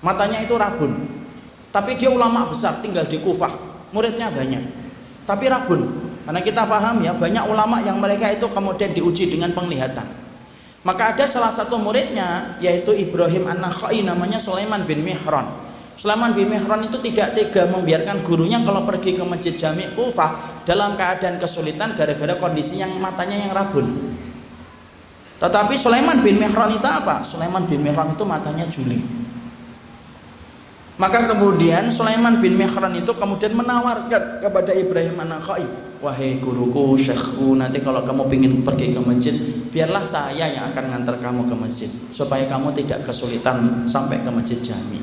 [0.00, 0.92] matanya itu rabun
[1.74, 3.50] tapi dia ulama besar tinggal di Kufah
[3.90, 4.62] muridnya banyak
[5.26, 5.90] tapi rabun
[6.26, 10.04] karena kita paham ya banyak ulama yang mereka itu kemudian diuji dengan penglihatan
[10.80, 15.48] maka ada salah satu muridnya yaitu Ibrahim An-Nakhai namanya Sulaiman bin Mihran
[16.00, 20.96] Sulaiman bin Mihran itu tidak tega membiarkan gurunya kalau pergi ke masjid Jami Kufah dalam
[20.96, 24.16] keadaan kesulitan gara-gara kondisi yang matanya yang rabun
[25.40, 27.24] tetapi Sulaiman bin Mihran itu apa?
[27.24, 29.00] Sulaiman bin Mihran itu matanya juling.
[31.00, 35.64] Maka kemudian Sulaiman bin Mihran itu kemudian menawarkan kepada Ibrahim An-Nakhai,
[36.04, 39.32] "Wahai guruku, syekhku, nanti kalau kamu ingin pergi ke masjid,
[39.72, 44.60] biarlah saya yang akan ngantar kamu ke masjid supaya kamu tidak kesulitan sampai ke masjid
[44.60, 45.00] Jami."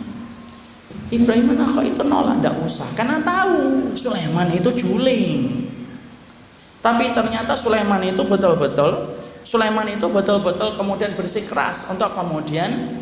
[1.10, 5.66] Ibrahim An-Nakhai itu nolak, tidak usah, karena tahu Sulaiman itu juling.
[6.78, 13.00] Tapi ternyata Sulaiman itu betul-betul Sulaiman itu betul-betul kemudian bersikeras untuk kemudian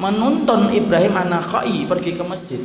[0.00, 2.60] menuntun Ibrahim Anakai pergi ke masjid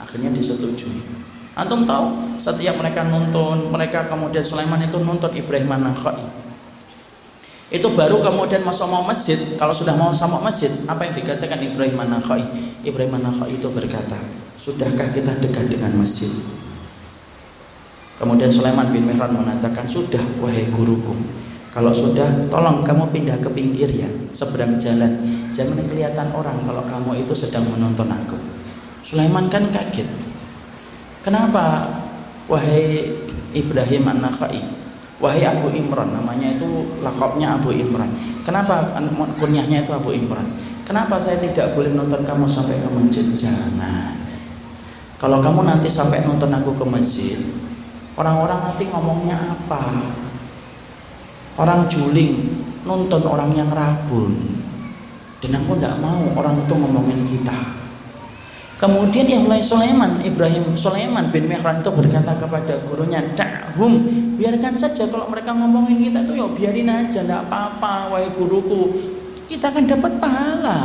[0.00, 1.04] akhirnya disetujui.
[1.52, 6.16] Antum tahu setiap mereka nuntun mereka kemudian Sulaiman itu nuntun Ibrahim Anakai
[7.68, 12.00] itu baru kemudian masuk mau masjid kalau sudah mau sama masjid apa yang dikatakan Ibrahim
[12.00, 12.40] Anakai
[12.80, 14.16] Ibrahim Anakai itu berkata
[14.56, 16.32] sudahkah kita dekat dengan masjid?
[18.18, 21.12] Kemudian Sulaiman bin Mihran mengatakan sudah wahai guruku
[21.78, 25.14] kalau sudah, tolong kamu pindah ke pinggir ya, seberang jalan.
[25.54, 28.34] Jangan kelihatan orang kalau kamu itu sedang menonton aku.
[29.06, 30.10] Sulaiman kan kaget.
[31.22, 31.86] Kenapa?
[32.50, 33.14] Wahai
[33.54, 34.58] Ibrahim An-Nakhai,
[35.22, 38.10] wahai Abu Imran, namanya itu lakopnya Abu Imran.
[38.42, 38.98] Kenapa
[39.38, 40.50] kunyahnya itu Abu Imran?
[40.82, 43.22] Kenapa saya tidak boleh nonton kamu sampai ke masjid?
[43.38, 44.18] Jangan.
[45.14, 47.38] Kalau kamu nanti sampai nonton aku ke masjid,
[48.18, 49.94] orang-orang nanti ngomongnya apa?
[51.58, 52.46] Orang juling
[52.86, 54.32] nonton orang yang rabun.
[55.38, 57.58] Dan aku tidak mau orang itu ngomongin kita.
[58.78, 64.06] Kemudian yang mulai Sulaiman Ibrahim Sulaiman bin Mihran itu berkata kepada gurunya da'hum
[64.38, 68.94] biarkan saja kalau mereka ngomongin kita itu ya biarin aja tidak apa-apa wahai guruku.
[69.50, 70.80] Kita akan dapat pahala.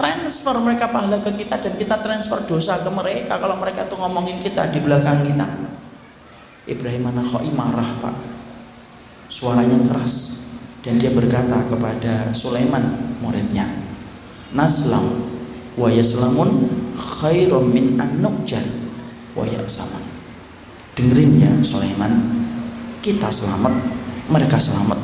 [0.00, 4.40] Transfer mereka pahala ke kita dan kita transfer dosa ke mereka kalau mereka tuh ngomongin
[4.40, 5.44] kita di belakang kita.
[6.64, 8.29] Ibrahim Anakhoi marah pak
[9.30, 10.42] suaranya keras
[10.82, 13.70] dan dia berkata kepada Sulaiman muridnya
[14.52, 15.30] naslam
[15.78, 16.66] wa yaslamun
[16.98, 18.20] khairum min an
[19.32, 20.02] wa yasaman
[20.98, 22.12] dengerin ya Sulaiman
[23.00, 24.00] kita selamat
[24.30, 24.96] mereka selamat.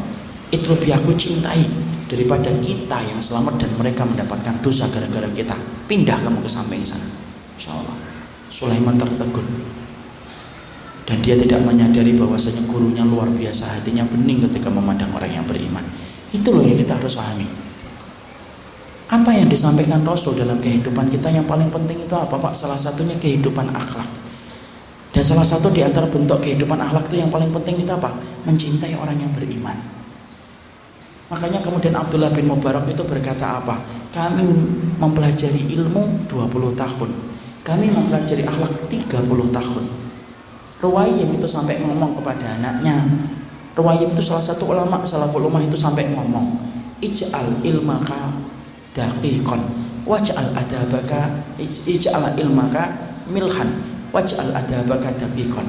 [0.54, 1.66] Itu lebih aku cintai
[2.06, 5.58] daripada kita yang selamat dan mereka mendapatkan dosa gara-gara kita.
[5.90, 7.04] Pindah kamu ke samping sana.
[7.58, 7.96] Insya Allah
[8.46, 9.42] Sulaiman tertegun
[11.06, 15.82] dan dia tidak menyadari bahwasanya gurunya luar biasa hatinya bening ketika memandang orang yang beriman
[16.34, 17.46] itu loh yang kita harus pahami
[19.06, 22.58] apa yang disampaikan Rasul dalam kehidupan kita yang paling penting itu apa Pak?
[22.58, 24.10] Salah satunya kehidupan akhlak.
[25.14, 28.10] Dan salah satu di antara bentuk kehidupan akhlak itu yang paling penting itu apa?
[28.42, 29.78] Mencintai orang yang beriman.
[31.30, 33.78] Makanya kemudian Abdullah bin Mubarak itu berkata apa?
[34.10, 34.42] Kami
[34.98, 37.10] mempelajari ilmu 20 tahun.
[37.62, 39.84] Kami mempelajari akhlak 30 tahun.
[40.76, 43.00] Ruwayyim itu sampai ngomong kepada anaknya.
[43.72, 46.56] Ruwayyim itu salah satu ulama salaful ummah itu sampai ngomong,
[47.00, 48.32] "Ij'al ilmaka
[48.92, 49.60] daqiqan
[50.04, 52.92] waj'al adabaka ij'al ilmaka
[53.28, 53.72] milhan
[54.12, 55.64] waj'al adabaka daqiqan."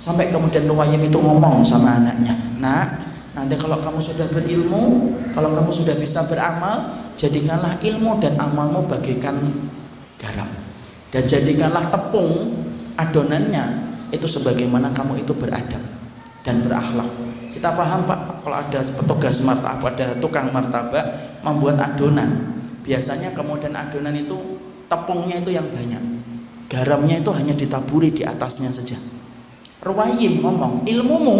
[0.00, 2.88] Sampai kemudian Ruwayyim itu ngomong sama anaknya, "Nak,
[3.36, 9.36] nanti kalau kamu sudah berilmu, kalau kamu sudah bisa beramal, jadikanlah ilmu dan amalmu bagikan
[10.16, 10.48] garam
[11.12, 12.52] dan jadikanlah tepung
[12.96, 15.82] adonannya itu sebagaimana kamu itu beradab
[16.42, 17.10] dan berakhlak.
[17.50, 21.02] Kita paham Pak, kalau ada petugas martabak, ada tukang martabak
[21.42, 22.62] membuat adonan.
[22.86, 24.38] Biasanya kemudian adonan itu
[24.86, 26.02] tepungnya itu yang banyak.
[26.70, 28.94] Garamnya itu hanya ditaburi di atasnya saja.
[29.82, 31.36] Ruwayim ngomong, ilmumu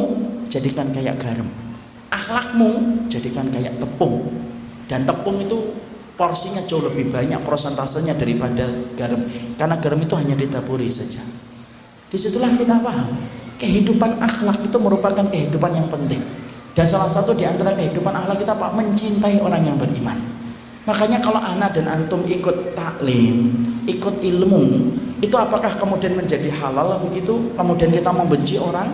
[0.50, 1.46] jadikan kayak garam.
[2.10, 4.26] Akhlakmu jadikan kayak tepung.
[4.90, 5.78] Dan tepung itu
[6.18, 8.66] porsinya jauh lebih banyak prosentasenya daripada
[8.98, 9.22] garam.
[9.54, 11.22] Karena garam itu hanya ditaburi saja.
[12.10, 13.06] Di situlah kita paham
[13.60, 16.18] kehidupan akhlak itu merupakan kehidupan yang penting.
[16.74, 20.18] Dan salah satu di antara kehidupan akhlak kita Pak mencintai orang yang beriman.
[20.88, 23.52] Makanya kalau anak dan antum ikut taklim,
[23.84, 27.52] ikut ilmu, itu apakah kemudian menjadi halal begitu?
[27.54, 28.88] Kemudian kita membenci orang?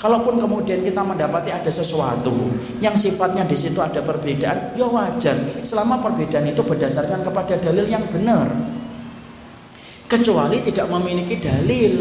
[0.00, 2.32] Kalaupun kemudian kita mendapati ada sesuatu
[2.80, 5.36] yang sifatnya di situ ada perbedaan, ya wajar.
[5.60, 8.48] Selama perbedaan itu berdasarkan kepada dalil yang benar.
[10.08, 11.92] Kecuali tidak memiliki dalil,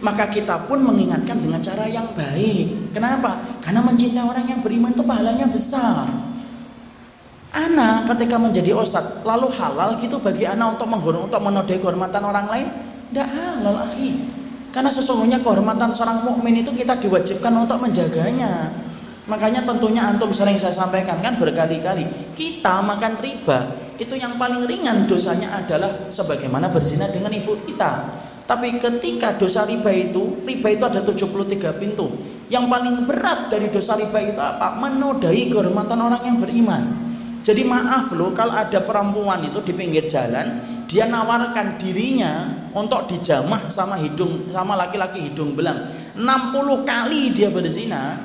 [0.00, 2.92] maka kita pun mengingatkan dengan cara yang baik.
[2.92, 3.40] Kenapa?
[3.64, 6.08] Karena mencintai orang yang beriman itu pahalanya besar.
[7.56, 12.46] Anak ketika menjadi ustadz lalu halal gitu bagi anak untuk menghormati untuk menodai kehormatan orang
[12.52, 12.66] lain,
[13.08, 14.12] tidak halal akhi.
[14.76, 18.68] Karena sesungguhnya kehormatan seorang mukmin itu kita diwajibkan untuk menjaganya.
[19.26, 22.06] Makanya tentunya antum sering saya sampaikan kan berkali-kali,
[22.38, 28.04] kita makan riba itu yang paling ringan dosanya adalah sebagaimana berzina dengan ibu kita.
[28.46, 32.06] Tapi ketika dosa riba itu, riba itu ada 73 pintu.
[32.46, 34.78] Yang paling berat dari dosa riba itu apa?
[34.78, 36.82] Menodai kehormatan orang yang beriman.
[37.42, 43.70] Jadi maaf loh kalau ada perempuan itu di pinggir jalan dia nawarkan dirinya untuk dijamah
[43.70, 48.18] sama hidung sama laki-laki hidung belang 60 kali dia berzina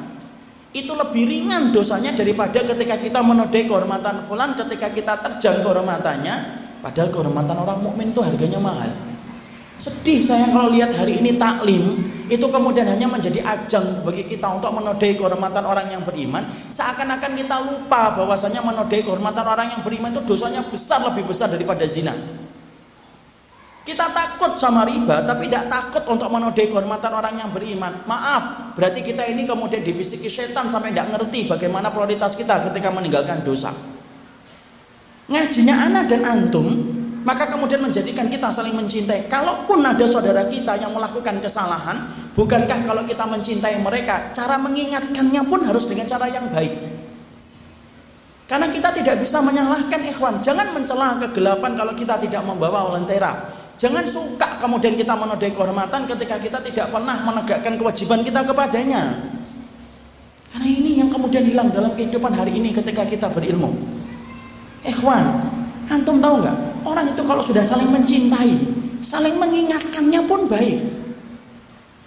[0.73, 6.35] itu lebih ringan dosanya daripada ketika kita menodai kehormatan fulan ketika kita terjang kehormatannya
[6.81, 8.89] padahal kehormatan orang mukmin itu harganya mahal
[9.81, 14.69] sedih saya kalau lihat hari ini taklim itu kemudian hanya menjadi ajang bagi kita untuk
[14.77, 20.21] menodai kehormatan orang yang beriman seakan-akan kita lupa bahwasanya menodai kehormatan orang yang beriman itu
[20.21, 22.13] dosanya besar lebih besar daripada zina
[23.81, 28.05] kita takut sama riba, tapi tidak takut untuk menodai kehormatan orang yang beriman.
[28.05, 33.41] Maaf, berarti kita ini kemudian dibisiki setan sampai tidak ngerti bagaimana prioritas kita ketika meninggalkan
[33.41, 33.73] dosa.
[35.33, 39.29] Ngajinya anak dan antum, maka kemudian menjadikan kita saling mencintai.
[39.29, 45.61] Kalaupun ada saudara kita yang melakukan kesalahan, bukankah kalau kita mencintai mereka, cara mengingatkannya pun
[45.61, 46.73] harus dengan cara yang baik.
[48.49, 50.43] Karena kita tidak bisa menyalahkan ikhwan.
[50.43, 53.47] Jangan mencela kegelapan kalau kita tidak membawa lentera.
[53.79, 59.17] Jangan suka kemudian kita menodai kehormatan ketika kita tidak pernah menegakkan kewajiban kita kepadanya.
[60.51, 63.71] Karena ini yang kemudian hilang dalam kehidupan hari ini ketika kita berilmu.
[64.83, 65.23] Ikhwan,
[65.89, 66.57] antum tahu nggak?
[66.85, 68.53] Orang itu kalau sudah saling mencintai,
[69.01, 70.81] saling mengingatkannya pun baik.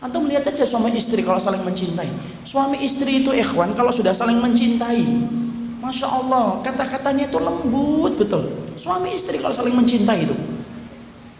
[0.04, 2.12] Antum lihat aja suami istri kalau saling mencintai.
[2.44, 5.00] Suami istri itu ikhwan kalau sudah saling mencintai.
[5.80, 8.44] Masya Allah, kata-katanya itu lembut betul.
[8.76, 10.36] Suami istri kalau saling mencintai itu.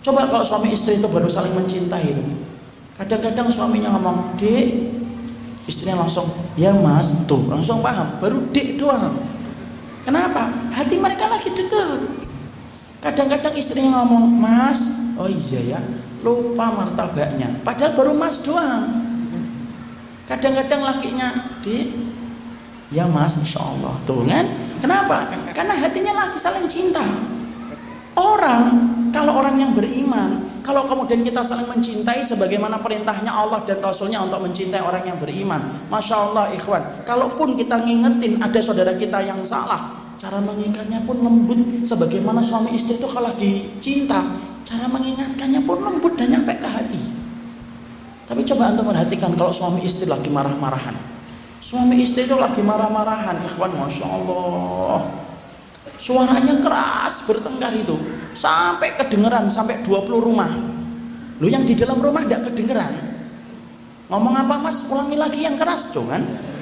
[0.01, 2.24] Coba kalau suami istri itu baru saling mencintai itu.
[2.97, 4.69] Kadang-kadang suaminya ngomong, "Dek."
[5.69, 8.16] Istrinya langsung, "Ya, Mas." Tuh, langsung paham.
[8.20, 9.16] Baru dek doang.
[10.05, 10.52] Kenapa?
[10.73, 12.23] Hati mereka lagi dekat.
[13.05, 14.89] Kadang-kadang istrinya ngomong, "Mas."
[15.20, 15.81] Oh iya ya,
[16.24, 17.52] lupa martabaknya.
[17.60, 19.05] Padahal baru Mas doang.
[20.24, 21.93] Kadang-kadang lakinya, "Dek."
[22.89, 23.93] Ya, Mas, Insya Allah.
[24.09, 24.48] Tuh kan?
[24.81, 25.28] Kenapa?
[25.52, 27.05] Karena hatinya lagi saling cinta.
[28.14, 34.22] Orang kalau orang yang beriman, kalau kemudian kita saling mencintai sebagaimana perintahnya Allah dan Rasulnya
[34.22, 35.86] untuk mencintai orang yang beriman.
[35.86, 41.84] Masya Allah ikhwan, kalaupun kita ngingetin ada saudara kita yang salah, cara mengingatnya pun lembut
[41.84, 44.22] sebagaimana suami istri itu kalau lagi cinta,
[44.62, 47.02] cara mengingatkannya pun lembut dan nyampe ke hati.
[48.24, 50.96] Tapi coba anda perhatikan kalau suami istri lagi marah-marahan.
[51.60, 55.00] Suami istri itu lagi marah-marahan, ikhwan, masya Allah.
[56.00, 57.96] Suaranya keras bertengkar itu
[58.34, 60.50] sampai kedengeran sampai 20 rumah.
[61.40, 62.92] Lu yang di dalam rumah tidak kedengeran.
[64.08, 64.84] Ngomong apa mas?
[64.84, 66.53] Ulangi lagi yang keras, cuman.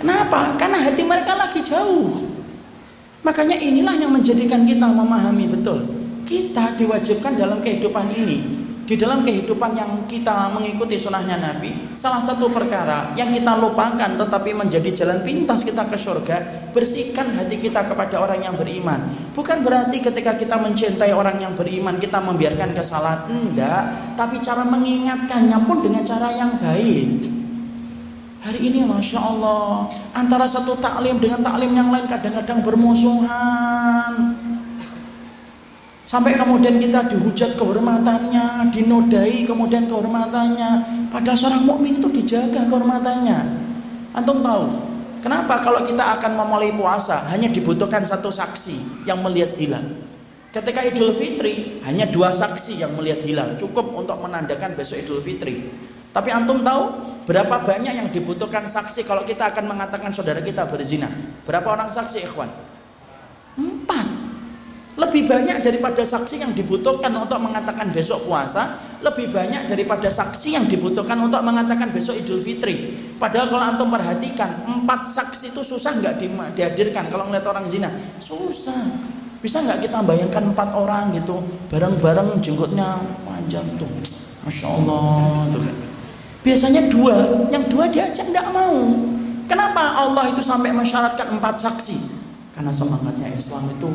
[0.00, 0.56] Kenapa?
[0.56, 2.24] Karena hati mereka lagi jauh.
[3.20, 5.84] Makanya inilah yang menjadikan kita memahami betul.
[6.24, 8.60] Kita diwajibkan dalam kehidupan ini
[8.90, 14.50] di dalam kehidupan yang kita mengikuti sunnahnya Nabi salah satu perkara yang kita lupakan tetapi
[14.50, 18.98] menjadi jalan pintas kita ke surga bersihkan hati kita kepada orang yang beriman
[19.30, 23.82] bukan berarti ketika kita mencintai orang yang beriman kita membiarkan kesalahan enggak
[24.18, 27.39] tapi cara mengingatkannya pun dengan cara yang baik
[28.50, 34.34] hari ini Masya Allah antara satu taklim dengan taklim yang lain kadang-kadang bermusuhan
[36.10, 40.70] Sampai kemudian kita dihujat kehormatannya, dinodai kemudian kehormatannya.
[41.06, 43.38] Pada seorang mukmin itu dijaga kehormatannya.
[44.18, 44.74] Antum tahu,
[45.22, 49.86] kenapa kalau kita akan memulai puasa hanya dibutuhkan satu saksi yang melihat hilal.
[50.50, 55.62] Ketika Idul Fitri hanya dua saksi yang melihat hilal, cukup untuk menandakan besok Idul Fitri.
[56.10, 56.82] Tapi antum tahu
[57.22, 61.06] berapa banyak yang dibutuhkan saksi kalau kita akan mengatakan saudara kita berzina?
[61.46, 62.50] Berapa orang saksi ikhwan?
[63.54, 64.06] Empat.
[64.98, 70.66] Lebih banyak daripada saksi yang dibutuhkan untuk mengatakan besok puasa, lebih banyak daripada saksi yang
[70.66, 72.90] dibutuhkan untuk mengatakan besok Idul Fitri.
[73.16, 76.26] Padahal kalau antum perhatikan, empat saksi itu susah nggak di,
[76.58, 77.88] dihadirkan kalau ngeliat orang zina?
[78.18, 78.90] Susah.
[79.40, 81.40] Bisa nggak kita bayangkan empat orang gitu,
[81.72, 83.88] bareng-bareng jenggotnya panjang tuh,
[84.44, 85.48] masya Allah.
[85.48, 85.89] Tuh.
[86.40, 88.96] Biasanya dua, yang dua diajak nggak mau.
[89.44, 91.98] Kenapa Allah itu sampai mensyaratkan empat saksi?
[92.56, 93.90] Karena semangatnya Islam itu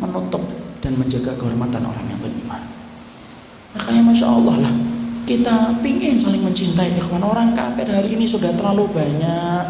[0.00, 0.42] menutup
[0.82, 2.62] dan menjaga kehormatan orang yang beriman.
[3.76, 4.74] Makanya masya Allah lah
[5.26, 9.62] kita pingin saling mencintai ikhwan orang kafir hari ini sudah terlalu banyak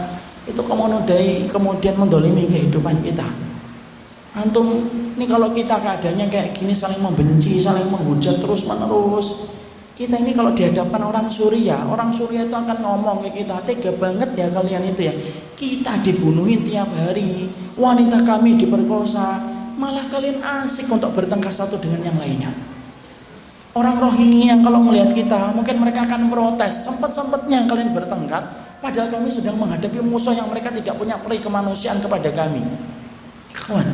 [0.45, 3.25] itu kemudian kemudian mendolimi kehidupan kita
[4.37, 4.85] antum
[5.17, 9.33] ini kalau kita keadaannya kayak gini saling membenci saling menghujat terus menerus
[9.97, 14.37] kita ini kalau dihadapkan orang Suria orang Suria itu akan ngomong ke kita tega banget
[14.37, 15.15] ya kalian itu ya
[15.57, 17.49] kita dibunuhin tiap hari
[17.81, 22.51] wanita kami diperkosa malah kalian asik untuk bertengkar satu dengan yang lainnya.
[23.77, 26.89] Orang Rohingya yang kalau melihat kita, mungkin mereka akan protes.
[26.89, 28.41] Sempat-sempatnya kalian bertengkar,
[28.81, 32.65] padahal kami sedang menghadapi musuh yang mereka tidak punya peri kemanusiaan kepada kami.
[33.53, 33.85] Kawan,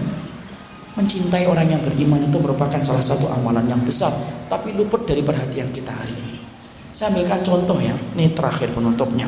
[0.92, 4.12] Mencintai orang yang beriman itu merupakan salah satu amalan yang besar,
[4.52, 6.36] tapi luput dari perhatian kita hari ini.
[6.92, 9.24] Saya ambilkan contoh ya, ini terakhir penutupnya.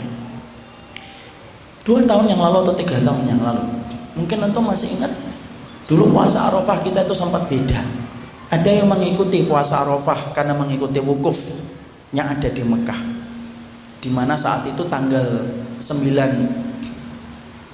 [1.84, 3.64] Dua tahun yang lalu atau tiga tahun yang lalu,
[4.12, 5.12] mungkin antum masih ingat
[5.88, 7.80] dulu puasa Arafah kita itu sempat beda.
[8.52, 11.52] Ada yang mengikuti puasa Arafah karena mengikuti wukuf
[12.12, 13.00] yang ada di Mekah.
[14.04, 15.48] Di mana saat itu tanggal
[15.80, 15.80] 9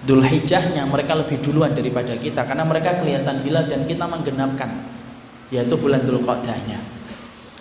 [0.00, 4.70] Dhul Hijjahnya mereka lebih duluan daripada kita karena mereka kelihatan hilal dan kita menggenapkan
[5.52, 6.80] yaitu bulan Dhul Qadahnya.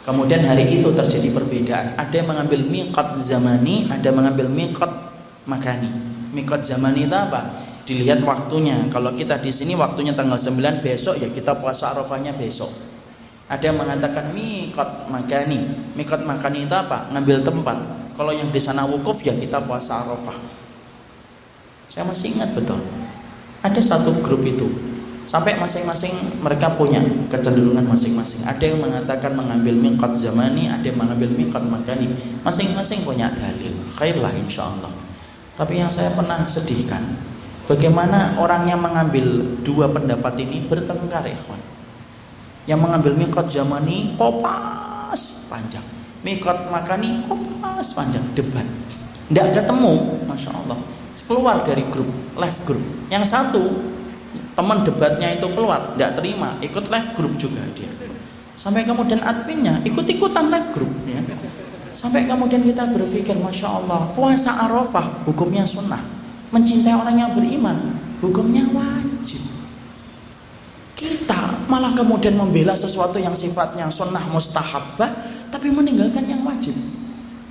[0.07, 1.93] Kemudian hari itu terjadi perbedaan.
[1.99, 4.89] Ada yang mengambil miqat zamani, ada yang mengambil miqat
[5.43, 5.91] makani.
[6.31, 7.61] Miqat zamani itu apa?
[7.83, 8.87] Dilihat waktunya.
[8.87, 12.71] Kalau kita di sini waktunya tanggal 9 besok ya kita puasa Arafahnya besok.
[13.51, 15.93] Ada yang mengatakan miqat makani.
[15.97, 17.09] Miqat makani itu apa?
[17.11, 17.77] Ngambil tempat.
[18.15, 20.58] Kalau yang di sana wukuf ya kita puasa Arafah.
[21.99, 22.79] Saya masih ingat betul.
[23.59, 24.71] Ada satu grup itu.
[25.27, 28.39] Sampai masing-masing mereka punya kecenderungan masing-masing.
[28.47, 32.07] Ada yang mengatakan mengambil miqat zamani, ada yang mengambil miqat makani.
[32.47, 33.75] Masing-masing punya dalil.
[33.99, 34.87] Khairlah insya Allah.
[35.59, 37.03] Tapi yang saya pernah sedihkan,
[37.67, 41.59] bagaimana orang yang mengambil dua pendapat ini bertengkar, ikhwan.
[42.63, 45.83] Yang mengambil miqat zamani kopas panjang.
[46.23, 48.63] Miqat makani kopas panjang debat.
[49.27, 50.79] Tidak ketemu, masya Allah
[51.29, 52.85] keluar dari grup live group.
[53.13, 53.61] Yang satu
[54.57, 57.93] teman debatnya itu keluar tidak terima ikut live group juga dia.
[58.57, 61.21] Sampai kemudian adminnya ikut-ikutan live group ya.
[61.93, 66.01] Sampai kemudian kita berpikir masya Allah puasa arafah hukumnya sunnah.
[66.49, 67.77] Mencintai orang yang beriman
[68.25, 69.45] hukumnya wajib.
[70.97, 75.13] Kita malah kemudian membela sesuatu yang sifatnya sunnah mustahabah
[75.53, 76.73] tapi meninggalkan yang wajib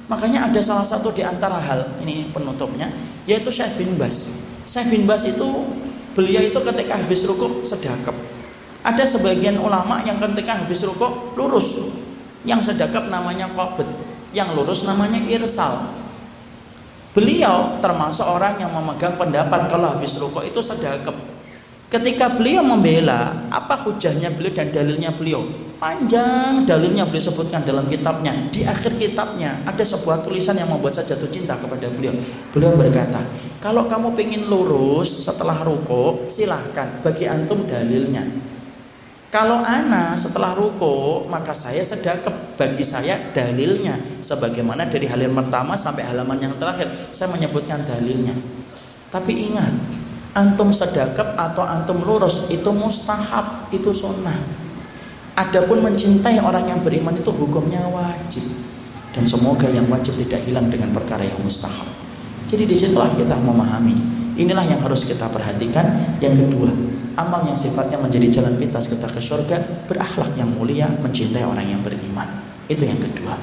[0.09, 2.89] Makanya ada salah satu di antara hal ini penutupnya
[3.29, 4.25] yaitu Syekh bin Bas.
[4.65, 5.45] Syekh bin Bas itu
[6.17, 8.17] beliau itu ketika habis rukuk sedekap.
[8.81, 11.77] Ada sebagian ulama yang ketika habis rukuk lurus.
[12.49, 13.85] Yang sedekap namanya qabd,
[14.33, 15.93] yang lurus namanya irsal.
[17.13, 21.13] Beliau termasuk orang yang memegang pendapat kalau habis rukuk itu sedekap.
[21.89, 25.41] Ketika beliau membela, apa hujahnya beliau dan dalilnya beliau?
[25.81, 28.37] Panjang dalilnya beliau sebutkan dalam kitabnya.
[28.53, 32.13] Di akhir kitabnya ada sebuah tulisan yang membuat saya jatuh cinta kepada beliau.
[32.53, 33.25] Beliau berkata,
[33.65, 38.21] kalau kamu ingin lurus setelah ruko, silahkan bagi antum dalilnya.
[39.33, 43.97] Kalau ana setelah ruko, maka saya sedekap bagi saya dalilnya.
[44.21, 48.37] Sebagaimana dari halaman pertama sampai halaman yang terakhir, saya menyebutkan dalilnya.
[49.09, 49.73] Tapi ingat,
[50.37, 54.37] antum sedekap atau antum lurus itu mustahab, itu sunnah.
[55.39, 58.43] Adapun mencintai orang yang beriman itu hukumnya wajib.
[59.15, 61.87] Dan semoga yang wajib tidak hilang dengan perkara yang mustahab.
[62.51, 63.95] Jadi di situlah kita memahami.
[64.39, 66.19] Inilah yang harus kita perhatikan.
[66.23, 66.71] Yang kedua,
[67.19, 71.83] amal yang sifatnya menjadi jalan pintas kita ke surga, berakhlak yang mulia, mencintai orang yang
[71.83, 72.27] beriman.
[72.71, 73.39] Itu yang kedua.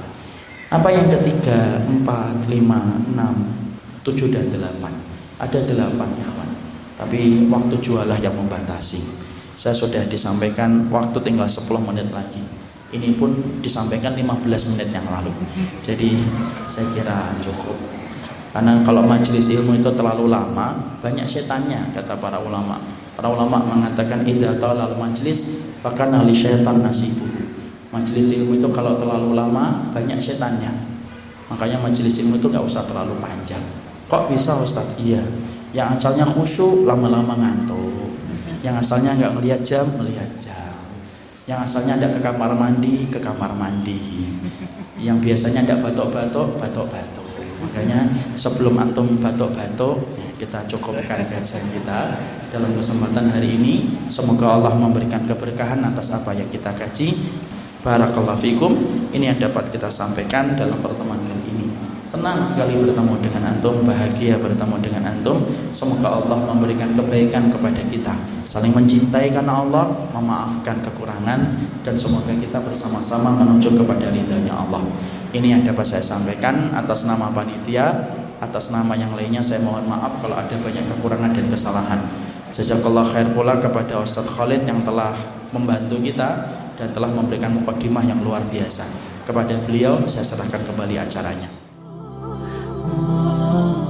[0.72, 3.52] Apa yang ketiga, empat, lima, enam,
[4.04, 4.92] tujuh dan delapan?
[5.40, 6.28] Ada delapan ya
[6.96, 9.04] tapi waktu jualah yang membatasi.
[9.56, 12.44] Saya sudah disampaikan waktu tinggal 10 menit lagi.
[12.92, 15.32] Ini pun disampaikan 15 menit yang lalu.
[15.84, 16.16] Jadi
[16.68, 17.76] saya kira cukup.
[18.56, 22.80] Karena kalau majelis ilmu itu terlalu lama banyak setannya kata para ulama.
[23.16, 27.28] Para ulama mengatakan idza talal majlis fakana li syaitan nasibu.
[27.92, 30.72] Majelis ilmu itu kalau terlalu lama banyak setannya.
[31.52, 33.64] Makanya majelis ilmu itu nggak usah terlalu panjang.
[34.08, 35.24] Kok bisa Ustaz iya
[35.76, 38.16] yang asalnya khusyuk lama-lama ngantuk.
[38.64, 40.72] Yang asalnya nggak ngelihat jam ngelihat jam.
[41.46, 44.32] Yang asalnya ada ke kamar mandi ke kamar mandi.
[44.96, 47.26] Yang biasanya ada batuk-batuk batuk-batuk
[47.66, 48.08] makanya
[48.38, 52.14] sebelum antum batuk-batuk ya, kita cukupkan kajian kita
[52.54, 53.74] dalam kesempatan hari ini.
[54.08, 57.18] Semoga Allah memberikan keberkahan atas apa yang kita kaji.
[57.82, 58.72] Barakallahu fikum.
[59.14, 61.22] Ini yang dapat kita sampaikan dalam pertemuan
[62.16, 65.44] Senang sekali bertemu dengan antum, bahagia bertemu dengan antum.
[65.76, 68.16] Semoga Allah memberikan kebaikan kepada kita.
[68.48, 74.80] Saling mencintai karena Allah, memaafkan kekurangan dan semoga kita bersama-sama menuju kepada ridhanya Allah.
[75.36, 78.08] Ini yang dapat saya sampaikan atas nama panitia,
[78.40, 82.00] atas nama yang lainnya saya mohon maaf kalau ada banyak kekurangan dan kesalahan.
[82.56, 85.12] Jazakallah khair pula kepada Ustadz Khalid yang telah
[85.52, 86.48] membantu kita
[86.80, 88.88] dan telah memberikan mukadimah yang luar biasa.
[89.28, 91.65] Kepada beliau saya serahkan kembali acaranya.
[92.98, 93.85] Oh.